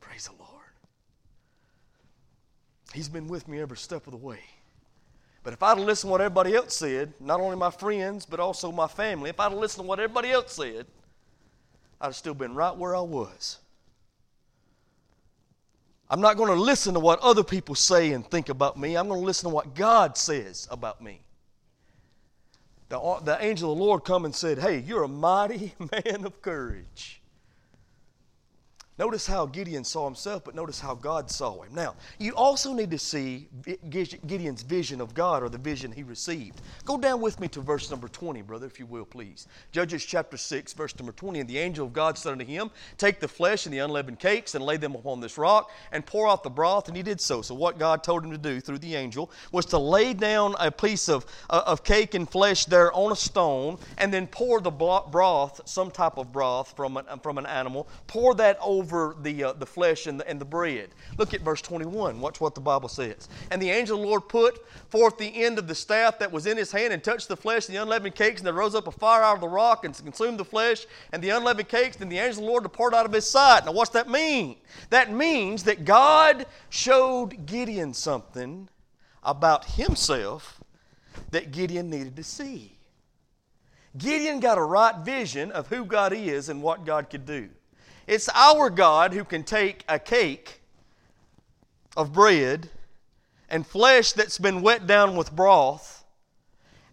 Praise 0.00 0.26
the 0.26 0.34
Lord. 0.42 0.64
He's 2.92 3.08
been 3.08 3.28
with 3.28 3.46
me 3.46 3.60
every 3.60 3.76
step 3.76 4.08
of 4.08 4.10
the 4.10 4.18
way. 4.18 4.40
But 5.42 5.54
if 5.54 5.62
I'd 5.62 5.78
listened 5.78 6.08
to 6.08 6.12
what 6.12 6.20
everybody 6.20 6.54
else 6.54 6.76
said, 6.76 7.14
not 7.18 7.40
only 7.40 7.56
my 7.56 7.70
friends, 7.70 8.26
but 8.26 8.40
also 8.40 8.70
my 8.70 8.86
family, 8.86 9.30
if 9.30 9.40
I'd 9.40 9.52
listened 9.52 9.84
to 9.84 9.88
what 9.88 9.98
everybody 9.98 10.30
else 10.30 10.52
said, 10.52 10.86
I'd 12.00 12.06
have 12.06 12.16
still 12.16 12.34
been 12.34 12.54
right 12.54 12.76
where 12.76 12.94
I 12.94 13.00
was. 13.00 13.58
I'm 16.10 16.20
not 16.20 16.36
going 16.36 16.50
to 16.50 16.60
listen 16.60 16.94
to 16.94 17.00
what 17.00 17.20
other 17.20 17.44
people 17.44 17.74
say 17.74 18.12
and 18.12 18.28
think 18.28 18.48
about 18.48 18.78
me. 18.78 18.96
I'm 18.96 19.06
going 19.06 19.20
to 19.20 19.26
listen 19.26 19.48
to 19.48 19.54
what 19.54 19.74
God 19.74 20.18
says 20.18 20.66
about 20.70 21.00
me. 21.00 21.20
The, 22.88 22.98
the 23.22 23.38
angel 23.40 23.72
of 23.72 23.78
the 23.78 23.84
Lord 23.84 24.04
come 24.04 24.24
and 24.24 24.34
said, 24.34 24.58
Hey, 24.58 24.80
you're 24.80 25.04
a 25.04 25.08
mighty 25.08 25.72
man 25.78 26.24
of 26.24 26.42
courage. 26.42 27.19
Notice 29.00 29.26
how 29.26 29.46
Gideon 29.46 29.82
saw 29.82 30.04
himself, 30.04 30.44
but 30.44 30.54
notice 30.54 30.78
how 30.78 30.94
God 30.94 31.30
saw 31.30 31.62
him. 31.62 31.74
Now, 31.74 31.94
you 32.18 32.34
also 32.34 32.74
need 32.74 32.90
to 32.90 32.98
see 32.98 33.48
Gideon's 33.88 34.60
vision 34.60 35.00
of 35.00 35.14
God 35.14 35.42
or 35.42 35.48
the 35.48 35.56
vision 35.56 35.90
he 35.90 36.02
received. 36.02 36.60
Go 36.84 36.98
down 36.98 37.22
with 37.22 37.40
me 37.40 37.48
to 37.48 37.62
verse 37.62 37.90
number 37.90 38.08
20, 38.08 38.42
brother, 38.42 38.66
if 38.66 38.78
you 38.78 38.84
will, 38.84 39.06
please. 39.06 39.48
Judges 39.72 40.04
chapter 40.04 40.36
6, 40.36 40.74
verse 40.74 40.94
number 40.98 41.12
20. 41.12 41.40
And 41.40 41.48
the 41.48 41.56
angel 41.56 41.86
of 41.86 41.94
God 41.94 42.18
said 42.18 42.32
unto 42.32 42.44
him, 42.44 42.70
Take 42.98 43.20
the 43.20 43.28
flesh 43.28 43.64
and 43.64 43.72
the 43.72 43.78
unleavened 43.78 44.18
cakes 44.18 44.54
and 44.54 44.62
lay 44.62 44.76
them 44.76 44.94
upon 44.94 45.20
this 45.20 45.38
rock 45.38 45.70
and 45.92 46.04
pour 46.04 46.28
out 46.28 46.42
the 46.42 46.50
broth. 46.50 46.88
And 46.88 46.94
he 46.94 47.02
did 47.02 47.22
so. 47.22 47.40
So, 47.40 47.54
what 47.54 47.78
God 47.78 48.04
told 48.04 48.22
him 48.22 48.32
to 48.32 48.36
do 48.36 48.60
through 48.60 48.80
the 48.80 48.96
angel 48.96 49.30
was 49.50 49.64
to 49.66 49.78
lay 49.78 50.12
down 50.12 50.54
a 50.60 50.70
piece 50.70 51.08
of, 51.08 51.24
uh, 51.48 51.62
of 51.64 51.84
cake 51.84 52.12
and 52.12 52.28
flesh 52.28 52.66
there 52.66 52.92
on 52.92 53.12
a 53.12 53.16
stone 53.16 53.78
and 53.96 54.12
then 54.12 54.26
pour 54.26 54.60
the 54.60 54.70
broth, 54.70 55.62
some 55.64 55.90
type 55.90 56.18
of 56.18 56.32
broth 56.32 56.76
from 56.76 56.98
an, 56.98 57.06
from 57.22 57.38
an 57.38 57.46
animal, 57.46 57.88
pour 58.06 58.34
that 58.34 58.58
over 58.60 58.89
over 58.90 59.16
the, 59.22 59.44
uh, 59.44 59.52
the 59.52 59.66
flesh 59.66 60.06
and 60.06 60.20
the, 60.20 60.28
and 60.28 60.40
the 60.40 60.44
bread. 60.44 60.90
Look 61.16 61.34
at 61.34 61.40
verse 61.40 61.62
21. 61.62 62.20
Watch 62.20 62.40
what 62.40 62.54
the 62.54 62.60
Bible 62.60 62.88
says. 62.88 63.28
And 63.50 63.60
the 63.60 63.70
angel 63.70 63.96
of 63.96 64.02
the 64.02 64.08
Lord 64.08 64.28
put 64.28 64.66
forth 64.88 65.16
the 65.18 65.44
end 65.44 65.58
of 65.58 65.68
the 65.68 65.74
staff 65.74 66.18
that 66.18 66.30
was 66.30 66.46
in 66.46 66.56
his 66.56 66.72
hand 66.72 66.92
and 66.92 67.02
touched 67.02 67.28
the 67.28 67.36
flesh 67.36 67.66
and 67.68 67.76
the 67.76 67.82
unleavened 67.82 68.14
cakes, 68.14 68.40
and 68.40 68.46
there 68.46 68.54
rose 68.54 68.74
up 68.74 68.86
a 68.86 68.92
fire 68.92 69.22
out 69.22 69.36
of 69.36 69.40
the 69.40 69.48
rock 69.48 69.84
and 69.84 69.94
consumed 69.96 70.38
the 70.38 70.44
flesh 70.44 70.86
and 71.12 71.22
the 71.22 71.30
unleavened 71.30 71.68
cakes, 71.68 71.96
and 72.00 72.10
the 72.10 72.18
angel 72.18 72.42
of 72.42 72.46
the 72.46 72.50
Lord 72.50 72.62
departed 72.62 72.96
out 72.96 73.06
of 73.06 73.12
his 73.12 73.28
sight. 73.28 73.64
Now, 73.64 73.72
what's 73.72 73.90
that 73.90 74.08
mean? 74.08 74.56
That 74.90 75.12
means 75.12 75.64
that 75.64 75.84
God 75.84 76.46
showed 76.68 77.46
Gideon 77.46 77.94
something 77.94 78.68
about 79.22 79.64
himself 79.64 80.60
that 81.30 81.52
Gideon 81.52 81.90
needed 81.90 82.16
to 82.16 82.24
see. 82.24 82.76
Gideon 83.98 84.40
got 84.40 84.56
a 84.56 84.62
right 84.62 84.96
vision 85.04 85.50
of 85.52 85.66
who 85.66 85.84
God 85.84 86.12
is 86.12 86.48
and 86.48 86.62
what 86.62 86.86
God 86.86 87.10
could 87.10 87.26
do. 87.26 87.48
It's 88.10 88.28
our 88.34 88.70
God 88.70 89.12
who 89.12 89.22
can 89.22 89.44
take 89.44 89.84
a 89.88 89.96
cake 89.96 90.62
of 91.96 92.12
bread 92.12 92.68
and 93.48 93.64
flesh 93.64 94.14
that's 94.14 94.36
been 94.36 94.62
wet 94.62 94.88
down 94.88 95.14
with 95.14 95.30
broth 95.30 96.04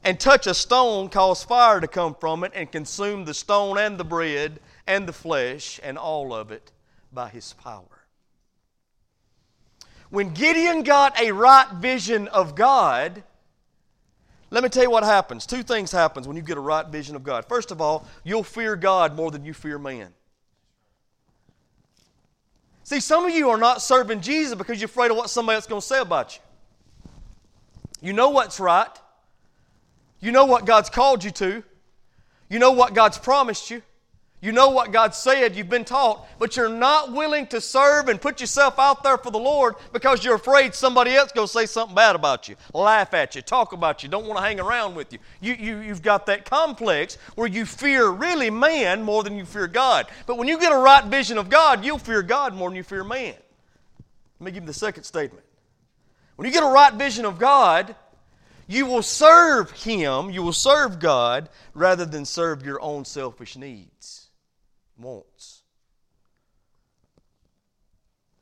and 0.03 0.19
touch 0.19 0.45
a 0.45 0.53
stone, 0.53 1.09
cause 1.09 1.43
fire 1.43 1.81
to 1.81 1.87
come 1.87 2.13
from 2.13 2.43
it, 2.43 2.51
and 2.53 2.71
consume 2.71 3.25
the 3.25 3.33
stone 3.33 3.79
and 3.79 3.97
the 3.97 4.03
bread 4.03 4.59
and 4.85 5.07
the 5.07 5.11
flesh 5.11 5.79
and 5.81 5.97
all 5.97 6.35
of 6.35 6.51
it 6.51 6.71
by 7.11 7.29
his 7.29 7.53
power. 7.53 8.05
When 10.11 10.35
Gideon 10.35 10.83
got 10.83 11.19
a 11.19 11.31
right 11.31 11.71
vision 11.77 12.27
of 12.27 12.53
God, 12.53 13.23
let 14.51 14.61
me 14.61 14.69
tell 14.69 14.83
you 14.83 14.91
what 14.91 15.03
happens. 15.03 15.47
Two 15.47 15.63
things 15.63 15.91
happens 15.91 16.27
when 16.27 16.37
you 16.37 16.43
get 16.43 16.57
a 16.57 16.61
right 16.61 16.85
vision 16.85 17.15
of 17.15 17.23
God. 17.23 17.45
First 17.45 17.71
of 17.71 17.81
all, 17.81 18.05
you'll 18.23 18.43
fear 18.43 18.75
God 18.75 19.15
more 19.15 19.31
than 19.31 19.43
you 19.43 19.55
fear 19.55 19.79
man. 19.79 20.13
See, 22.87 23.01
some 23.01 23.25
of 23.25 23.35
you 23.35 23.49
are 23.49 23.57
not 23.57 23.81
serving 23.81 24.21
Jesus 24.21 24.55
because 24.55 24.79
you're 24.79 24.85
afraid 24.85 25.11
of 25.11 25.17
what 25.17 25.29
somebody 25.29 25.55
else 25.55 25.67
going 25.67 25.81
to 25.81 25.85
say 25.85 25.99
about 25.99 26.37
you. 26.37 26.41
You 28.07 28.13
know 28.13 28.29
what's 28.29 28.61
right. 28.61 28.87
You 30.21 30.31
know 30.31 30.45
what 30.45 30.63
God's 30.63 30.89
called 30.89 31.21
you 31.21 31.31
to. 31.31 31.65
You 32.49 32.59
know 32.59 32.71
what 32.71 32.93
God's 32.93 33.17
promised 33.17 33.69
you. 33.69 33.81
You 34.39 34.51
know 34.51 34.69
what 34.69 34.91
God 34.91 35.15
said, 35.15 35.55
you've 35.55 35.69
been 35.69 35.83
taught, 35.83 36.27
but 36.37 36.55
you're 36.55 36.69
not 36.69 37.11
willing 37.11 37.47
to 37.47 37.59
serve 37.59 38.07
and 38.07 38.21
put 38.21 38.39
yourself 38.39 38.77
out 38.77 39.01
there 39.01 39.17
for 39.17 39.31
the 39.31 39.39
Lord 39.39 39.73
because 39.93 40.23
you're 40.23 40.35
afraid 40.35 40.75
somebody 40.75 41.15
else 41.15 41.31
going 41.31 41.47
to 41.47 41.51
say 41.51 41.65
something 41.65 41.95
bad 41.95 42.15
about 42.15 42.47
you, 42.47 42.55
laugh 42.71 43.15
at 43.15 43.35
you, 43.35 43.41
talk 43.41 43.73
about 43.73 44.03
you, 44.03 44.09
don't 44.09 44.27
want 44.27 44.37
to 44.37 44.43
hang 44.43 44.59
around 44.59 44.93
with 44.93 45.11
you. 45.11 45.17
You, 45.41 45.55
you. 45.55 45.77
You've 45.79 46.03
got 46.03 46.27
that 46.27 46.45
complex 46.45 47.17
where 47.33 47.47
you 47.47 47.65
fear 47.65 48.09
really 48.09 48.51
man 48.51 49.01
more 49.01 49.23
than 49.23 49.37
you 49.37 49.45
fear 49.45 49.67
God. 49.67 50.05
But 50.27 50.37
when 50.37 50.47
you 50.47 50.59
get 50.59 50.71
a 50.71 50.77
right 50.77 51.05
vision 51.05 51.39
of 51.39 51.49
God, 51.49 51.83
you'll 51.83 51.97
fear 51.97 52.21
God 52.21 52.53
more 52.53 52.69
than 52.69 52.75
you 52.75 52.83
fear 52.83 53.03
man. 53.03 53.33
Let 54.39 54.45
me 54.45 54.51
give 54.51 54.63
you 54.63 54.67
the 54.67 54.73
second 54.73 55.03
statement. 55.03 55.45
When 56.35 56.45
you 56.45 56.53
get 56.53 56.61
a 56.61 56.67
right 56.67 56.93
vision 56.93 57.25
of 57.25 57.39
God, 57.39 57.95
you 58.67 58.85
will 58.85 59.01
serve 59.01 59.71
Him, 59.71 60.29
you 60.29 60.43
will 60.43 60.53
serve 60.53 60.99
God 60.99 61.49
rather 61.73 62.05
than 62.05 62.23
serve 62.23 62.63
your 62.63 62.79
own 62.81 63.03
selfish 63.03 63.55
needs 63.55 64.26
wants. 64.97 65.63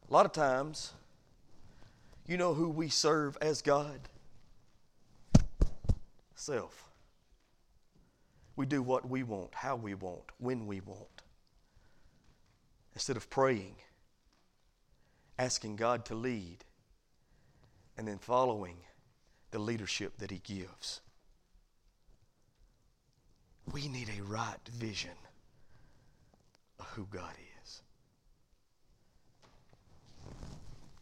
A 0.10 0.14
lot 0.14 0.26
of 0.26 0.32
times, 0.32 0.94
you 2.28 2.38
know 2.38 2.54
who 2.54 2.70
we 2.70 2.90
serve 2.90 3.38
as 3.42 3.62
God? 3.62 4.00
Self. 6.36 6.90
We 8.56 8.66
do 8.66 8.82
what 8.82 9.10
we 9.10 9.24
want, 9.24 9.56
how 9.56 9.76
we 9.76 9.94
want, 9.94 10.32
when 10.38 10.68
we 10.68 10.80
want. 10.80 11.24
Instead 12.94 13.18
of 13.18 13.30
praying, 13.30 13.76
asking 15.38 15.76
God 15.76 16.06
to 16.06 16.16
lead, 16.16 16.64
and 17.98 18.08
then 18.08 18.18
following 18.18 18.78
the 19.52 19.60
leadership 19.60 20.18
that 20.20 20.32
He 20.32 20.40
gives. 20.40 21.02
We 23.72 23.88
need 23.88 24.10
a 24.18 24.24
right 24.24 24.60
vision 24.72 25.18
who 26.94 27.08
God 27.12 27.34
is. 27.64 27.82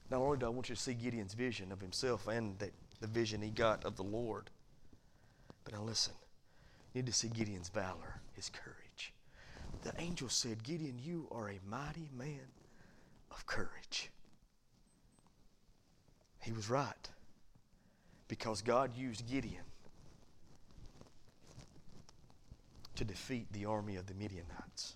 Not 0.09 0.21
only 0.21 0.37
do 0.37 0.45
I 0.45 0.49
want 0.49 0.69
you 0.69 0.75
to 0.75 0.81
see 0.81 0.93
Gideon's 0.93 1.33
vision 1.33 1.71
of 1.71 1.81
himself 1.81 2.27
and 2.27 2.57
that 2.59 2.71
the 3.01 3.07
vision 3.07 3.41
he 3.41 3.49
got 3.49 3.83
of 3.83 3.95
the 3.95 4.03
Lord, 4.03 4.49
but 5.63 5.73
now 5.73 5.81
listen, 5.81 6.13
you 6.93 7.01
need 7.01 7.07
to 7.07 7.13
see 7.13 7.29
Gideon's 7.29 7.69
valor, 7.69 8.21
his 8.33 8.49
courage. 8.49 9.13
The 9.81 9.93
angel 9.99 10.29
said, 10.29 10.63
Gideon, 10.63 10.99
you 11.03 11.27
are 11.31 11.49
a 11.49 11.59
mighty 11.67 12.09
man 12.15 12.47
of 13.31 13.45
courage. 13.45 14.11
He 16.41 16.51
was 16.51 16.69
right 16.69 17.09
because 18.27 18.61
God 18.61 18.95
used 18.95 19.27
Gideon 19.29 19.63
to 22.95 23.03
defeat 23.03 23.51
the 23.51 23.65
army 23.65 23.95
of 23.95 24.05
the 24.05 24.13
Midianites 24.13 24.95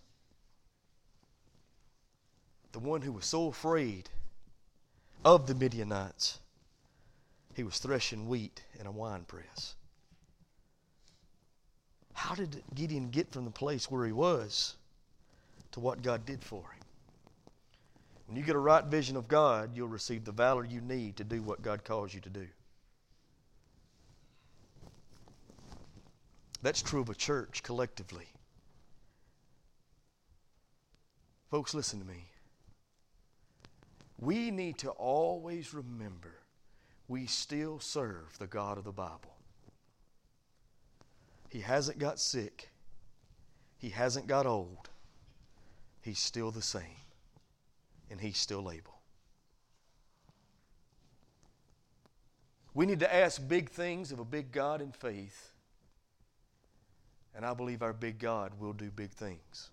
the 2.77 2.87
one 2.87 3.01
who 3.01 3.11
was 3.11 3.25
so 3.25 3.47
afraid 3.47 4.07
of 5.25 5.47
the 5.47 5.55
Midianites, 5.55 6.37
he 7.55 7.63
was 7.63 7.79
threshing 7.79 8.27
wheat 8.27 8.61
in 8.79 8.85
a 8.85 8.91
wine 8.91 9.23
press. 9.23 9.73
How 12.13 12.35
did 12.35 12.61
Gideon 12.75 13.09
get 13.09 13.31
from 13.31 13.45
the 13.45 13.51
place 13.51 13.89
where 13.89 14.05
he 14.05 14.11
was 14.11 14.75
to 15.71 15.79
what 15.79 16.03
God 16.03 16.23
did 16.23 16.43
for 16.43 16.61
him? 16.61 16.83
When 18.27 18.37
you 18.37 18.43
get 18.43 18.55
a 18.55 18.59
right 18.59 18.85
vision 18.85 19.15
of 19.15 19.27
God, 19.27 19.71
you'll 19.73 19.87
receive 19.87 20.23
the 20.23 20.31
valor 20.31 20.63
you 20.63 20.81
need 20.81 21.17
to 21.17 21.23
do 21.23 21.41
what 21.41 21.63
God 21.63 21.83
calls 21.83 22.13
you 22.13 22.21
to 22.21 22.29
do. 22.29 22.45
That's 26.61 26.83
true 26.83 27.01
of 27.01 27.09
a 27.09 27.15
church 27.15 27.63
collectively. 27.63 28.27
Folks, 31.49 31.73
listen 31.73 31.99
to 31.99 32.05
me 32.05 32.25
we 34.19 34.51
need 34.51 34.77
to 34.79 34.89
always 34.89 35.73
remember 35.73 36.33
we 37.07 37.25
still 37.25 37.79
serve 37.79 38.37
the 38.39 38.47
God 38.47 38.77
of 38.77 38.83
the 38.83 38.91
Bible. 38.91 39.35
He 41.49 41.61
hasn't 41.61 41.99
got 41.99 42.19
sick, 42.19 42.69
He 43.77 43.89
hasn't 43.89 44.27
got 44.27 44.45
old. 44.45 44.89
He's 46.01 46.19
still 46.19 46.51
the 46.51 46.61
same, 46.61 47.03
and 48.09 48.19
He's 48.21 48.37
still 48.37 48.71
able. 48.71 48.97
We 52.73 52.85
need 52.85 52.99
to 52.99 53.13
ask 53.13 53.45
big 53.47 53.69
things 53.69 54.11
of 54.11 54.19
a 54.19 54.25
big 54.25 54.51
God 54.51 54.81
in 54.81 54.91
faith, 54.91 55.51
and 57.35 57.45
I 57.45 57.53
believe 57.53 57.81
our 57.81 57.93
big 57.93 58.19
God 58.19 58.51
will 58.59 58.73
do 58.73 58.91
big 58.91 59.11
things. 59.11 59.69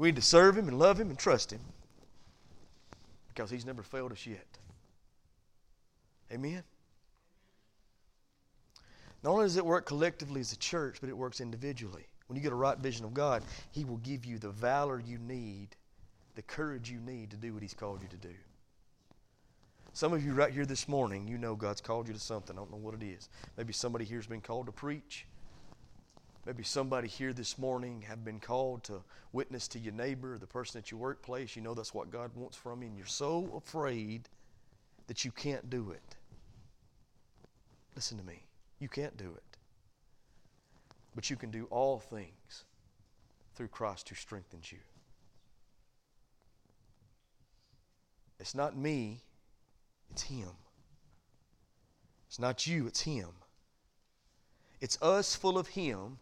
We 0.00 0.08
need 0.08 0.16
to 0.16 0.22
serve 0.22 0.56
Him 0.56 0.66
and 0.66 0.78
love 0.78 0.98
Him 0.98 1.10
and 1.10 1.18
trust 1.18 1.52
Him 1.52 1.60
because 3.28 3.50
He's 3.50 3.66
never 3.66 3.82
failed 3.82 4.12
us 4.12 4.26
yet. 4.26 4.46
Amen? 6.32 6.62
Not 9.22 9.32
only 9.32 9.44
does 9.44 9.58
it 9.58 9.66
work 9.66 9.84
collectively 9.84 10.40
as 10.40 10.54
a 10.54 10.56
church, 10.56 10.96
but 11.02 11.10
it 11.10 11.16
works 11.18 11.42
individually. 11.42 12.06
When 12.28 12.36
you 12.38 12.42
get 12.42 12.50
a 12.50 12.56
right 12.56 12.78
vision 12.78 13.04
of 13.04 13.12
God, 13.12 13.42
He 13.72 13.84
will 13.84 13.98
give 13.98 14.24
you 14.24 14.38
the 14.38 14.48
valor 14.48 15.02
you 15.06 15.18
need, 15.18 15.68
the 16.34 16.42
courage 16.42 16.90
you 16.90 16.98
need 17.00 17.30
to 17.32 17.36
do 17.36 17.52
what 17.52 17.60
He's 17.60 17.74
called 17.74 18.00
you 18.00 18.08
to 18.08 18.16
do. 18.16 18.34
Some 19.92 20.14
of 20.14 20.24
you 20.24 20.32
right 20.32 20.50
here 20.50 20.64
this 20.64 20.88
morning, 20.88 21.28
you 21.28 21.36
know 21.36 21.54
God's 21.54 21.82
called 21.82 22.08
you 22.08 22.14
to 22.14 22.20
something. 22.20 22.56
I 22.56 22.58
don't 22.58 22.70
know 22.70 22.78
what 22.78 22.94
it 22.94 23.02
is. 23.02 23.28
Maybe 23.58 23.74
somebody 23.74 24.06
here 24.06 24.16
has 24.16 24.26
been 24.26 24.40
called 24.40 24.64
to 24.64 24.72
preach. 24.72 25.26
Maybe 26.46 26.62
somebody 26.62 27.06
here 27.06 27.32
this 27.32 27.58
morning 27.58 28.02
have 28.08 28.24
been 28.24 28.40
called 28.40 28.84
to 28.84 29.02
witness 29.32 29.68
to 29.68 29.78
your 29.78 29.92
neighbor, 29.92 30.38
the 30.38 30.46
person 30.46 30.78
at 30.78 30.90
your 30.90 30.98
workplace. 30.98 31.54
You 31.54 31.62
know 31.62 31.74
that's 31.74 31.92
what 31.92 32.10
God 32.10 32.30
wants 32.34 32.56
from 32.56 32.82
you, 32.82 32.88
and 32.88 32.96
you're 32.96 33.06
so 33.06 33.52
afraid 33.56 34.28
that 35.06 35.24
you 35.24 35.30
can't 35.30 35.68
do 35.68 35.90
it. 35.90 36.16
Listen 37.94 38.16
to 38.16 38.24
me. 38.24 38.44
You 38.78 38.88
can't 38.88 39.16
do 39.16 39.30
it. 39.36 39.58
But 41.14 41.28
you 41.28 41.36
can 41.36 41.50
do 41.50 41.66
all 41.70 41.98
things 41.98 42.64
through 43.54 43.68
Christ 43.68 44.08
who 44.08 44.14
strengthens 44.14 44.72
you. 44.72 44.78
It's 48.38 48.54
not 48.54 48.74
me, 48.74 49.20
it's 50.10 50.22
Him. 50.22 50.48
It's 52.28 52.38
not 52.38 52.66
you, 52.66 52.86
it's 52.86 53.02
Him. 53.02 53.28
It's 54.80 55.00
us 55.02 55.36
full 55.36 55.58
of 55.58 55.68
Him 55.68 56.18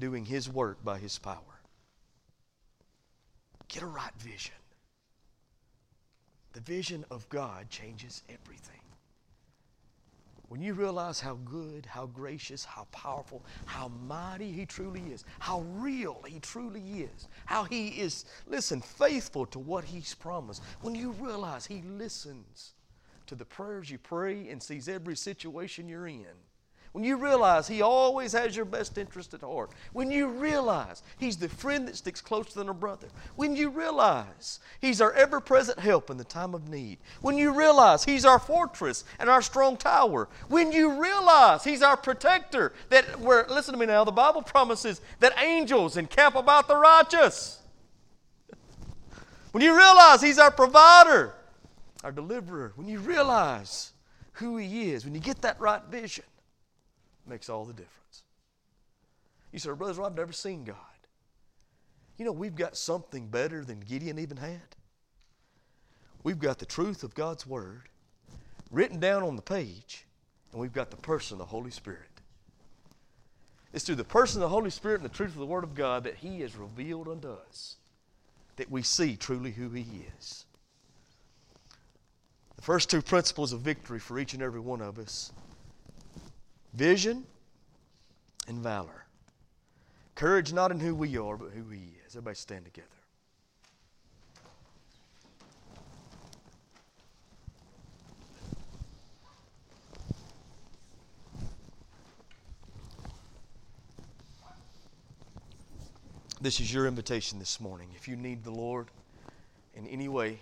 doing 0.00 0.24
His 0.26 0.48
work 0.48 0.84
by 0.84 0.98
His 0.98 1.18
power. 1.18 1.38
Get 3.68 3.82
a 3.84 3.86
right 3.86 4.12
vision. 4.18 4.54
The 6.54 6.60
vision 6.60 7.04
of 7.10 7.28
God 7.28 7.70
changes 7.70 8.22
everything. 8.28 8.80
when 10.48 10.60
you 10.62 10.74
realize 10.74 11.20
how 11.20 11.34
good, 11.44 11.86
how 11.86 12.06
gracious, 12.06 12.64
how 12.64 12.86
powerful, 12.92 13.44
how 13.66 13.88
mighty 14.08 14.50
He 14.50 14.66
truly 14.66 15.02
is, 15.12 15.24
how 15.38 15.60
real 15.76 16.22
He 16.26 16.40
truly 16.40 16.82
is, 17.02 17.28
how 17.46 17.64
He 17.64 17.88
is, 17.90 18.24
listen, 18.48 18.80
faithful 18.80 19.46
to 19.46 19.60
what 19.60 19.84
He's 19.84 20.14
promised, 20.14 20.62
when 20.82 20.96
you 20.96 21.12
realize 21.12 21.66
He 21.66 21.82
listens 21.82 22.72
to 23.28 23.36
the 23.36 23.44
prayers 23.44 23.90
you 23.90 23.98
pray 23.98 24.48
and 24.48 24.60
sees 24.62 24.88
every 24.88 25.16
situation 25.16 25.88
you're 25.88 26.08
in, 26.08 26.26
when 26.92 27.04
you 27.04 27.16
realize 27.16 27.68
He 27.68 27.82
always 27.82 28.32
has 28.32 28.56
your 28.56 28.64
best 28.64 28.98
interest 28.98 29.32
at 29.32 29.42
heart, 29.42 29.70
when 29.92 30.10
you 30.10 30.26
realize 30.26 31.02
He's 31.18 31.36
the 31.36 31.48
friend 31.48 31.86
that 31.86 31.96
sticks 31.96 32.20
closer 32.20 32.58
than 32.58 32.68
a 32.68 32.74
brother, 32.74 33.06
when 33.36 33.54
you 33.54 33.70
realize 33.70 34.58
He's 34.80 35.00
our 35.00 35.12
ever 35.12 35.40
present 35.40 35.78
help 35.78 36.10
in 36.10 36.16
the 36.16 36.24
time 36.24 36.54
of 36.54 36.68
need, 36.68 36.98
when 37.20 37.38
you 37.38 37.56
realize 37.56 38.04
He's 38.04 38.24
our 38.24 38.40
fortress 38.40 39.04
and 39.20 39.30
our 39.30 39.42
strong 39.42 39.76
tower, 39.76 40.28
when 40.48 40.72
you 40.72 41.00
realize 41.00 41.62
He's 41.62 41.82
our 41.82 41.96
protector, 41.96 42.72
that 42.88 43.20
we're, 43.20 43.46
listen 43.46 43.72
to 43.74 43.78
me 43.78 43.86
now, 43.86 44.02
the 44.02 44.10
Bible 44.10 44.42
promises 44.42 45.00
that 45.20 45.40
angels 45.40 45.96
encamp 45.96 46.34
about 46.34 46.66
the 46.66 46.76
righteous. 46.76 47.60
When 49.52 49.62
you 49.62 49.76
realize 49.76 50.20
He's 50.20 50.38
our 50.38 50.50
provider, 50.50 51.34
our 52.02 52.10
deliverer, 52.10 52.72
when 52.74 52.88
you 52.88 52.98
realize 52.98 53.92
who 54.34 54.56
He 54.56 54.90
is, 54.90 55.04
when 55.04 55.14
you 55.14 55.20
get 55.20 55.42
that 55.42 55.60
right 55.60 55.82
vision, 55.84 56.24
makes 57.30 57.48
all 57.48 57.64
the 57.64 57.72
difference. 57.72 58.24
You 59.52 59.58
say, 59.58 59.72
Brother, 59.72 59.94
well, 59.94 60.10
I've 60.10 60.16
never 60.16 60.32
seen 60.32 60.64
God. 60.64 60.76
You 62.18 62.26
know, 62.26 62.32
we've 62.32 62.54
got 62.54 62.76
something 62.76 63.28
better 63.28 63.64
than 63.64 63.80
Gideon 63.80 64.18
even 64.18 64.36
had. 64.36 64.60
We've 66.22 66.38
got 66.38 66.58
the 66.58 66.66
truth 66.66 67.02
of 67.02 67.14
God's 67.14 67.46
Word 67.46 67.88
written 68.70 69.00
down 69.00 69.22
on 69.22 69.36
the 69.36 69.42
page, 69.42 70.04
and 70.52 70.60
we've 70.60 70.72
got 70.72 70.90
the 70.90 70.98
person 70.98 71.36
of 71.36 71.38
the 71.38 71.44
Holy 71.46 71.70
Spirit. 71.70 72.02
It's 73.72 73.84
through 73.84 73.94
the 73.94 74.04
person 74.04 74.42
of 74.42 74.50
the 74.50 74.54
Holy 74.54 74.70
Spirit 74.70 75.00
and 75.00 75.08
the 75.08 75.14
truth 75.14 75.30
of 75.30 75.38
the 75.38 75.46
Word 75.46 75.64
of 75.64 75.74
God 75.74 76.04
that 76.04 76.16
He 76.16 76.40
has 76.40 76.56
revealed 76.56 77.08
unto 77.08 77.30
us 77.30 77.76
that 78.56 78.70
we 78.70 78.82
see 78.82 79.16
truly 79.16 79.52
who 79.52 79.70
He 79.70 80.04
is. 80.18 80.44
The 82.56 82.62
first 82.62 82.90
two 82.90 83.00
principles 83.00 83.54
of 83.54 83.60
victory 83.60 83.98
for 83.98 84.18
each 84.18 84.34
and 84.34 84.42
every 84.42 84.60
one 84.60 84.82
of 84.82 84.98
us 84.98 85.32
vision 86.72 87.24
and 88.48 88.58
valor. 88.58 89.06
Courage 90.14 90.52
not 90.52 90.70
in 90.70 90.80
who 90.80 90.94
we 90.94 91.16
are, 91.16 91.36
but 91.36 91.50
who 91.50 91.68
He 91.70 91.94
is. 92.06 92.14
Everybody 92.16 92.36
stand 92.36 92.64
together. 92.64 92.88
This 106.42 106.58
is 106.58 106.72
your 106.72 106.86
invitation 106.86 107.38
this 107.38 107.60
morning. 107.60 107.88
If 107.94 108.08
you 108.08 108.16
need 108.16 108.44
the 108.44 108.50
Lord 108.50 108.88
in 109.74 109.86
any 109.86 110.08
way, 110.08 110.38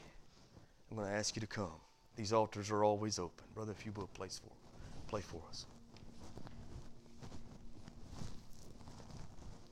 I'm 0.91 0.97
going 0.97 1.09
to 1.09 1.15
ask 1.15 1.35
you 1.35 1.41
to 1.41 1.47
come. 1.49 1.73
These 2.15 2.33
altars 2.33 2.71
are 2.71 2.85
always 2.85 3.19
open. 3.19 3.45
Brother, 3.53 3.73
if 3.73 3.85
you 3.85 3.91
will, 3.97 4.07
place 4.09 4.41
for, 4.43 4.53
play 5.09 5.23
for 5.23 5.41
us. 5.49 5.67